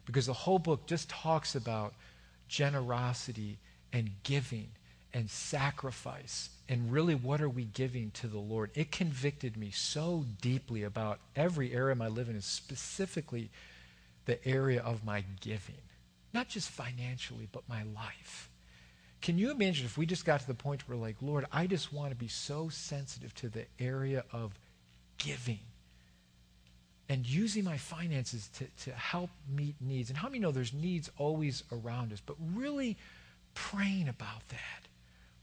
Because 0.05 0.25
the 0.25 0.33
whole 0.33 0.59
book 0.59 0.87
just 0.87 1.09
talks 1.09 1.55
about 1.55 1.93
generosity 2.47 3.59
and 3.93 4.09
giving 4.23 4.69
and 5.13 5.29
sacrifice. 5.29 6.49
And 6.69 6.91
really, 6.91 7.15
what 7.15 7.41
are 7.41 7.49
we 7.49 7.65
giving 7.65 8.11
to 8.11 8.27
the 8.27 8.39
Lord? 8.39 8.71
It 8.73 8.91
convicted 8.91 9.57
me 9.57 9.71
so 9.71 10.25
deeply 10.41 10.83
about 10.83 11.19
every 11.35 11.73
area 11.73 11.91
of 11.91 11.97
my 11.97 12.07
living, 12.07 12.35
and 12.35 12.43
specifically 12.43 13.49
the 14.25 14.45
area 14.47 14.81
of 14.81 15.03
my 15.03 15.23
giving. 15.41 15.81
Not 16.33 16.47
just 16.47 16.69
financially, 16.69 17.49
but 17.51 17.67
my 17.67 17.83
life. 17.83 18.49
Can 19.21 19.37
you 19.37 19.51
imagine 19.51 19.85
if 19.85 19.97
we 19.97 20.05
just 20.05 20.25
got 20.25 20.39
to 20.39 20.47
the 20.47 20.55
point 20.55 20.87
where, 20.89 20.97
like, 20.97 21.15
Lord, 21.21 21.45
I 21.51 21.67
just 21.67 21.93
want 21.93 22.09
to 22.09 22.15
be 22.15 22.27
so 22.27 22.69
sensitive 22.69 23.33
to 23.35 23.49
the 23.49 23.65
area 23.79 24.23
of 24.31 24.57
giving 25.17 25.59
and 27.07 27.27
using 27.27 27.63
my 27.63 27.77
finances 27.77 28.49
to, 28.57 28.65
to 28.85 28.91
help 28.95 29.29
meet 29.47 29.75
needs. 29.79 30.09
And 30.09 30.17
how 30.17 30.27
many 30.27 30.39
know 30.39 30.51
there's 30.51 30.73
needs 30.73 31.11
always 31.17 31.63
around 31.71 32.13
us, 32.13 32.21
but 32.25 32.35
really 32.55 32.97
praying 33.53 34.07
about 34.07 34.47
that? 34.49 34.87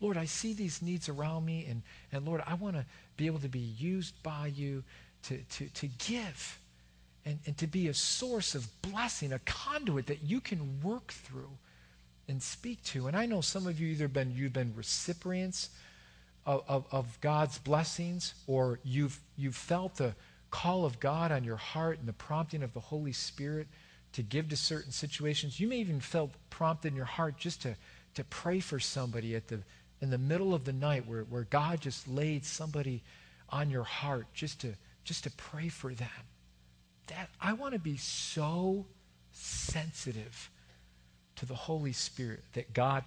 Lord, 0.01 0.17
I 0.17 0.25
see 0.25 0.55
these 0.55 0.83
needs 0.83 1.09
around 1.09 1.45
me, 1.45 1.67
and, 1.69 1.83
and 2.13 2.25
Lord, 2.25 2.43
I 2.47 2.55
want 2.55 2.77
to 2.77 2.85
be 3.17 3.27
able 3.27 3.41
to 3.41 3.49
be 3.49 3.59
used 3.59 4.21
by 4.23 4.53
you 4.55 4.83
to, 5.25 5.39
to, 5.39 5.69
to 5.69 5.87
give 5.87 6.59
and, 7.25 7.39
and 7.47 7.57
to 7.59 7.67
be 7.67 7.89
a 7.89 7.95
source 7.95 8.55
of 8.55 8.67
blessing, 8.83 9.33
a 9.33 9.39
conduit 9.41 10.07
that 10.07 10.23
you 10.23 10.41
can 10.41 10.81
work 10.83 11.13
through 11.13 11.51
and 12.29 12.43
speak 12.43 12.83
to. 12.85 13.07
And 13.07 13.17
I 13.17 13.27
know 13.27 13.41
some 13.41 13.67
of 13.67 13.81
you 13.81 13.89
either 13.89 14.09
been 14.09 14.31
you've 14.35 14.53
been 14.53 14.75
recipients 14.77 15.71
of, 16.47 16.63
of, 16.69 16.87
of, 16.93 17.21
God's 17.21 17.59
blessings, 17.59 18.35
or 18.47 18.79
you've 18.85 19.19
you've 19.37 19.57
felt 19.57 19.97
the 19.97 20.15
call 20.51 20.85
of 20.85 21.01
God 21.01 21.33
on 21.33 21.45
your 21.45 21.57
heart 21.57 21.99
and 21.99 22.09
the 22.09 22.13
prompting 22.13 22.63
of 22.63 22.73
the 22.73 22.81
Holy 22.81 23.13
Spirit 23.13 23.67
to 24.13 24.23
give 24.23 24.49
to 24.49 24.57
certain 24.57 24.93
situations. 24.93 25.61
You 25.61 25.69
may 25.69 25.79
even 25.79 26.01
felt 26.01 26.31
prompted 26.51 26.89
in 26.89 26.97
your 26.97 27.05
heart 27.05 27.37
just 27.37 27.63
to, 27.63 27.77
to 28.15 28.25
pray 28.25 28.61
for 28.61 28.79
somebody 28.79 29.35
at 29.35 29.49
the 29.49 29.61
in 30.01 30.11
the 30.11 30.19
middle 30.19 30.55
of 30.55 30.65
the 30.65 30.73
night 30.73 31.07
where, 31.07 31.23
where 31.25 31.45
God 31.45 31.81
just 31.81 32.07
laid 32.07 32.45
somebody 32.45 33.03
on 33.51 33.69
your 33.69 33.83
heart 33.83 34.27
just 34.33 34.61
to 34.61 34.75
just 35.05 35.25
to 35.25 35.31
pray 35.33 35.69
for 35.69 35.93
them. 35.95 36.09
That 37.09 37.31
I 37.41 37.55
want 37.55 37.73
to 37.73 37.79
be 37.79 37.97
so 37.97 38.87
sensitive 39.33 40.51
to 41.39 41.47
the 41.47 41.55
Holy 41.55 41.93
Spirit 41.93 42.43
that 42.55 42.73
God 42.75 43.05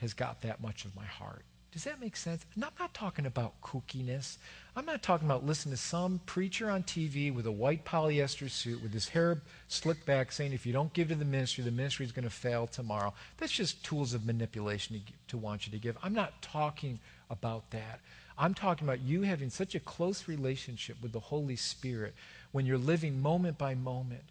has 0.00 0.14
got 0.14 0.42
that 0.42 0.60
much 0.60 0.84
of 0.84 0.94
my 0.96 1.04
heart. 1.04 1.42
Does 1.72 1.84
that 1.84 2.00
make 2.00 2.16
sense? 2.16 2.44
I'm 2.54 2.60
not, 2.60 2.74
not 2.78 2.92
talking 2.92 3.24
about 3.24 3.58
kookiness. 3.62 4.36
I'm 4.76 4.84
not 4.84 5.02
talking 5.02 5.26
about 5.26 5.46
listening 5.46 5.74
to 5.74 5.80
some 5.80 6.20
preacher 6.26 6.70
on 6.70 6.82
TV 6.82 7.34
with 7.34 7.46
a 7.46 7.52
white 7.52 7.86
polyester 7.86 8.50
suit 8.50 8.82
with 8.82 8.92
his 8.92 9.08
hair 9.08 9.40
slicked 9.68 10.04
back 10.04 10.32
saying, 10.32 10.52
if 10.52 10.66
you 10.66 10.72
don't 10.74 10.92
give 10.92 11.08
to 11.08 11.14
the 11.14 11.24
ministry, 11.24 11.64
the 11.64 11.70
ministry 11.70 12.04
is 12.04 12.12
going 12.12 12.24
to 12.24 12.30
fail 12.30 12.66
tomorrow. 12.66 13.14
That's 13.38 13.52
just 13.52 13.82
tools 13.82 14.12
of 14.12 14.26
manipulation 14.26 14.96
to, 15.00 15.12
to 15.28 15.38
want 15.38 15.66
you 15.66 15.72
to 15.72 15.78
give. 15.78 15.96
I'm 16.02 16.12
not 16.12 16.42
talking 16.42 17.00
about 17.30 17.70
that. 17.70 18.00
I'm 18.36 18.52
talking 18.52 18.86
about 18.86 19.00
you 19.00 19.22
having 19.22 19.48
such 19.48 19.74
a 19.74 19.80
close 19.80 20.28
relationship 20.28 20.96
with 21.02 21.12
the 21.12 21.20
Holy 21.20 21.56
Spirit 21.56 22.14
when 22.52 22.66
you're 22.66 22.76
living 22.76 23.22
moment 23.22 23.56
by 23.56 23.74
moment, 23.74 24.24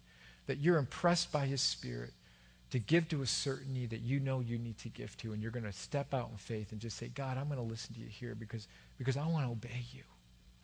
that 0.46 0.58
you're 0.58 0.78
impressed 0.78 1.32
by 1.32 1.46
His 1.46 1.60
Spirit 1.60 2.12
to 2.72 2.78
give 2.78 3.06
to 3.10 3.20
a 3.20 3.26
certain 3.26 3.74
need 3.74 3.90
that 3.90 4.00
you 4.00 4.18
know 4.18 4.40
you 4.40 4.58
need 4.58 4.78
to 4.78 4.88
give 4.88 5.14
to, 5.18 5.34
and 5.34 5.42
you're 5.42 5.50
going 5.50 5.62
to 5.62 5.72
step 5.74 6.14
out 6.14 6.30
in 6.30 6.38
faith 6.38 6.72
and 6.72 6.80
just 6.80 6.96
say, 6.96 7.08
God, 7.08 7.36
I'm 7.36 7.46
going 7.46 7.58
to 7.58 7.62
listen 7.62 7.94
to 7.94 8.00
you 8.00 8.06
here 8.06 8.34
because, 8.34 8.66
because 8.96 9.18
I 9.18 9.26
want 9.26 9.44
to 9.44 9.52
obey 9.52 9.84
you. 9.92 10.00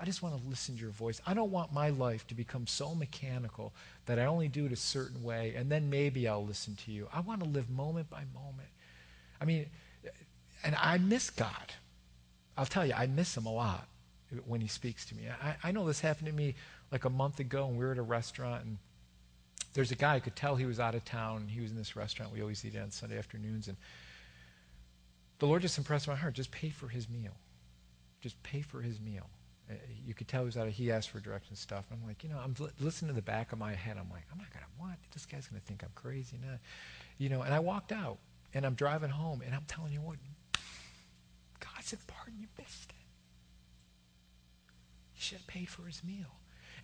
I 0.01 0.07
just 0.07 0.23
want 0.23 0.41
to 0.41 0.49
listen 0.49 0.75
to 0.77 0.81
your 0.81 0.91
voice. 0.91 1.21
I 1.27 1.35
don't 1.35 1.51
want 1.51 1.71
my 1.71 1.91
life 1.91 2.27
to 2.29 2.35
become 2.35 2.67
so 2.67 2.95
mechanical 2.95 3.75
that 4.07 4.19
I 4.19 4.25
only 4.25 4.49
do 4.49 4.65
it 4.65 4.73
a 4.73 4.77
certain 4.77 5.23
way, 5.23 5.53
and 5.55 5.71
then 5.71 5.91
maybe 5.91 6.27
I'll 6.27 6.47
listen 6.47 6.77
to 6.87 6.93
you. 6.93 7.09
I 7.13 7.21
want 7.21 7.43
to 7.43 7.49
live 7.49 7.69
moment 7.69 8.09
by 8.09 8.23
moment. 8.33 8.71
I 9.39 9.45
mean, 9.45 9.67
and 10.65 10.75
I 10.81 10.97
miss 10.97 11.29
God. 11.29 11.75
I'll 12.57 12.65
tell 12.65 12.87
you, 12.87 12.95
I 12.95 13.07
miss 13.07 13.37
him 13.37 13.45
a 13.45 13.53
lot 13.53 13.87
when 14.47 14.63
he 14.63 14.69
speaks 14.69 15.05
to 15.07 15.15
me. 15.15 15.25
I, 15.43 15.57
I 15.63 15.73
know 15.73 15.87
this 15.87 16.01
happened 16.01 16.29
to 16.29 16.35
me 16.35 16.55
like 16.91 17.05
a 17.05 17.11
month 17.11 17.39
ago, 17.39 17.69
and 17.69 17.77
we 17.77 17.85
were 17.85 17.93
at 17.93 17.99
a 17.99 18.03
restaurant, 18.03 18.65
and 18.65 18.79
there's 19.79 19.93
a 19.93 19.95
guy 19.95 20.17
I 20.17 20.19
could 20.19 20.35
tell 20.35 20.57
he 20.57 20.67
was 20.67 20.81
out 20.81 20.97
of 20.97 21.05
town. 21.05 21.47
He 21.47 21.61
was 21.61 21.71
in 21.71 21.77
this 21.77 21.95
restaurant. 21.95 22.33
We 22.33 22.41
always 22.41 22.65
eat 22.65 22.77
on 22.77 22.91
Sunday 22.91 23.17
afternoons. 23.17 23.69
And 23.69 23.77
the 25.39 25.47
Lord 25.47 25.63
just 25.63 25.79
impressed 25.79 26.09
my 26.09 26.17
heart. 26.17 26.35
Just 26.35 26.51
pay 26.51 26.69
for 26.69 26.89
his 26.89 27.09
meal. 27.09 27.31
Just 28.21 28.43
pay 28.43 28.61
for 28.61 28.81
his 28.81 28.99
meal. 29.01 29.31
Uh, 29.71 29.75
you 30.05 30.15
could 30.15 30.27
tell 30.27 30.41
he 30.41 30.47
was 30.47 30.57
out 30.57 30.67
of, 30.67 30.73
he 30.73 30.91
asked 30.91 31.11
for 31.11 31.21
direction 31.21 31.51
and 31.51 31.59
stuff. 31.59 31.85
I'm 31.93 32.05
like, 32.05 32.25
you 32.25 32.29
know, 32.29 32.41
I'm 32.43 32.57
listening 32.81 33.11
to 33.11 33.15
the 33.15 33.23
back 33.23 33.53
of 33.53 33.61
my 33.61 33.73
head. 33.73 33.97
I'm 34.01 34.11
like, 34.11 34.25
I'm 34.33 34.39
not 34.39 34.51
going 34.51 34.65
to, 34.65 34.71
what? 34.79 34.99
This 35.13 35.25
guy's 35.25 35.47
going 35.47 35.61
to 35.61 35.67
think 35.69 35.85
I'm 35.85 35.93
crazy. 35.95 36.41
Nah. 36.43 36.57
You 37.19 37.29
know, 37.29 37.43
and 37.43 37.55
I 37.55 37.61
walked 37.61 37.93
out 37.93 38.19
and 38.55 38.67
I'm 38.67 38.75
driving 38.75 39.11
home 39.11 39.43
and 39.47 39.55
I'm 39.55 39.65
telling 39.69 39.93
you 39.93 40.01
what, 40.01 40.17
God 41.61 41.85
said, 41.85 42.01
Barden, 42.09 42.41
you 42.41 42.49
missed 42.59 42.91
it. 42.91 43.07
You 45.15 45.21
should 45.23 45.39
have 45.39 45.47
paid 45.47 45.69
for 45.69 45.83
his 45.83 46.03
meal. 46.03 46.35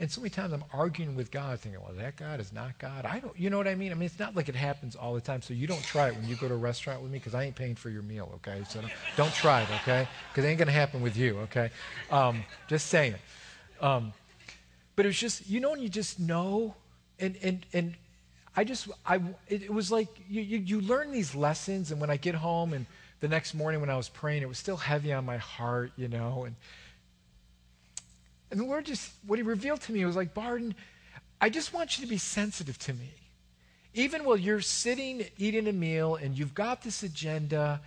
And 0.01 0.11
so 0.11 0.21
many 0.21 0.31
times 0.31 0.53
I'm 0.53 0.65
arguing 0.73 1.15
with 1.15 1.31
God, 1.31 1.61
thinking, 1.61 1.81
well, 1.81 1.95
that 1.97 2.17
God 2.17 2.41
is 2.41 2.53
not 2.53 2.79
God. 2.79 3.05
I 3.05 3.21
don't, 3.21 3.39
you 3.39 3.49
know 3.49 3.59
what 3.59 3.69
I 3.69 3.75
mean? 3.75 3.93
I 3.93 3.95
mean, 3.95 4.07
it's 4.07 4.19
not 4.19 4.35
like 4.35 4.49
it 4.49 4.57
happens 4.57 4.97
all 4.97 5.15
the 5.15 5.21
time. 5.21 5.41
So 5.41 5.55
you 5.55 5.67
don't 5.67 5.83
try 5.83 6.09
it 6.09 6.17
when 6.17 6.29
you 6.29 6.35
go 6.37 6.49
to 6.49 6.55
a 6.55 6.57
restaurant 6.57 7.01
with 7.01 7.13
me 7.13 7.19
because 7.19 7.35
I 7.35 7.45
ain't 7.45 7.55
paying 7.55 7.77
for 7.77 7.91
your 7.91 8.03
meal, 8.03 8.29
okay? 8.37 8.63
So 8.69 8.81
don't, 8.81 8.93
don't 9.17 9.35
try 9.35 9.63
it, 9.63 9.69
okay? 9.83 10.09
Because 10.31 10.45
it 10.45 10.49
ain't 10.49 10.59
going 10.59 10.67
to 10.67 10.73
happen 10.73 11.01
with 11.01 11.17
you, 11.17 11.39
okay? 11.41 11.71
Um, 12.11 12.43
just 12.69 12.87
saying. 12.89 13.15
Um, 13.81 14.13
but 14.97 15.07
it 15.07 15.09
was 15.09 15.19
just, 15.19 15.49
you 15.49 15.61
know, 15.61 15.71
when 15.71 15.81
you 15.81 15.89
just 15.89 16.19
know, 16.19 16.75
and, 17.21 17.37
and, 17.43 17.65
and 17.73 17.95
I 18.57 18.65
just, 18.65 18.89
I, 19.07 19.17
it, 19.49 19.63
it 19.63 19.73
was 19.73 19.93
like 19.93 20.09
you, 20.29 20.43
you, 20.43 20.59
you 20.59 20.81
learn 20.81 21.13
these 21.13 21.35
lessons, 21.35 21.93
and 21.93 22.01
when 22.01 22.11
I 22.11 22.17
get 22.17 22.35
home 22.35 22.73
and 22.73 22.87
the 23.21 23.29
next 23.29 23.55
morning 23.55 23.81
when 23.81 23.91
I 23.91 23.97
was 23.97 24.09
praying, 24.09 24.43
it 24.43 24.49
was 24.49 24.59
still 24.59 24.77
heavy 24.77 25.13
on 25.13 25.25
my 25.25 25.37
heart, 25.37 25.93
you 25.97 26.09
know, 26.09 26.45
and, 26.45 26.57
and 28.55 28.63
the 28.63 28.67
Lord 28.67 28.87
just, 28.87 29.11
what 29.27 29.37
He 29.37 29.43
revealed 29.43 29.81
to 29.81 29.93
me 29.93 30.05
was 30.05 30.15
like, 30.15 30.33
Barden, 30.33 30.77
I 31.41 31.51
just 31.51 31.75
want 31.75 31.99
you 31.99 32.05
to 32.05 32.09
be 32.09 32.19
sensitive 32.19 32.79
to 32.79 32.95
me. 32.95 33.11
Even 33.95 34.23
while 34.23 34.37
you're 34.37 34.61
sitting 34.61 35.25
eating 35.37 35.67
a 35.67 35.73
meal 35.73 36.15
and 36.15 36.39
you've 36.39 36.55
got 36.55 36.81
this 36.81 37.03
agenda 37.03 37.81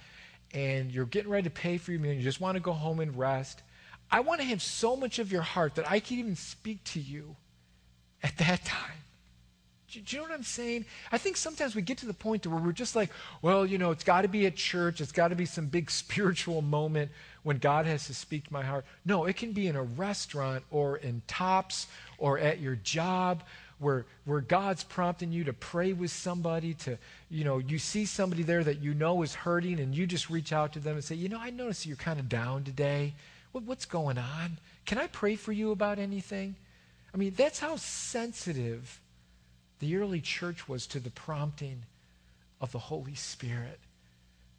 and 0.54 0.92
you're 0.92 1.06
getting 1.06 1.32
ready 1.32 1.44
to 1.44 1.50
pay 1.50 1.78
for 1.78 1.92
your 1.92 2.02
meal 2.02 2.12
and 2.12 2.20
you 2.20 2.24
just 2.26 2.42
want 2.42 2.56
to 2.56 2.60
go 2.60 2.74
home 2.74 3.00
and 3.00 3.18
rest, 3.18 3.64
I 4.12 4.20
want 4.20 4.42
to 4.42 4.48
have 4.48 4.62
so 4.62 4.98
much 4.98 5.20
of 5.20 5.32
your 5.32 5.42
heart 5.42 5.76
that 5.76 5.90
I 5.90 6.02
can 6.02 6.18
even 6.18 6.36
speak 6.36 6.84
to 6.84 7.00
you 7.00 7.38
at 8.22 8.36
that 8.40 8.66
time. 8.66 9.04
Do, 9.92 10.02
you 10.06 10.18
know 10.18 10.24
what 10.24 10.34
I'm 10.34 10.44
saying? 10.44 10.86
I 11.14 11.18
think 11.18 11.38
sometimes 11.38 11.74
we 11.74 11.82
get 11.82 12.00
to 12.00 12.06
the 12.06 12.14
point 12.14 12.46
where 12.46 12.60
we're 12.60 12.74
just 12.74 12.94
like, 12.94 13.10
well, 13.42 13.66
you 13.66 13.78
know, 13.78 13.92
it's 13.92 14.04
got 14.04 14.24
to 14.24 14.28
be 14.28 14.46
at 14.46 14.58
church. 14.58 15.00
It's 15.00 15.14
got 15.14 15.30
to 15.30 15.36
be 15.36 15.46
some 15.46 15.68
big 15.68 15.90
spiritual 16.04 16.62
moment 16.62 17.10
when 17.44 17.58
God 17.58 17.86
has 17.86 18.08
to 18.08 18.14
speak 18.14 18.48
to 18.48 18.54
my 18.54 18.64
heart. 18.64 18.84
No, 19.06 19.26
it 19.26 19.38
can 19.38 19.54
be 19.54 19.68
in 19.68 19.78
a 19.78 19.84
restaurant 19.84 20.66
or 20.72 20.98
in 20.98 21.22
tops 21.26 21.88
or 22.18 22.38
at 22.38 22.60
your 22.60 22.76
job 22.76 23.44
where, 23.80 24.06
where 24.26 24.42
God's 24.42 24.84
prompting 24.84 25.32
you 25.32 25.46
to 25.46 25.54
pray 25.54 25.94
with 25.94 26.12
somebody, 26.12 26.74
to, 26.74 26.98
you 27.30 27.46
know, 27.46 27.60
you 27.60 27.80
see 27.80 28.06
somebody 28.06 28.44
there 28.44 28.66
that 28.66 28.82
you 28.82 28.94
know 28.94 29.22
is 29.22 29.36
hurting 29.36 29.80
and 29.80 29.96
you 29.96 30.06
just 30.06 30.30
reach 30.30 30.52
out 30.52 30.74
to 30.74 30.80
them 30.80 30.96
and 30.96 31.04
say, 31.04 31.16
you 31.16 31.30
know, 31.30 31.40
I 31.40 31.52
notice 31.52 31.86
you're 31.86 31.96
kind 31.96 32.20
of 32.20 32.28
down 32.28 32.66
today. 32.66 33.14
What, 33.54 33.64
what's 33.64 33.86
going 33.86 34.18
on? 34.18 34.58
Can 34.86 34.98
I 34.98 35.08
pray 35.08 35.38
for 35.38 35.54
you 35.54 35.72
about 35.72 35.98
anything? 35.98 36.56
I 37.14 37.18
mean, 37.18 37.34
that's 37.38 37.60
how 37.60 37.78
sensitive 37.78 39.00
the 39.80 39.98
early 39.98 40.22
church 40.22 40.68
was 40.68 40.88
to 40.88 41.00
the 41.00 41.10
prompting 41.10 41.84
of 42.60 42.72
the 42.72 42.80
Holy 42.80 43.16
Spirit. 43.16 43.80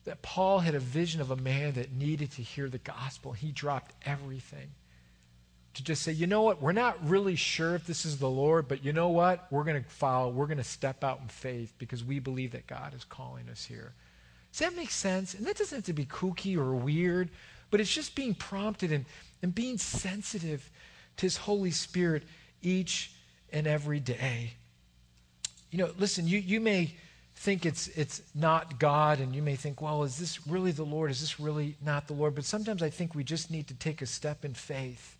That 0.05 0.23
Paul 0.23 0.61
had 0.61 0.75
a 0.75 0.81
vision 0.81 1.21
of 1.21 1.31
a 1.31 1.37
man 1.37 1.73
that 1.73 1.93
needed 1.93 2.31
to 2.33 2.43
hear 2.43 2.69
the 2.69 2.79
gospel. 2.79 3.33
He 3.33 3.53
dropped 3.53 3.93
everything 4.07 4.71
to 5.75 5.85
just 5.85 6.03
say, 6.03 6.11
you 6.11 6.27
know 6.27 6.43
what, 6.43 6.61
we're 6.61 6.73
not 6.73 6.97
really 7.09 7.37
sure 7.37 7.77
if 7.77 7.87
this 7.87 8.05
is 8.05 8.19
the 8.19 8.29
Lord, 8.29 8.67
but 8.67 8.85
you 8.85 8.93
know 8.93 9.11
what? 9.11 9.47
We're 9.51 9.65
going 9.65 9.83
to 9.83 9.89
follow, 9.89 10.29
we're 10.29 10.47
going 10.47 10.59
to 10.59 10.65
step 10.65 11.05
out 11.05 11.21
in 11.21 11.29
faith 11.29 11.73
because 11.79 12.03
we 12.03 12.19
believe 12.19 12.53
that 12.53 12.67
God 12.67 12.95
is 12.95 13.05
calling 13.05 13.49
us 13.49 13.65
here. 13.65 13.93
Does 14.51 14.61
that 14.61 14.75
make 14.75 14.91
sense? 14.91 15.35
And 15.35 15.47
that 15.47 15.57
doesn't 15.57 15.77
have 15.77 15.85
to 15.85 15.93
be 15.93 16.05
kooky 16.05 16.57
or 16.57 16.75
weird, 16.75 17.29
but 17.71 17.81
it's 17.81 17.95
just 17.95 18.17
being 18.17 18.35
prompted 18.35 18.91
and, 18.91 19.05
and 19.41 19.55
being 19.55 19.79
sensitive 19.79 20.69
to 21.19 21.27
His 21.27 21.37
Holy 21.37 21.71
Spirit 21.71 22.25
each 22.61 23.13
and 23.53 23.67
every 23.67 24.01
day. 24.01 24.55
You 25.71 25.79
know, 25.79 25.91
listen, 25.99 26.27
you, 26.27 26.39
you 26.39 26.61
may 26.61 26.95
think 27.37 27.65
it's, 27.67 27.89
it's 27.89 28.23
not 28.35 28.79
God, 28.79 29.21
and 29.21 29.35
you 29.35 29.43
may 29.43 29.55
think, 29.55 29.81
well, 29.81 30.03
is 30.03 30.19
this 30.19 30.47
really 30.47 30.73
the 30.73 30.85
Lord? 30.85 31.11
Is 31.11 31.21
this 31.21 31.39
really 31.39 31.77
not 31.85 32.09
the 32.09 32.15
Lord? 32.15 32.35
But 32.35 32.45
sometimes 32.45 32.83
I 32.83 32.91
think 32.91 33.15
we 33.15 33.23
just 33.23 33.51
need 33.51 33.69
to 33.69 33.75
take 33.75 34.03
a 34.03 34.07
step 34.07 34.45
in 34.45 34.55
faith 34.55 35.17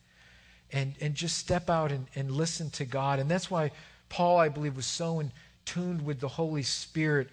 and, 0.73 0.95
and 1.01 1.15
just 1.15 1.39
step 1.39 1.71
out 1.71 1.93
and, 1.93 2.07
and 2.15 2.31
listen 2.31 2.71
to 2.71 2.85
God. 2.85 3.19
And 3.19 3.31
that's 3.31 3.51
why 3.51 3.71
Paul, 4.09 4.39
I 4.39 4.49
believe, 4.49 4.75
was 4.75 4.87
so 4.87 5.21
in 5.21 5.33
tuned 5.65 6.05
with 6.05 6.19
the 6.21 6.29
Holy 6.29 6.63
Spirit 6.63 7.29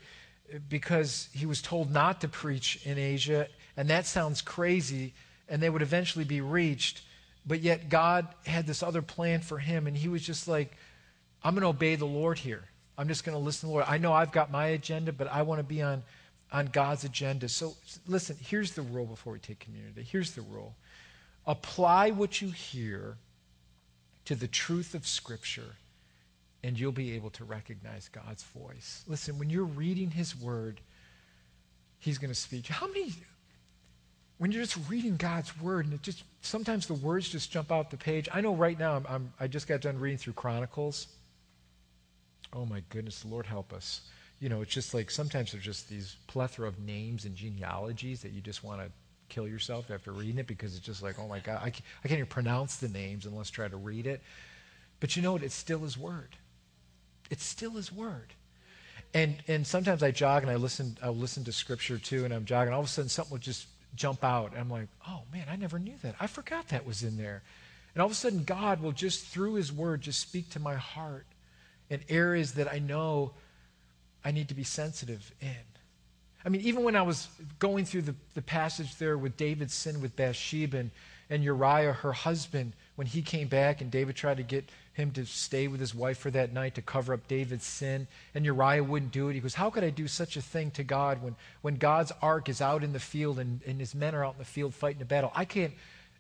because 0.70 1.30
he 1.34 1.46
was 1.46 1.62
told 1.62 1.92
not 1.92 2.22
to 2.22 2.28
preach 2.28 2.86
in 2.86 2.98
Asia, 2.98 3.48
and 3.78 3.90
that 3.90 4.06
sounds 4.06 4.42
crazy, 4.42 5.14
and 5.50 5.62
they 5.62 5.70
would 5.70 5.82
eventually 5.82 6.26
be 6.26 6.42
reached. 6.42 7.02
But 7.46 7.62
yet 7.62 7.90
God 7.90 8.28
had 8.46 8.68
this 8.68 8.84
other 8.84 9.02
plan 9.02 9.42
for 9.42 9.58
him, 9.58 9.88
and 9.88 9.96
he 9.96 10.08
was 10.08 10.22
just 10.22 10.48
like, 10.48 10.78
I'm 11.44 11.54
going 11.54 11.62
to 11.62 11.70
obey 11.70 11.96
the 11.96 12.06
Lord 12.06 12.40
here. 12.40 12.66
I'm 12.98 13.08
just 13.08 13.24
going 13.24 13.38
to 13.38 13.44
listen 13.44 13.62
to 13.62 13.66
the 13.68 13.72
Lord. 13.74 13.86
I 13.88 13.98
know 13.98 14.14
I've 14.14 14.32
got 14.32 14.52
my 14.52 14.68
agenda, 14.68 15.12
but 15.12 15.28
I 15.28 15.42
want 15.42 15.60
to 15.60 15.64
be 15.64 15.82
on, 15.82 16.04
on 16.52 16.68
God's 16.68 17.04
agenda. 17.04 17.50
So 17.50 17.74
listen, 18.08 18.38
here's 18.40 18.72
the 18.72 18.82
rule 18.82 19.06
before 19.06 19.34
we 19.34 19.40
take 19.40 19.60
communion. 19.60 19.94
Here's 19.98 20.32
the 20.32 20.42
rule 20.42 20.76
apply 21.48 22.10
what 22.10 22.42
you 22.42 22.50
hear 22.50 23.18
to 24.26 24.36
the 24.36 24.48
truth 24.48 24.96
of 24.96 25.06
Scripture, 25.06 25.76
and 26.64 26.80
you'll 26.80 26.92
be 26.92 27.14
able 27.14 27.30
to 27.32 27.44
recognize 27.44 28.10
God's 28.10 28.44
voice. 28.44 29.04
Listen, 29.08 29.38
when 29.38 29.50
you're 29.50 29.64
reading 29.64 30.10
His 30.10 30.36
Word, 30.36 30.82
He's 32.00 32.18
going 32.18 32.32
to 32.32 32.40
speak. 32.40 32.66
How 32.68 32.88
many, 32.88 33.14
when 34.40 34.52
you're 34.52 34.64
just 34.64 34.80
reading 34.90 35.18
God's 35.18 35.60
Word, 35.62 35.86
and 35.86 35.94
it 35.94 36.02
just, 36.02 36.24
sometimes 36.42 36.88
the 36.88 36.96
words 36.96 37.30
just 37.30 37.52
jump 37.52 37.72
out 37.72 37.92
the 37.92 37.98
page. 37.98 38.28
I 38.34 38.42
know 38.42 38.56
right 38.56 38.78
now, 38.80 38.96
I'm, 38.96 39.06
I'm 39.08 39.34
I 39.40 39.48
just 39.48 39.68
got 39.68 39.82
done 39.82 40.00
reading 40.00 40.18
through 40.18 40.34
Chronicles. 40.34 41.08
Oh 42.54 42.66
my 42.66 42.82
goodness, 42.90 43.26
Lord 43.26 43.46
help 43.46 43.74
us. 43.74 44.02
You 44.40 44.50
know, 44.50 44.62
it's 44.62 44.74
just 44.74 44.94
like 44.94 45.10
sometimes 45.10 45.52
there's 45.52 45.64
just 45.64 45.90
these 45.90 46.18
plethora 46.28 46.68
of 46.68 46.80
names 46.80 47.26
and 47.26 47.36
genealogies 47.36 48.22
that 48.22 48.32
you 48.32 48.42
just 48.42 48.64
want 48.64 48.82
to 48.82 48.92
kill 49.30 49.48
yourself 49.48 49.90
after 49.92 50.12
reading 50.12 50.38
it 50.38 50.48
because 50.48 50.76
it's 50.76 50.86
just 50.86 51.02
like, 51.02 51.18
oh 51.20 51.28
my 51.28 51.40
God, 51.40 51.60
I 51.62 51.70
can't, 51.70 51.84
I 52.04 52.08
can't 52.08 52.20
even 52.20 52.30
pronounce 52.30 52.78
the 52.78 52.90
names 52.90 53.26
unless 53.26 53.50
try 53.50 53.68
to 53.68 53.78
read 53.78 54.08
it. 54.08 54.22
But 55.00 55.16
you 55.16 55.22
know 55.22 55.34
what? 55.34 55.44
It's 55.44 55.56
still 55.56 55.80
His 55.80 55.98
Word. 55.98 56.36
It's 57.30 57.44
still 57.44 57.72
His 57.72 57.92
Word. 57.92 58.34
And, 59.14 59.38
and 59.48 59.66
sometimes 59.66 60.04
I 60.04 60.12
jog 60.12 60.44
and 60.44 60.52
I 60.52 60.56
listen, 60.56 60.98
I'll 61.02 61.16
listen 61.16 61.44
to 61.46 61.52
Scripture 61.52 61.98
too, 61.98 62.26
and 62.26 62.34
I'm 62.34 62.46
jogging. 62.46 62.74
All 62.74 62.82
of 62.82 62.86
a 62.86 62.90
sudden, 62.90 63.10
something 63.10 63.32
will 63.32 63.40
just 63.40 63.68
jump 63.96 64.24
out. 64.24 64.52
And 64.52 64.60
I'm 64.60 64.70
like, 64.70 64.88
oh 65.08 65.22
man, 65.32 65.48
I 65.50 65.56
never 65.56 65.80
knew 65.80 65.96
that. 66.02 66.16
I 66.20 66.28
forgot 66.28 66.68
that 66.70 66.86
was 66.86 67.04
in 67.04 67.18
there. 67.18 67.42
And 67.94 68.02
all 68.02 68.08
of 68.08 68.12
a 68.12 68.16
sudden, 68.16 68.44
God 68.44 68.82
will 68.82 68.92
just, 68.92 69.26
through 69.26 69.54
His 69.54 69.72
Word, 69.72 70.02
just 70.02 70.20
speak 70.20 70.50
to 70.52 70.60
my 70.60 70.76
heart 70.76 71.26
in 71.90 72.02
areas 72.10 72.54
that 72.54 72.72
I 72.72 72.80
know 72.80 73.32
I 74.24 74.32
need 74.32 74.50
to 74.50 74.56
be 74.56 74.64
sensitive 74.64 75.32
in. 75.42 75.56
I 76.46 76.50
mean, 76.50 76.62
even 76.62 76.84
when 76.84 76.96
I 76.96 77.02
was 77.02 77.28
going 77.58 77.86
through 77.86 78.04
the, 78.04 78.16
the 78.36 78.42
passage 78.42 78.98
there 78.98 79.18
with 79.18 79.36
David's 79.36 79.74
sin 79.74 80.00
with 80.00 80.16
Bathsheba 80.16 80.78
and, 80.78 80.92
and 81.30 81.44
Uriah, 81.44 81.92
her 81.92 82.14
husband, 82.14 82.74
when 82.96 83.08
he 83.08 83.24
came 83.24 83.48
back 83.48 83.82
and 83.82 83.90
David 83.90 84.16
tried 84.16 84.38
to 84.38 84.44
get 84.44 84.70
him 84.94 85.12
to 85.12 85.26
stay 85.26 85.68
with 85.68 85.80
his 85.80 85.96
wife 85.96 86.20
for 86.20 86.30
that 86.32 86.54
night 86.54 86.76
to 86.76 86.84
cover 86.84 87.14
up 87.14 87.28
David's 87.28 87.66
sin, 87.66 88.08
and 88.36 88.46
Uriah 88.46 88.84
wouldn't 88.84 89.12
do 89.12 89.30
it. 89.30 89.34
He 89.34 89.40
goes, 89.40 89.56
How 89.56 89.72
could 89.72 89.84
I 89.84 89.90
do 89.90 90.08
such 90.08 90.38
a 90.38 90.42
thing 90.42 90.70
to 90.72 90.84
God 90.84 91.22
when, 91.24 91.36
when 91.62 91.76
God's 91.78 92.12
ark 92.22 92.48
is 92.48 92.62
out 92.62 92.84
in 92.84 92.94
the 92.94 93.00
field 93.00 93.40
and, 93.40 93.62
and 93.66 93.80
his 93.80 93.96
men 93.96 94.14
are 94.14 94.24
out 94.24 94.36
in 94.36 94.40
the 94.40 94.46
field 94.46 94.76
fighting 94.76 95.02
a 95.02 95.06
battle? 95.06 95.32
I 95.34 95.46
can't 95.46 95.74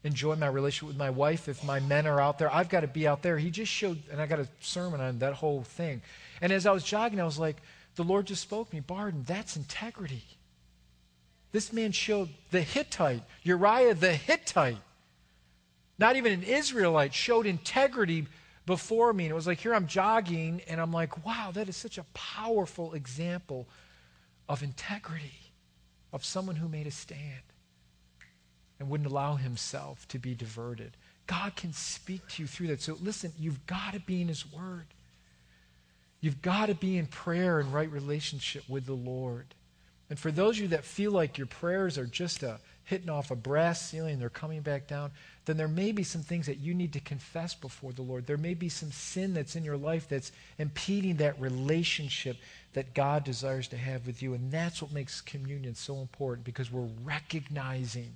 enjoy 0.05 0.35
my 0.35 0.47
relationship 0.47 0.87
with 0.87 0.97
my 0.97 1.09
wife 1.09 1.49
if 1.49 1.63
my 1.63 1.79
men 1.79 2.05
are 2.05 2.21
out 2.21 2.37
there. 2.37 2.53
I've 2.53 2.69
got 2.69 2.81
to 2.81 2.87
be 2.87 3.07
out 3.07 3.23
there. 3.23 3.39
He 3.39 3.49
just 3.49 3.71
showed, 3.71 4.01
and 4.11 4.21
I 4.21 4.27
got 4.27 4.39
a 4.39 4.47
sermon 4.61 5.01
on 5.01 5.17
that 5.19 5.33
whole 5.33 5.63
thing. 5.63 6.03
And 6.41 6.53
as 6.53 6.67
I 6.67 6.71
was 6.71 6.83
jogging, 6.83 7.19
I 7.19 7.25
was 7.25 7.39
like, 7.39 7.57
the 7.95 8.03
Lord 8.03 8.27
just 8.27 8.43
spoke 8.43 8.69
to 8.69 8.75
me, 8.75 8.81
Barden, 8.81 9.23
that's 9.25 9.57
integrity. 9.57 10.23
This 11.51 11.73
man 11.73 11.91
showed 11.91 12.29
the 12.51 12.61
Hittite, 12.61 13.23
Uriah 13.41 13.95
the 13.95 14.13
Hittite, 14.13 14.77
not 15.97 16.17
even 16.17 16.33
an 16.33 16.43
Israelite, 16.43 17.13
showed 17.13 17.47
integrity 17.47 18.27
before 18.67 19.11
me. 19.11 19.25
And 19.25 19.31
it 19.31 19.35
was 19.35 19.47
like, 19.47 19.59
here 19.59 19.73
I'm 19.73 19.87
jogging, 19.87 20.61
and 20.67 20.79
I'm 20.79 20.91
like, 20.91 21.25
wow, 21.25 21.49
that 21.53 21.67
is 21.67 21.77
such 21.77 21.97
a 21.97 22.05
powerful 22.13 22.93
example 22.93 23.67
of 24.47 24.61
integrity, 24.61 25.51
of 26.13 26.23
someone 26.23 26.57
who 26.57 26.67
made 26.67 26.85
a 26.85 26.91
stand 26.91 27.41
and 28.79 28.89
wouldn't 28.89 29.09
allow 29.09 29.35
himself 29.35 30.07
to 30.09 30.19
be 30.19 30.33
diverted. 30.33 30.91
God 31.27 31.55
can 31.55 31.73
speak 31.73 32.27
to 32.29 32.43
you 32.43 32.47
through 32.47 32.67
that. 32.67 32.81
So 32.81 32.97
listen, 33.01 33.31
you've 33.39 33.65
got 33.65 33.93
to 33.93 33.99
be 33.99 34.21
in 34.21 34.27
His 34.27 34.51
Word. 34.51 34.85
You've 36.21 36.41
got 36.41 36.67
to 36.67 36.75
be 36.75 36.97
in 36.97 37.07
prayer 37.07 37.59
and 37.59 37.73
right 37.73 37.91
relationship 37.91 38.67
with 38.69 38.85
the 38.85 38.93
Lord. 38.93 39.45
And 40.09 40.19
for 40.19 40.31
those 40.31 40.57
of 40.57 40.63
you 40.63 40.67
that 40.69 40.85
feel 40.85 41.11
like 41.11 41.37
your 41.37 41.47
prayers 41.47 41.97
are 41.97 42.05
just 42.05 42.43
a 42.43 42.59
hitting 42.83 43.09
off 43.09 43.31
a 43.31 43.35
brass 43.35 43.81
ceiling, 43.81 44.19
they're 44.19 44.29
coming 44.29 44.61
back 44.61 44.87
down, 44.87 45.11
then 45.45 45.57
there 45.57 45.67
may 45.67 45.91
be 45.91 46.03
some 46.03 46.21
things 46.21 46.45
that 46.45 46.59
you 46.59 46.75
need 46.75 46.93
to 46.93 46.99
confess 46.99 47.55
before 47.55 47.91
the 47.91 48.03
Lord. 48.03 48.27
There 48.27 48.37
may 48.37 48.53
be 48.53 48.69
some 48.69 48.91
sin 48.91 49.33
that's 49.33 49.55
in 49.55 49.63
your 49.63 49.77
life 49.77 50.07
that's 50.07 50.31
impeding 50.59 51.15
that 51.17 51.39
relationship 51.41 52.37
that 52.73 52.93
God 52.93 53.23
desires 53.23 53.67
to 53.69 53.77
have 53.77 54.05
with 54.05 54.21
you. 54.21 54.35
And 54.35 54.51
that's 54.51 54.81
what 54.81 54.91
makes 54.91 55.21
communion 55.21 55.73
so 55.73 55.97
important 55.97 56.45
because 56.45 56.71
we're 56.71 56.89
recognizing 57.03 58.15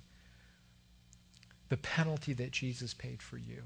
the 1.70 1.78
penalty 1.78 2.34
that 2.34 2.50
Jesus 2.50 2.92
paid 2.92 3.22
for 3.22 3.38
you. 3.38 3.62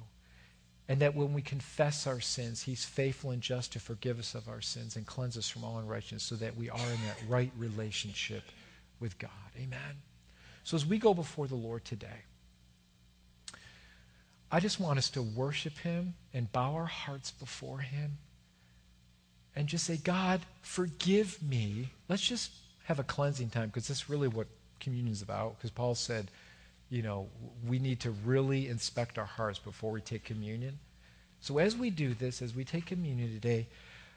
And 0.86 1.00
that 1.00 1.16
when 1.16 1.32
we 1.32 1.40
confess 1.40 2.06
our 2.06 2.20
sins, 2.20 2.62
He's 2.62 2.84
faithful 2.84 3.30
and 3.30 3.40
just 3.42 3.72
to 3.72 3.80
forgive 3.80 4.18
us 4.18 4.34
of 4.34 4.48
our 4.48 4.60
sins 4.60 4.96
and 4.96 5.06
cleanse 5.06 5.36
us 5.36 5.48
from 5.48 5.64
all 5.64 5.78
unrighteousness 5.78 6.22
so 6.22 6.36
that 6.36 6.56
we 6.56 6.68
are 6.68 6.76
in 6.76 7.00
that 7.06 7.18
right 7.26 7.50
relationship 7.58 8.42
with 9.00 9.18
God. 9.18 9.30
Amen. 9.56 10.02
So 10.62 10.76
as 10.76 10.84
we 10.84 10.98
go 10.98 11.14
before 11.14 11.46
the 11.46 11.54
Lord 11.54 11.86
today, 11.86 12.24
I 14.52 14.60
just 14.60 14.78
want 14.78 14.98
us 14.98 15.08
to 15.10 15.22
worship 15.22 15.78
Him 15.78 16.14
and 16.34 16.52
bow 16.52 16.74
our 16.74 16.84
hearts 16.84 17.30
before 17.30 17.78
Him 17.78 18.18
and 19.56 19.66
just 19.66 19.86
say, 19.86 19.96
God, 19.96 20.42
forgive 20.60 21.42
me. 21.42 21.88
Let's 22.10 22.22
just 22.22 22.52
have 22.84 22.98
a 22.98 23.04
cleansing 23.04 23.50
time 23.50 23.68
because 23.68 23.88
that's 23.88 24.10
really 24.10 24.28
what 24.28 24.48
communion 24.80 25.12
is 25.12 25.22
about. 25.22 25.56
Because 25.56 25.70
Paul 25.70 25.94
said, 25.94 26.30
you 26.90 27.02
know, 27.02 27.28
we 27.66 27.78
need 27.78 28.00
to 28.00 28.10
really 28.10 28.68
inspect 28.68 29.18
our 29.18 29.24
hearts 29.24 29.58
before 29.58 29.90
we 29.90 30.00
take 30.00 30.24
communion. 30.24 30.78
So 31.40 31.58
as 31.58 31.76
we 31.76 31.90
do 31.90 32.14
this, 32.14 32.40
as 32.40 32.54
we 32.54 32.64
take 32.64 32.86
communion 32.86 33.32
today, 33.32 33.66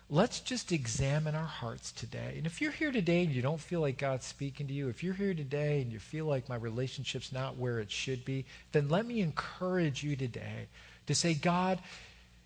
let's 0.10 0.40
just 0.40 0.72
examine 0.72 1.36
our 1.36 1.46
hearts 1.46 1.92
today. 1.92 2.36
And 2.38 2.46
if 2.46 2.62
you're 2.62 2.72
here 2.72 2.92
today 2.92 3.24
and 3.24 3.34
you 3.34 3.42
don't 3.42 3.60
feel 3.60 3.82
like 3.82 3.98
God's 3.98 4.26
speaking 4.26 4.68
to 4.68 4.74
you, 4.74 4.88
if 4.88 5.04
you're 5.04 5.14
here 5.14 5.34
today 5.34 5.82
and 5.82 5.92
you 5.92 6.00
feel 6.00 6.26
like 6.26 6.48
my 6.48 6.56
relationship's 6.56 7.34
not 7.34 7.58
where 7.58 7.80
it 7.80 7.92
should 7.92 8.24
be, 8.24 8.46
then 8.72 8.90
let 8.90 9.06
me 9.06 9.20
encourage 9.22 10.04
you 10.04 10.16
today 10.16 10.68
to 11.08 11.16
say, 11.16 11.34
God, 11.34 11.80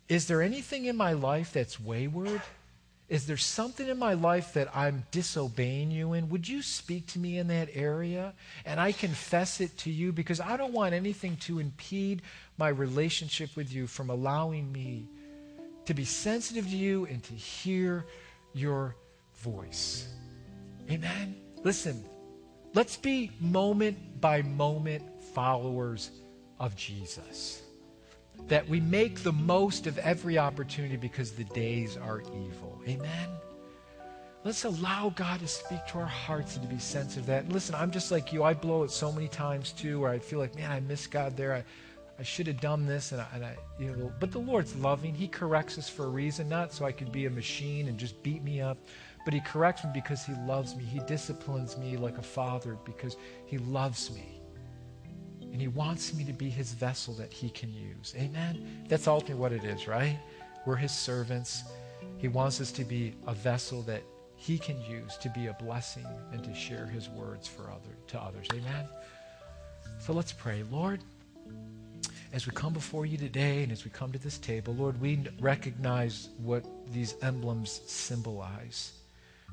is 0.09 0.27
there 0.27 0.41
anything 0.41 0.85
in 0.85 0.97
my 0.97 1.13
life 1.13 1.53
that's 1.53 1.79
wayward? 1.79 2.41
Is 3.11 3.25
there 3.25 3.35
something 3.35 3.89
in 3.89 3.99
my 3.99 4.13
life 4.13 4.53
that 4.53 4.73
I'm 4.73 5.03
disobeying 5.11 5.91
you 5.91 6.13
in? 6.13 6.29
Would 6.29 6.47
you 6.47 6.61
speak 6.61 7.07
to 7.07 7.19
me 7.19 7.39
in 7.39 7.47
that 7.47 7.67
area? 7.73 8.33
And 8.65 8.79
I 8.79 8.93
confess 8.93 9.59
it 9.59 9.77
to 9.79 9.91
you 9.91 10.13
because 10.13 10.39
I 10.39 10.55
don't 10.55 10.71
want 10.71 10.93
anything 10.93 11.35
to 11.41 11.59
impede 11.59 12.21
my 12.57 12.69
relationship 12.69 13.57
with 13.57 13.73
you 13.73 13.85
from 13.85 14.09
allowing 14.09 14.71
me 14.71 15.09
to 15.83 15.93
be 15.93 16.05
sensitive 16.05 16.63
to 16.69 16.77
you 16.77 17.05
and 17.07 17.21
to 17.23 17.33
hear 17.33 18.05
your 18.53 18.95
voice. 19.39 20.07
Amen. 20.89 21.35
Listen, 21.65 22.05
let's 22.73 22.95
be 22.95 23.29
moment 23.41 24.21
by 24.21 24.41
moment 24.41 25.03
followers 25.33 26.11
of 26.61 26.77
Jesus 26.77 27.60
that 28.47 28.67
we 28.67 28.79
make 28.79 29.23
the 29.23 29.31
most 29.31 29.87
of 29.87 29.97
every 29.99 30.37
opportunity 30.37 30.97
because 30.97 31.31
the 31.31 31.43
days 31.45 31.97
are 31.97 32.21
evil. 32.21 32.81
Amen? 32.87 33.29
Let's 34.43 34.65
allow 34.65 35.09
God 35.15 35.39
to 35.41 35.47
speak 35.47 35.85
to 35.87 35.99
our 35.99 36.05
hearts 36.05 36.55
and 36.55 36.67
to 36.67 36.73
be 36.73 36.79
sensitive 36.79 37.25
to 37.25 37.31
that. 37.31 37.43
And 37.43 37.53
listen, 37.53 37.75
I'm 37.75 37.91
just 37.91 38.11
like 38.11 38.33
you. 38.33 38.43
I 38.43 38.55
blow 38.55 38.83
it 38.83 38.89
so 38.89 39.11
many 39.11 39.27
times 39.27 39.71
too, 39.71 39.99
where 39.99 40.09
I 40.09 40.17
feel 40.17 40.39
like, 40.39 40.55
man, 40.55 40.71
I 40.71 40.79
miss 40.79 41.05
God 41.05 41.37
there. 41.37 41.53
I, 41.53 41.63
I 42.17 42.23
should 42.23 42.47
have 42.47 42.59
done 42.59 42.85
this, 42.87 43.11
and 43.11 43.21
I, 43.21 43.27
and 43.33 43.45
I, 43.45 43.55
you 43.79 43.95
know. 43.95 44.11
But 44.19 44.31
the 44.31 44.39
Lord's 44.39 44.75
loving. 44.75 45.13
He 45.13 45.27
corrects 45.27 45.77
us 45.77 45.89
for 45.89 46.05
a 46.05 46.09
reason, 46.09 46.49
not 46.49 46.73
so 46.73 46.85
I 46.85 46.91
could 46.91 47.11
be 47.11 47.27
a 47.27 47.29
machine 47.29 47.87
and 47.87 47.99
just 47.99 48.21
beat 48.23 48.43
me 48.43 48.61
up, 48.61 48.77
but 49.25 49.33
He 49.33 49.41
corrects 49.41 49.83
me 49.83 49.91
because 49.93 50.25
He 50.25 50.33
loves 50.47 50.75
me. 50.75 50.83
He 50.83 50.99
disciplines 51.01 51.77
me 51.77 51.95
like 51.95 52.17
a 52.17 52.23
father 52.23 52.77
because 52.83 53.17
He 53.45 53.59
loves 53.59 54.11
me. 54.11 54.40
And 55.51 55.59
he 55.59 55.67
wants 55.67 56.13
me 56.13 56.23
to 56.25 56.33
be 56.33 56.49
his 56.49 56.73
vessel 56.73 57.13
that 57.15 57.31
he 57.33 57.49
can 57.49 57.73
use. 57.73 58.13
Amen? 58.17 58.85
That's 58.87 59.07
ultimately 59.07 59.41
what 59.41 59.51
it 59.51 59.63
is, 59.63 59.87
right? 59.87 60.17
We're 60.65 60.75
his 60.75 60.91
servants. 60.91 61.63
He 62.17 62.27
wants 62.27 62.61
us 62.61 62.71
to 62.73 62.83
be 62.83 63.15
a 63.27 63.33
vessel 63.33 63.81
that 63.83 64.03
he 64.35 64.57
can 64.57 64.81
use 64.81 65.17
to 65.17 65.29
be 65.29 65.47
a 65.47 65.53
blessing 65.53 66.05
and 66.31 66.43
to 66.43 66.53
share 66.55 66.85
his 66.85 67.09
words 67.09 67.47
for 67.47 67.63
other, 67.63 67.95
to 68.07 68.19
others. 68.19 68.47
Amen? 68.53 68.87
So 69.99 70.13
let's 70.13 70.31
pray. 70.31 70.63
Lord, 70.71 70.99
as 72.33 72.47
we 72.47 72.53
come 72.53 72.73
before 72.73 73.05
you 73.05 73.17
today 73.17 73.61
and 73.61 73.71
as 73.71 73.83
we 73.83 73.91
come 73.91 74.11
to 74.13 74.17
this 74.17 74.37
table, 74.37 74.73
Lord, 74.73 74.99
we 74.99 75.23
recognize 75.39 76.29
what 76.37 76.65
these 76.91 77.15
emblems 77.21 77.81
symbolize. 77.85 78.93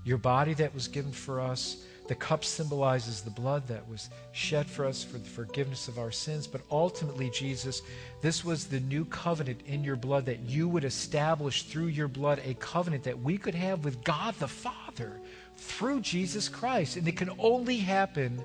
Your 0.04 0.16
body 0.16 0.54
that 0.54 0.72
was 0.72 0.88
given 0.88 1.12
for 1.12 1.40
us, 1.40 1.84
the 2.08 2.14
cup 2.14 2.42
symbolizes 2.42 3.20
the 3.20 3.30
blood 3.30 3.68
that 3.68 3.86
was 3.86 4.08
shed 4.32 4.66
for 4.66 4.86
us 4.86 5.04
for 5.04 5.18
the 5.18 5.28
forgiveness 5.28 5.88
of 5.88 5.98
our 5.98 6.10
sins. 6.10 6.46
But 6.46 6.62
ultimately, 6.70 7.28
Jesus, 7.28 7.82
this 8.22 8.44
was 8.44 8.66
the 8.66 8.80
new 8.80 9.04
covenant 9.04 9.60
in 9.66 9.84
your 9.84 9.96
blood 9.96 10.24
that 10.26 10.40
you 10.40 10.68
would 10.70 10.84
establish 10.84 11.64
through 11.64 11.88
your 11.88 12.08
blood 12.08 12.40
a 12.44 12.54
covenant 12.54 13.04
that 13.04 13.20
we 13.20 13.36
could 13.36 13.54
have 13.54 13.84
with 13.84 14.02
God 14.04 14.34
the 14.38 14.48
Father 14.48 15.20
through 15.56 16.00
Jesus 16.00 16.48
Christ. 16.48 16.96
And 16.96 17.06
it 17.06 17.16
can 17.16 17.30
only 17.38 17.76
happen 17.76 18.42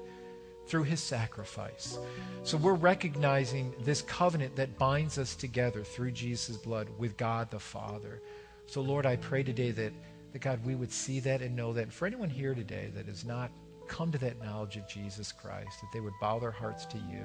through 0.67 0.83
his 0.83 0.99
sacrifice. 0.99 1.97
So 2.43 2.57
we're 2.57 2.73
recognizing 2.73 3.73
this 3.79 4.01
covenant 4.01 4.57
that 4.57 4.77
binds 4.77 5.17
us 5.17 5.35
together 5.35 5.83
through 5.83 6.11
Jesus' 6.11 6.57
blood 6.57 6.89
with 6.97 7.15
God 7.15 7.49
the 7.49 7.59
Father. 7.59 8.21
So, 8.65 8.81
Lord, 8.81 9.05
I 9.05 9.15
pray 9.17 9.43
today 9.43 9.71
that 9.71 9.93
that 10.33 10.41
God, 10.41 10.59
we 10.65 10.75
would 10.75 10.91
see 10.91 11.19
that 11.21 11.41
and 11.41 11.55
know 11.55 11.71
that. 11.73 11.83
And 11.83 11.93
For 11.93 12.05
anyone 12.05 12.29
here 12.29 12.53
today 12.53 12.91
that 12.95 13.05
has 13.05 13.23
not 13.23 13.51
come 13.87 14.11
to 14.11 14.17
that 14.17 14.43
knowledge 14.43 14.75
of 14.77 14.87
Jesus 14.87 15.31
Christ, 15.31 15.79
that 15.81 15.89
they 15.93 15.99
would 15.99 16.13
bow 16.19 16.39
their 16.39 16.51
hearts 16.51 16.85
to 16.87 16.97
you. 16.97 17.23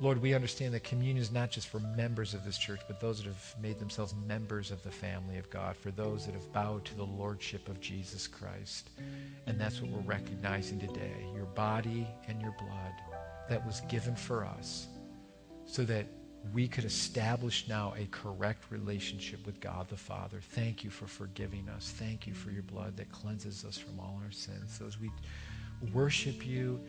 Lord, 0.00 0.22
we 0.22 0.32
understand 0.32 0.72
that 0.74 0.84
communion 0.84 1.16
is 1.16 1.32
not 1.32 1.50
just 1.50 1.66
for 1.66 1.80
members 1.80 2.32
of 2.32 2.44
this 2.44 2.56
church, 2.56 2.80
but 2.86 3.00
those 3.00 3.18
that 3.18 3.26
have 3.26 3.54
made 3.60 3.80
themselves 3.80 4.14
members 4.28 4.70
of 4.70 4.80
the 4.84 4.90
family 4.92 5.38
of 5.38 5.50
God, 5.50 5.76
for 5.76 5.90
those 5.90 6.24
that 6.24 6.36
have 6.36 6.52
bowed 6.52 6.84
to 6.84 6.94
the 6.94 7.02
lordship 7.02 7.68
of 7.68 7.80
Jesus 7.80 8.28
Christ. 8.28 8.90
And 9.46 9.60
that's 9.60 9.82
what 9.82 9.90
we're 9.90 10.00
recognizing 10.00 10.78
today 10.78 11.26
your 11.34 11.46
body 11.46 12.06
and 12.28 12.40
your 12.40 12.54
blood 12.60 12.92
that 13.48 13.66
was 13.66 13.80
given 13.88 14.14
for 14.14 14.44
us 14.44 14.86
so 15.64 15.84
that 15.84 16.06
we 16.52 16.68
could 16.68 16.84
establish 16.84 17.68
now 17.68 17.94
a 17.96 18.06
correct 18.06 18.64
relationship 18.70 19.44
with 19.44 19.60
God 19.60 19.88
the 19.88 19.96
Father. 19.96 20.40
Thank 20.40 20.84
you 20.84 20.90
for 20.90 21.06
forgiving 21.06 21.68
us. 21.68 21.92
Thank 21.96 22.26
you 22.26 22.34
for 22.34 22.50
your 22.50 22.62
blood 22.62 22.96
that 22.96 23.10
cleanses 23.12 23.64
us 23.64 23.76
from 23.76 23.98
all 24.00 24.20
our 24.24 24.30
sins. 24.30 24.76
So 24.78 24.86
as 24.86 24.98
we 24.98 25.10
worship 25.92 26.46
you, 26.46 26.80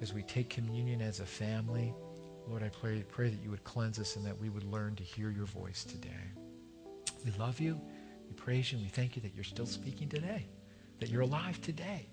as 0.00 0.12
we 0.12 0.22
take 0.22 0.50
communion 0.50 1.00
as 1.00 1.20
a 1.20 1.26
family, 1.26 1.94
Lord, 2.48 2.62
I 2.62 2.68
pray, 2.68 3.02
pray 3.08 3.28
that 3.30 3.42
you 3.42 3.50
would 3.50 3.64
cleanse 3.64 3.98
us 3.98 4.16
and 4.16 4.24
that 4.26 4.38
we 4.38 4.48
would 4.48 4.64
learn 4.64 4.94
to 4.96 5.02
hear 5.02 5.30
your 5.30 5.46
voice 5.46 5.84
today. 5.84 6.10
We 7.24 7.32
love 7.38 7.58
you. 7.58 7.80
We 8.28 8.34
praise 8.34 8.70
you. 8.70 8.78
And 8.78 8.86
we 8.86 8.90
thank 8.90 9.16
you 9.16 9.22
that 9.22 9.34
you're 9.34 9.44
still 9.44 9.66
speaking 9.66 10.08
today, 10.08 10.46
that 11.00 11.08
you're 11.08 11.22
alive 11.22 11.60
today. 11.62 12.06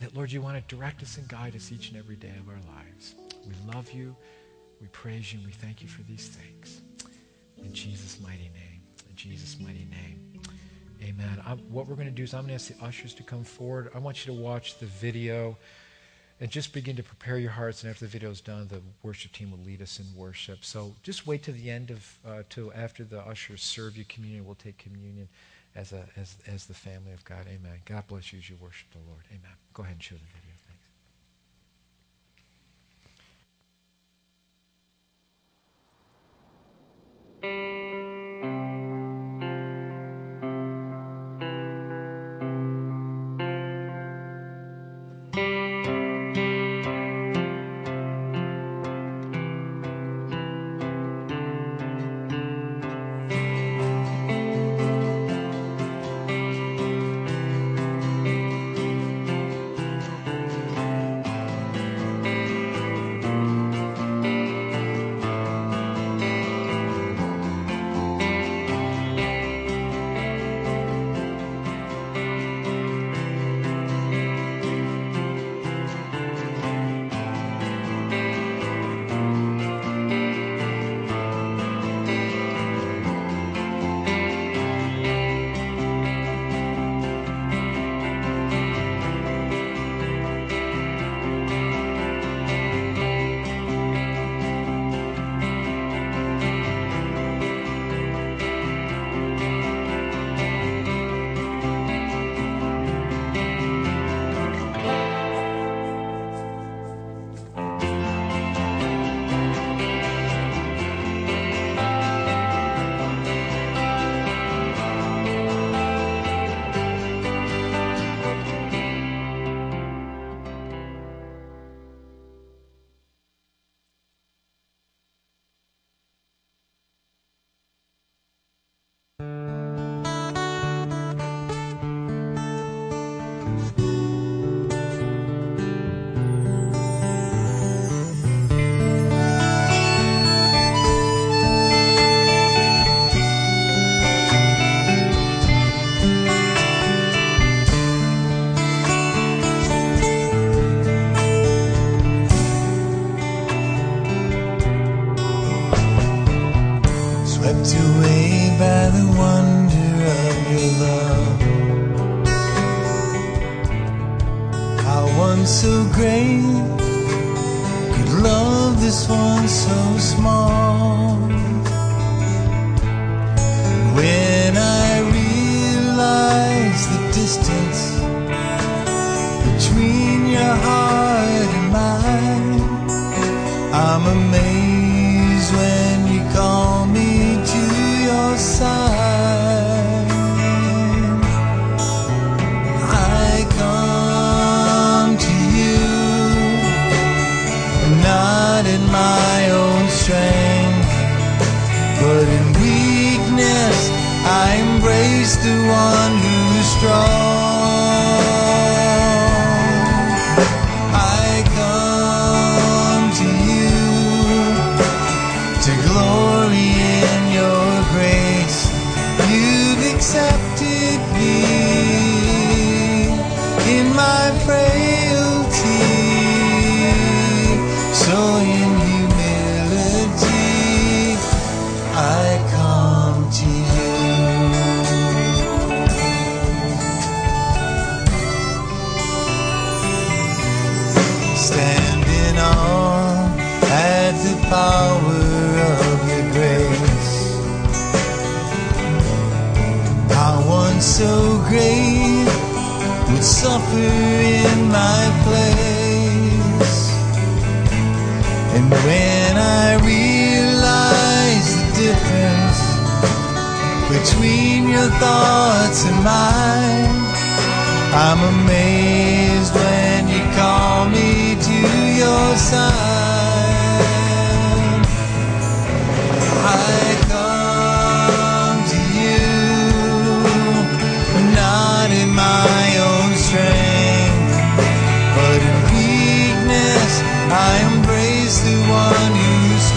That, 0.00 0.14
Lord, 0.14 0.30
you 0.30 0.40
want 0.42 0.56
to 0.56 0.76
direct 0.76 1.02
us 1.02 1.16
and 1.16 1.26
guide 1.26 1.56
us 1.56 1.72
each 1.72 1.88
and 1.88 1.98
every 1.98 2.16
day 2.16 2.32
of 2.38 2.48
our 2.48 2.60
lives. 2.74 3.14
We 3.46 3.54
love 3.72 3.90
you. 3.90 4.14
We 4.80 4.86
praise 4.88 5.32
you 5.32 5.38
and 5.38 5.46
we 5.46 5.52
thank 5.52 5.82
you 5.82 5.88
for 5.88 6.02
these 6.02 6.28
things. 6.28 6.82
In 7.58 7.72
Jesus' 7.72 8.20
mighty 8.20 8.50
name. 8.54 8.82
In 9.08 9.16
Jesus' 9.16 9.58
mighty 9.60 9.86
name. 9.90 10.40
Amen. 11.02 11.42
I, 11.46 11.52
what 11.52 11.86
we're 11.86 11.94
going 11.94 12.08
to 12.08 12.12
do 12.12 12.24
is 12.24 12.34
I'm 12.34 12.46
going 12.46 12.48
to 12.48 12.54
ask 12.54 12.68
the 12.68 12.84
ushers 12.84 13.14
to 13.14 13.22
come 13.22 13.44
forward. 13.44 13.90
I 13.94 13.98
want 13.98 14.26
you 14.26 14.34
to 14.34 14.40
watch 14.40 14.78
the 14.78 14.86
video 14.86 15.56
and 16.40 16.50
just 16.50 16.72
begin 16.72 16.96
to 16.96 17.02
prepare 17.02 17.38
your 17.38 17.50
hearts. 17.50 17.82
And 17.82 17.90
after 17.90 18.04
the 18.04 18.10
video 18.10 18.30
is 18.30 18.40
done, 18.40 18.68
the 18.68 18.80
worship 19.02 19.32
team 19.32 19.50
will 19.50 19.58
lead 19.58 19.82
us 19.82 20.00
in 20.00 20.06
worship. 20.16 20.64
So 20.64 20.94
just 21.02 21.26
wait 21.26 21.42
to 21.44 21.52
the 21.52 21.70
end 21.70 21.90
of, 21.90 22.18
uh, 22.26 22.42
till 22.48 22.72
after 22.74 23.04
the 23.04 23.20
ushers 23.20 23.62
serve 23.62 23.96
you 23.96 24.04
communion. 24.04 24.44
We'll 24.44 24.54
take 24.54 24.78
communion 24.78 25.28
as, 25.74 25.92
a, 25.92 26.04
as, 26.16 26.36
as 26.46 26.66
the 26.66 26.74
family 26.74 27.12
of 27.12 27.24
God. 27.24 27.46
Amen. 27.48 27.80
God 27.84 28.06
bless 28.06 28.32
you 28.32 28.38
as 28.38 28.48
you 28.48 28.56
worship 28.60 28.90
the 28.92 28.98
Lord. 29.08 29.22
Amen. 29.30 29.52
Go 29.72 29.82
ahead 29.82 29.94
and 29.94 30.02
show 30.02 30.16
the 30.16 30.20
video. 30.40 30.47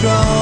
strong. 0.02 0.41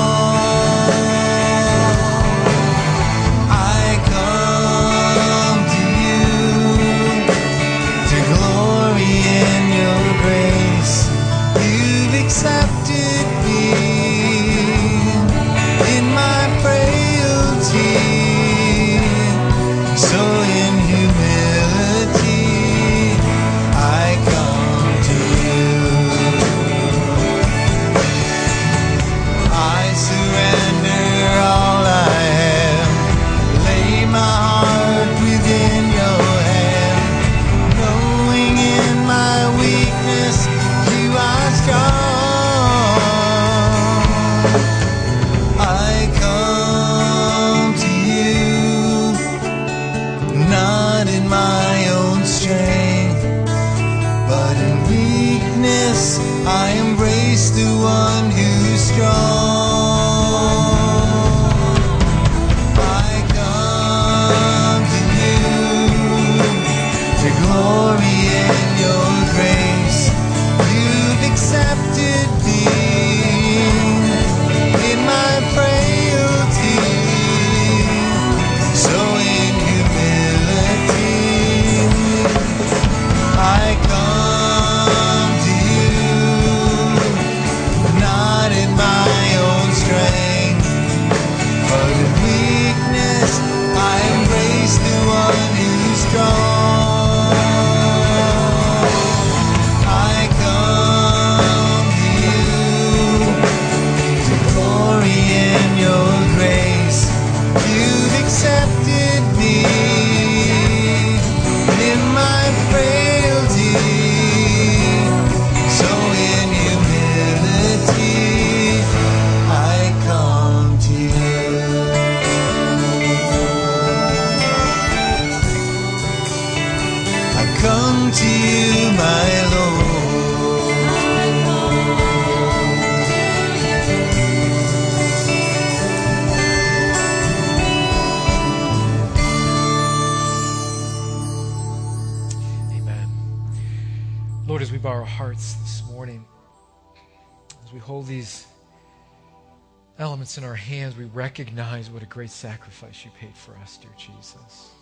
recognize 151.31 151.89
what 151.91 152.03
a 152.03 152.07
great 152.07 152.29
sacrifice 152.29 153.05
you 153.05 153.11
paid 153.13 153.37
for 153.37 153.55
us, 153.59 153.77
dear 153.77 153.93
Jesus. 153.97 154.73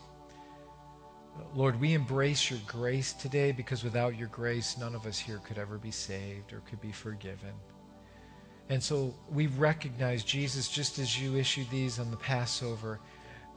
Lord, 1.55 1.79
we 1.79 1.93
embrace 1.93 2.51
your 2.51 2.59
grace 2.67 3.13
today 3.13 3.53
because 3.53 3.85
without 3.85 4.17
your 4.17 4.29
grace, 4.29 4.79
none 4.79 4.95
of 4.95 5.05
us 5.05 5.19
here 5.19 5.43
could 5.45 5.59
ever 5.59 5.77
be 5.77 5.91
saved 5.91 6.55
or 6.55 6.61
could 6.61 6.81
be 6.81 6.91
forgiven. 6.91 7.53
And 8.71 8.83
so 8.83 9.15
we 9.31 9.49
recognize, 9.49 10.25
Jesus, 10.25 10.71
just 10.71 10.99
as 10.99 11.21
you 11.21 11.37
issued 11.37 11.69
these 11.69 11.99
on 11.99 12.11
the 12.11 12.17
Passover, 12.17 12.99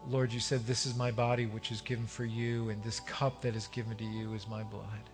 Lord, 0.10 0.34
you 0.34 0.42
said, 0.42 0.68
This 0.68 0.86
is 0.86 0.94
my 0.94 1.12
body 1.12 1.46
which 1.46 1.72
is 1.72 1.80
given 1.80 2.06
for 2.06 2.26
you, 2.26 2.72
and 2.72 2.84
this 2.84 3.00
cup 3.00 3.42
that 3.42 3.56
is 3.56 3.68
given 3.68 3.96
to 3.96 4.04
you 4.04 4.34
is 4.34 4.50
my 4.50 4.64
blood 4.64 5.10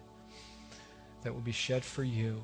that 1.22 1.32
will 1.32 1.42
be 1.42 1.52
shed 1.52 1.86
for 1.86 2.04
you. 2.04 2.42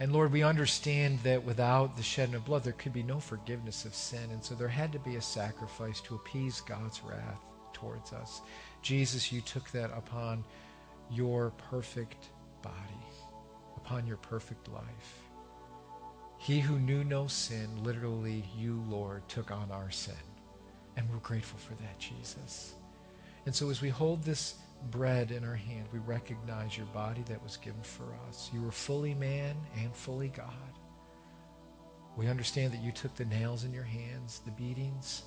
And 0.00 0.12
Lord, 0.12 0.32
we 0.32 0.42
understand 0.42 1.20
that 1.20 1.44
without 1.44 1.96
the 1.96 2.02
shedding 2.02 2.34
of 2.34 2.44
blood, 2.44 2.64
there 2.64 2.72
could 2.72 2.92
be 2.92 3.02
no 3.02 3.20
forgiveness 3.20 3.84
of 3.84 3.94
sin. 3.94 4.30
And 4.30 4.42
so 4.42 4.54
there 4.54 4.68
had 4.68 4.92
to 4.92 4.98
be 4.98 5.16
a 5.16 5.22
sacrifice 5.22 6.00
to 6.02 6.14
appease 6.16 6.60
God's 6.60 7.02
wrath 7.04 7.40
towards 7.72 8.12
us. 8.12 8.40
Jesus, 8.82 9.30
you 9.30 9.40
took 9.40 9.70
that 9.70 9.90
upon 9.96 10.44
your 11.10 11.50
perfect 11.70 12.30
body, 12.62 12.74
upon 13.76 14.06
your 14.06 14.16
perfect 14.16 14.68
life. 14.68 15.18
He 16.38 16.58
who 16.58 16.78
knew 16.80 17.04
no 17.04 17.28
sin, 17.28 17.68
literally, 17.84 18.44
you, 18.58 18.82
Lord, 18.88 19.28
took 19.28 19.52
on 19.52 19.70
our 19.70 19.90
sin. 19.92 20.14
And 20.96 21.08
we're 21.08 21.18
grateful 21.18 21.58
for 21.60 21.74
that, 21.74 21.98
Jesus. 21.98 22.74
And 23.46 23.54
so 23.54 23.70
as 23.70 23.80
we 23.80 23.88
hold 23.88 24.24
this 24.24 24.54
bread 24.90 25.30
in 25.30 25.44
our 25.44 25.54
hand, 25.54 25.86
we 25.92 25.98
recognize 26.00 26.76
your 26.76 26.86
body 26.86 27.22
that 27.28 27.42
was 27.42 27.56
given 27.56 27.82
for 27.82 28.14
us. 28.28 28.50
You 28.52 28.62
were 28.62 28.72
fully 28.72 29.14
man 29.14 29.56
and 29.80 29.94
fully 29.94 30.28
God. 30.28 30.48
We 32.16 32.28
understand 32.28 32.72
that 32.72 32.82
you 32.82 32.92
took 32.92 33.14
the 33.14 33.24
nails 33.24 33.64
in 33.64 33.72
your 33.72 33.84
hands, 33.84 34.40
the 34.44 34.50
beatings. 34.50 35.22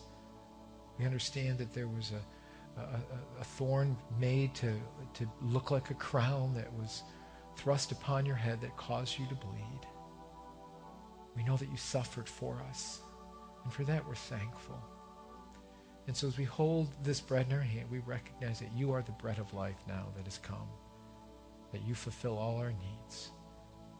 We 0.99 1.05
understand 1.05 1.57
that 1.57 1.73
there 1.73 1.87
was 1.87 2.11
a, 2.11 2.79
a, 2.79 2.99
a, 3.41 3.43
thorn 3.43 3.97
made 4.19 4.53
to, 4.55 4.73
to 5.15 5.27
look 5.41 5.71
like 5.71 5.89
a 5.89 5.95
crown 5.95 6.53
that 6.53 6.71
was 6.73 7.03
thrust 7.57 7.91
upon 7.91 8.25
your 8.25 8.35
head 8.35 8.61
that 8.61 8.77
caused 8.77 9.17
you 9.17 9.25
to 9.27 9.35
bleed. 9.35 9.87
We 11.35 11.43
know 11.43 11.57
that 11.57 11.69
you 11.69 11.77
suffered 11.77 12.29
for 12.29 12.61
us. 12.69 13.01
And 13.63 13.73
for 13.73 13.83
that, 13.85 14.07
we're 14.07 14.15
thankful. 14.15 14.79
And 16.07 16.15
so 16.15 16.27
as 16.27 16.37
we 16.37 16.43
hold 16.43 16.89
this 17.03 17.19
bread 17.19 17.47
in 17.49 17.53
our 17.53 17.61
hand, 17.61 17.89
we 17.89 17.99
recognize 17.99 18.59
that 18.59 18.71
you 18.75 18.91
are 18.91 19.01
the 19.01 19.11
bread 19.13 19.39
of 19.39 19.53
life 19.53 19.77
now 19.87 20.05
that 20.15 20.25
has 20.25 20.37
come, 20.37 20.67
that 21.71 21.81
you 21.85 21.95
fulfill 21.95 22.37
all 22.37 22.57
our 22.57 22.73
needs, 22.73 23.31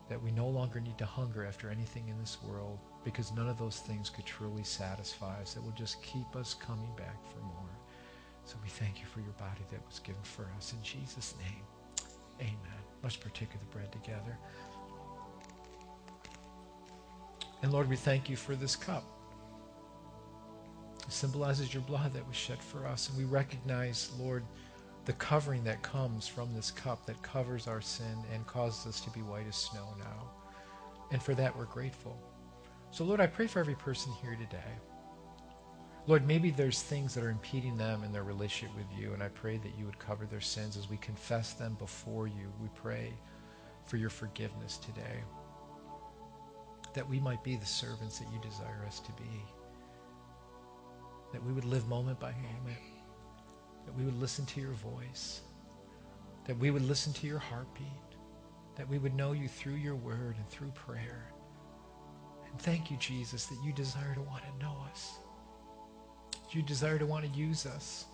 that 0.09 0.21
we 0.21 0.31
no 0.31 0.47
longer 0.47 0.79
need 0.79 0.97
to 0.99 1.05
hunger 1.05 1.45
after 1.45 1.69
anything 1.69 2.07
in 2.07 2.19
this 2.19 2.37
world 2.47 2.77
because 3.03 3.31
none 3.31 3.49
of 3.49 3.57
those 3.57 3.79
things 3.79 4.09
could 4.09 4.25
truly 4.25 4.63
satisfy 4.63 5.39
us, 5.41 5.53
that 5.53 5.63
will 5.63 5.71
just 5.71 6.01
keep 6.03 6.35
us 6.35 6.53
coming 6.53 6.89
back 6.95 7.17
for 7.31 7.39
more. 7.39 7.69
So 8.45 8.55
we 8.61 8.69
thank 8.69 8.99
you 8.99 9.05
for 9.07 9.19
your 9.19 9.33
body 9.33 9.61
that 9.71 9.79
was 9.87 9.99
given 9.99 10.21
for 10.23 10.47
us. 10.57 10.73
In 10.73 10.83
Jesus' 10.83 11.33
name, 11.39 11.63
amen. 12.39 12.81
Let's 13.03 13.15
partake 13.15 13.53
of 13.53 13.59
the 13.59 13.65
bread 13.67 13.91
together. 13.91 14.37
And 17.63 17.71
Lord, 17.71 17.89
we 17.89 17.95
thank 17.95 18.29
you 18.29 18.35
for 18.35 18.55
this 18.55 18.75
cup. 18.75 19.03
It 21.07 21.13
symbolizes 21.13 21.73
your 21.73 21.83
blood 21.83 22.13
that 22.13 22.27
was 22.27 22.35
shed 22.35 22.61
for 22.61 22.85
us. 22.85 23.09
And 23.09 23.17
we 23.17 23.25
recognize, 23.25 24.11
Lord, 24.19 24.43
the 25.05 25.13
covering 25.13 25.63
that 25.65 25.83
comes 25.83 26.27
from 26.27 26.53
this 26.53 26.71
cup 26.71 27.05
that 27.05 27.21
covers 27.21 27.67
our 27.67 27.81
sin 27.81 28.17
and 28.33 28.47
causes 28.47 28.87
us 28.87 29.01
to 29.01 29.11
be 29.11 29.21
white 29.21 29.47
as 29.47 29.55
snow 29.55 29.87
now. 29.99 30.31
And 31.11 31.21
for 31.21 31.35
that, 31.35 31.55
we're 31.55 31.65
grateful. 31.65 32.17
So, 32.89 33.03
Lord, 33.03 33.21
I 33.21 33.27
pray 33.27 33.45
for 33.45 33.59
every 33.59 33.75
person 33.75 34.11
here 34.21 34.35
today. 34.35 34.73
Lord, 36.07 36.27
maybe 36.27 36.51
there's 36.51 36.81
things 36.81 37.13
that 37.13 37.23
are 37.23 37.29
impeding 37.29 37.77
them 37.77 38.03
in 38.03 38.11
their 38.11 38.23
relationship 38.23 38.75
with 38.75 38.85
you, 38.97 39.13
and 39.13 39.23
I 39.23 39.29
pray 39.29 39.57
that 39.57 39.77
you 39.77 39.85
would 39.85 39.97
cover 39.97 40.25
their 40.25 40.41
sins 40.41 40.77
as 40.77 40.89
we 40.89 40.97
confess 40.97 41.53
them 41.53 41.75
before 41.79 42.27
you. 42.27 42.51
We 42.61 42.69
pray 42.75 43.13
for 43.85 43.97
your 43.97 44.11
forgiveness 44.11 44.77
today, 44.77 45.23
that 46.93 47.09
we 47.09 47.19
might 47.19 47.43
be 47.43 47.55
the 47.55 47.65
servants 47.65 48.19
that 48.19 48.31
you 48.31 48.39
desire 48.39 48.83
us 48.85 48.99
to 48.99 49.11
be 49.13 49.43
that 51.35 51.43
we 51.43 51.51
would 51.51 51.65
live 51.65 51.85
moment 51.89 52.17
by 52.17 52.31
moment, 52.31 52.79
that 53.85 53.93
we 53.97 54.05
would 54.05 54.17
listen 54.21 54.45
to 54.45 54.61
your 54.61 54.71
voice, 54.71 55.41
that 56.45 56.57
we 56.57 56.71
would 56.71 56.87
listen 56.87 57.11
to 57.11 57.27
your 57.27 57.39
heartbeat, 57.39 57.85
that 58.77 58.87
we 58.87 58.97
would 58.97 59.13
know 59.13 59.33
you 59.33 59.49
through 59.49 59.73
your 59.73 59.95
word 59.95 60.37
and 60.37 60.49
through 60.49 60.69
prayer. 60.69 61.29
And 62.49 62.57
thank 62.61 62.89
you, 62.89 62.95
Jesus, 62.95 63.47
that 63.47 63.57
you 63.65 63.73
desire 63.73 64.15
to 64.15 64.21
want 64.21 64.43
to 64.45 64.65
know 64.65 64.77
us. 64.89 65.15
You 66.51 66.61
desire 66.61 66.97
to 66.97 67.05
want 67.05 67.25
to 67.25 67.37
use 67.37 67.65
us. 67.65 68.05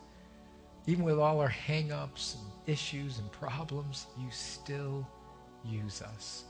Even 0.88 1.06
with 1.06 1.20
all 1.20 1.40
our 1.40 1.48
hang-ups 1.48 2.38
and 2.40 2.52
issues 2.66 3.20
and 3.20 3.32
problems, 3.32 4.08
you 4.20 4.32
still 4.32 5.08
use 5.64 6.02
us. 6.02 6.46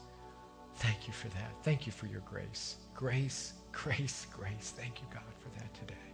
Thank 0.75 1.05
you 1.05 1.11
for 1.11 1.27
that. 1.27 1.51
Thank 1.63 1.85
you 1.85 1.91
for 1.91 2.05
your 2.05 2.21
grace. 2.21 2.77
Grace, 2.93 3.55
grace, 3.73 4.25
grace. 4.33 4.73
Thank 4.77 5.01
you, 5.01 5.07
God, 5.13 5.33
for 5.37 5.49
that 5.59 5.73
today. 5.73 6.10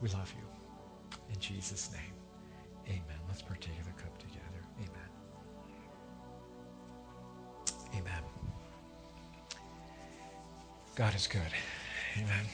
We 0.00 0.08
love 0.10 0.32
you. 0.36 0.44
In 1.32 1.40
Jesus' 1.40 1.90
name, 1.92 2.12
amen. 2.86 3.18
Let's 3.28 3.42
partake 3.42 3.78
of 3.80 3.86
the 3.86 4.02
cup 4.02 4.16
together. 4.18 4.42
Amen. 4.78 5.10
Amen. 7.94 8.22
God 10.94 11.14
is 11.14 11.26
good. 11.26 11.40
Amen. 12.16 12.44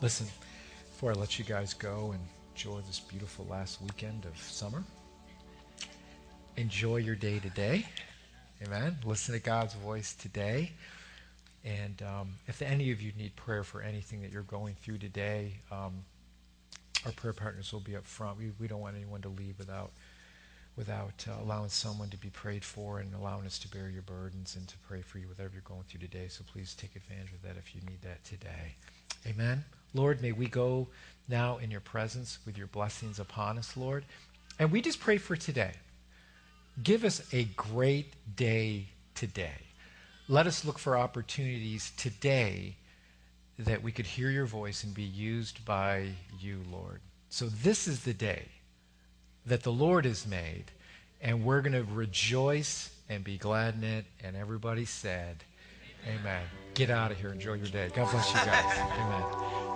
Listen, 0.00 0.26
before 0.90 1.10
I 1.10 1.14
let 1.14 1.38
you 1.38 1.44
guys 1.44 1.74
go 1.74 2.12
and 2.12 2.20
enjoy 2.54 2.80
this 2.86 3.00
beautiful 3.00 3.46
last 3.50 3.82
weekend 3.82 4.24
of 4.24 4.36
summer, 4.40 4.82
enjoy 6.56 6.96
your 6.96 7.14
day 7.14 7.38
today. 7.38 7.86
Amen. 8.64 8.96
Listen 9.04 9.34
to 9.34 9.40
God's 9.40 9.74
voice 9.74 10.14
today. 10.14 10.72
And 11.64 12.00
um, 12.02 12.28
if 12.46 12.62
any 12.62 12.90
of 12.92 13.02
you 13.02 13.12
need 13.18 13.36
prayer 13.36 13.64
for 13.64 13.82
anything 13.82 14.22
that 14.22 14.30
you're 14.30 14.42
going 14.42 14.74
through 14.82 14.98
today, 14.98 15.54
um, 15.70 16.04
our 17.04 17.12
prayer 17.12 17.32
partners 17.32 17.72
will 17.72 17.80
be 17.80 17.96
up 17.96 18.06
front. 18.06 18.38
We, 18.38 18.52
we 18.58 18.68
don't 18.68 18.80
want 18.80 18.96
anyone 18.96 19.22
to 19.22 19.28
leave 19.28 19.58
without 19.58 19.90
without 20.76 21.24
uh, 21.26 21.42
allowing 21.42 21.70
someone 21.70 22.10
to 22.10 22.18
be 22.18 22.28
prayed 22.28 22.62
for 22.62 22.98
and 23.00 23.14
allowing 23.14 23.46
us 23.46 23.58
to 23.58 23.68
bear 23.68 23.88
your 23.88 24.02
burdens 24.02 24.56
and 24.56 24.68
to 24.68 24.76
pray 24.86 25.00
for 25.00 25.18
you 25.18 25.26
whatever 25.26 25.50
you're 25.54 25.62
going 25.62 25.82
through 25.88 26.00
today. 26.00 26.26
So 26.28 26.44
please 26.52 26.74
take 26.74 26.94
advantage 26.94 27.32
of 27.32 27.42
that 27.42 27.56
if 27.56 27.74
you 27.74 27.80
need 27.88 28.02
that 28.02 28.22
today. 28.24 28.74
Amen. 29.26 29.64
Lord, 29.94 30.20
may 30.20 30.32
we 30.32 30.46
go 30.46 30.86
now 31.28 31.56
in 31.56 31.70
your 31.70 31.80
presence 31.80 32.38
with 32.44 32.58
your 32.58 32.66
blessings 32.66 33.18
upon 33.18 33.56
us, 33.56 33.74
Lord. 33.74 34.04
And 34.58 34.70
we 34.70 34.82
just 34.82 35.00
pray 35.00 35.16
for 35.16 35.34
today. 35.34 35.72
Give 36.82 37.04
us 37.04 37.22
a 37.32 37.44
great 37.44 38.12
day 38.36 38.88
today. 39.14 39.62
Let 40.28 40.46
us 40.46 40.64
look 40.64 40.78
for 40.78 40.96
opportunities 40.96 41.92
today 41.96 42.76
that 43.58 43.82
we 43.82 43.92
could 43.92 44.06
hear 44.06 44.30
your 44.30 44.46
voice 44.46 44.84
and 44.84 44.94
be 44.94 45.02
used 45.02 45.64
by 45.64 46.08
you, 46.38 46.60
Lord. 46.70 47.00
So 47.28 47.46
this 47.46 47.88
is 47.88 48.04
the 48.04 48.14
day 48.14 48.46
that 49.46 49.62
the 49.62 49.72
Lord 49.72 50.04
has 50.04 50.26
made, 50.26 50.64
and 51.20 51.44
we're 51.44 51.62
going 51.62 51.72
to 51.72 51.84
rejoice 51.84 52.90
and 53.08 53.24
be 53.24 53.38
glad 53.38 53.74
in 53.74 53.84
it. 53.84 54.04
And 54.22 54.36
everybody 54.36 54.84
said, 54.84 55.44
Amen. 56.06 56.42
Get 56.74 56.90
out 56.90 57.10
of 57.10 57.18
here. 57.18 57.32
Enjoy 57.32 57.54
your 57.54 57.66
day. 57.66 57.90
God 57.94 58.10
bless 58.10 58.28
you 58.28 58.36
guys. 58.36 58.78
Amen. 58.78 59.75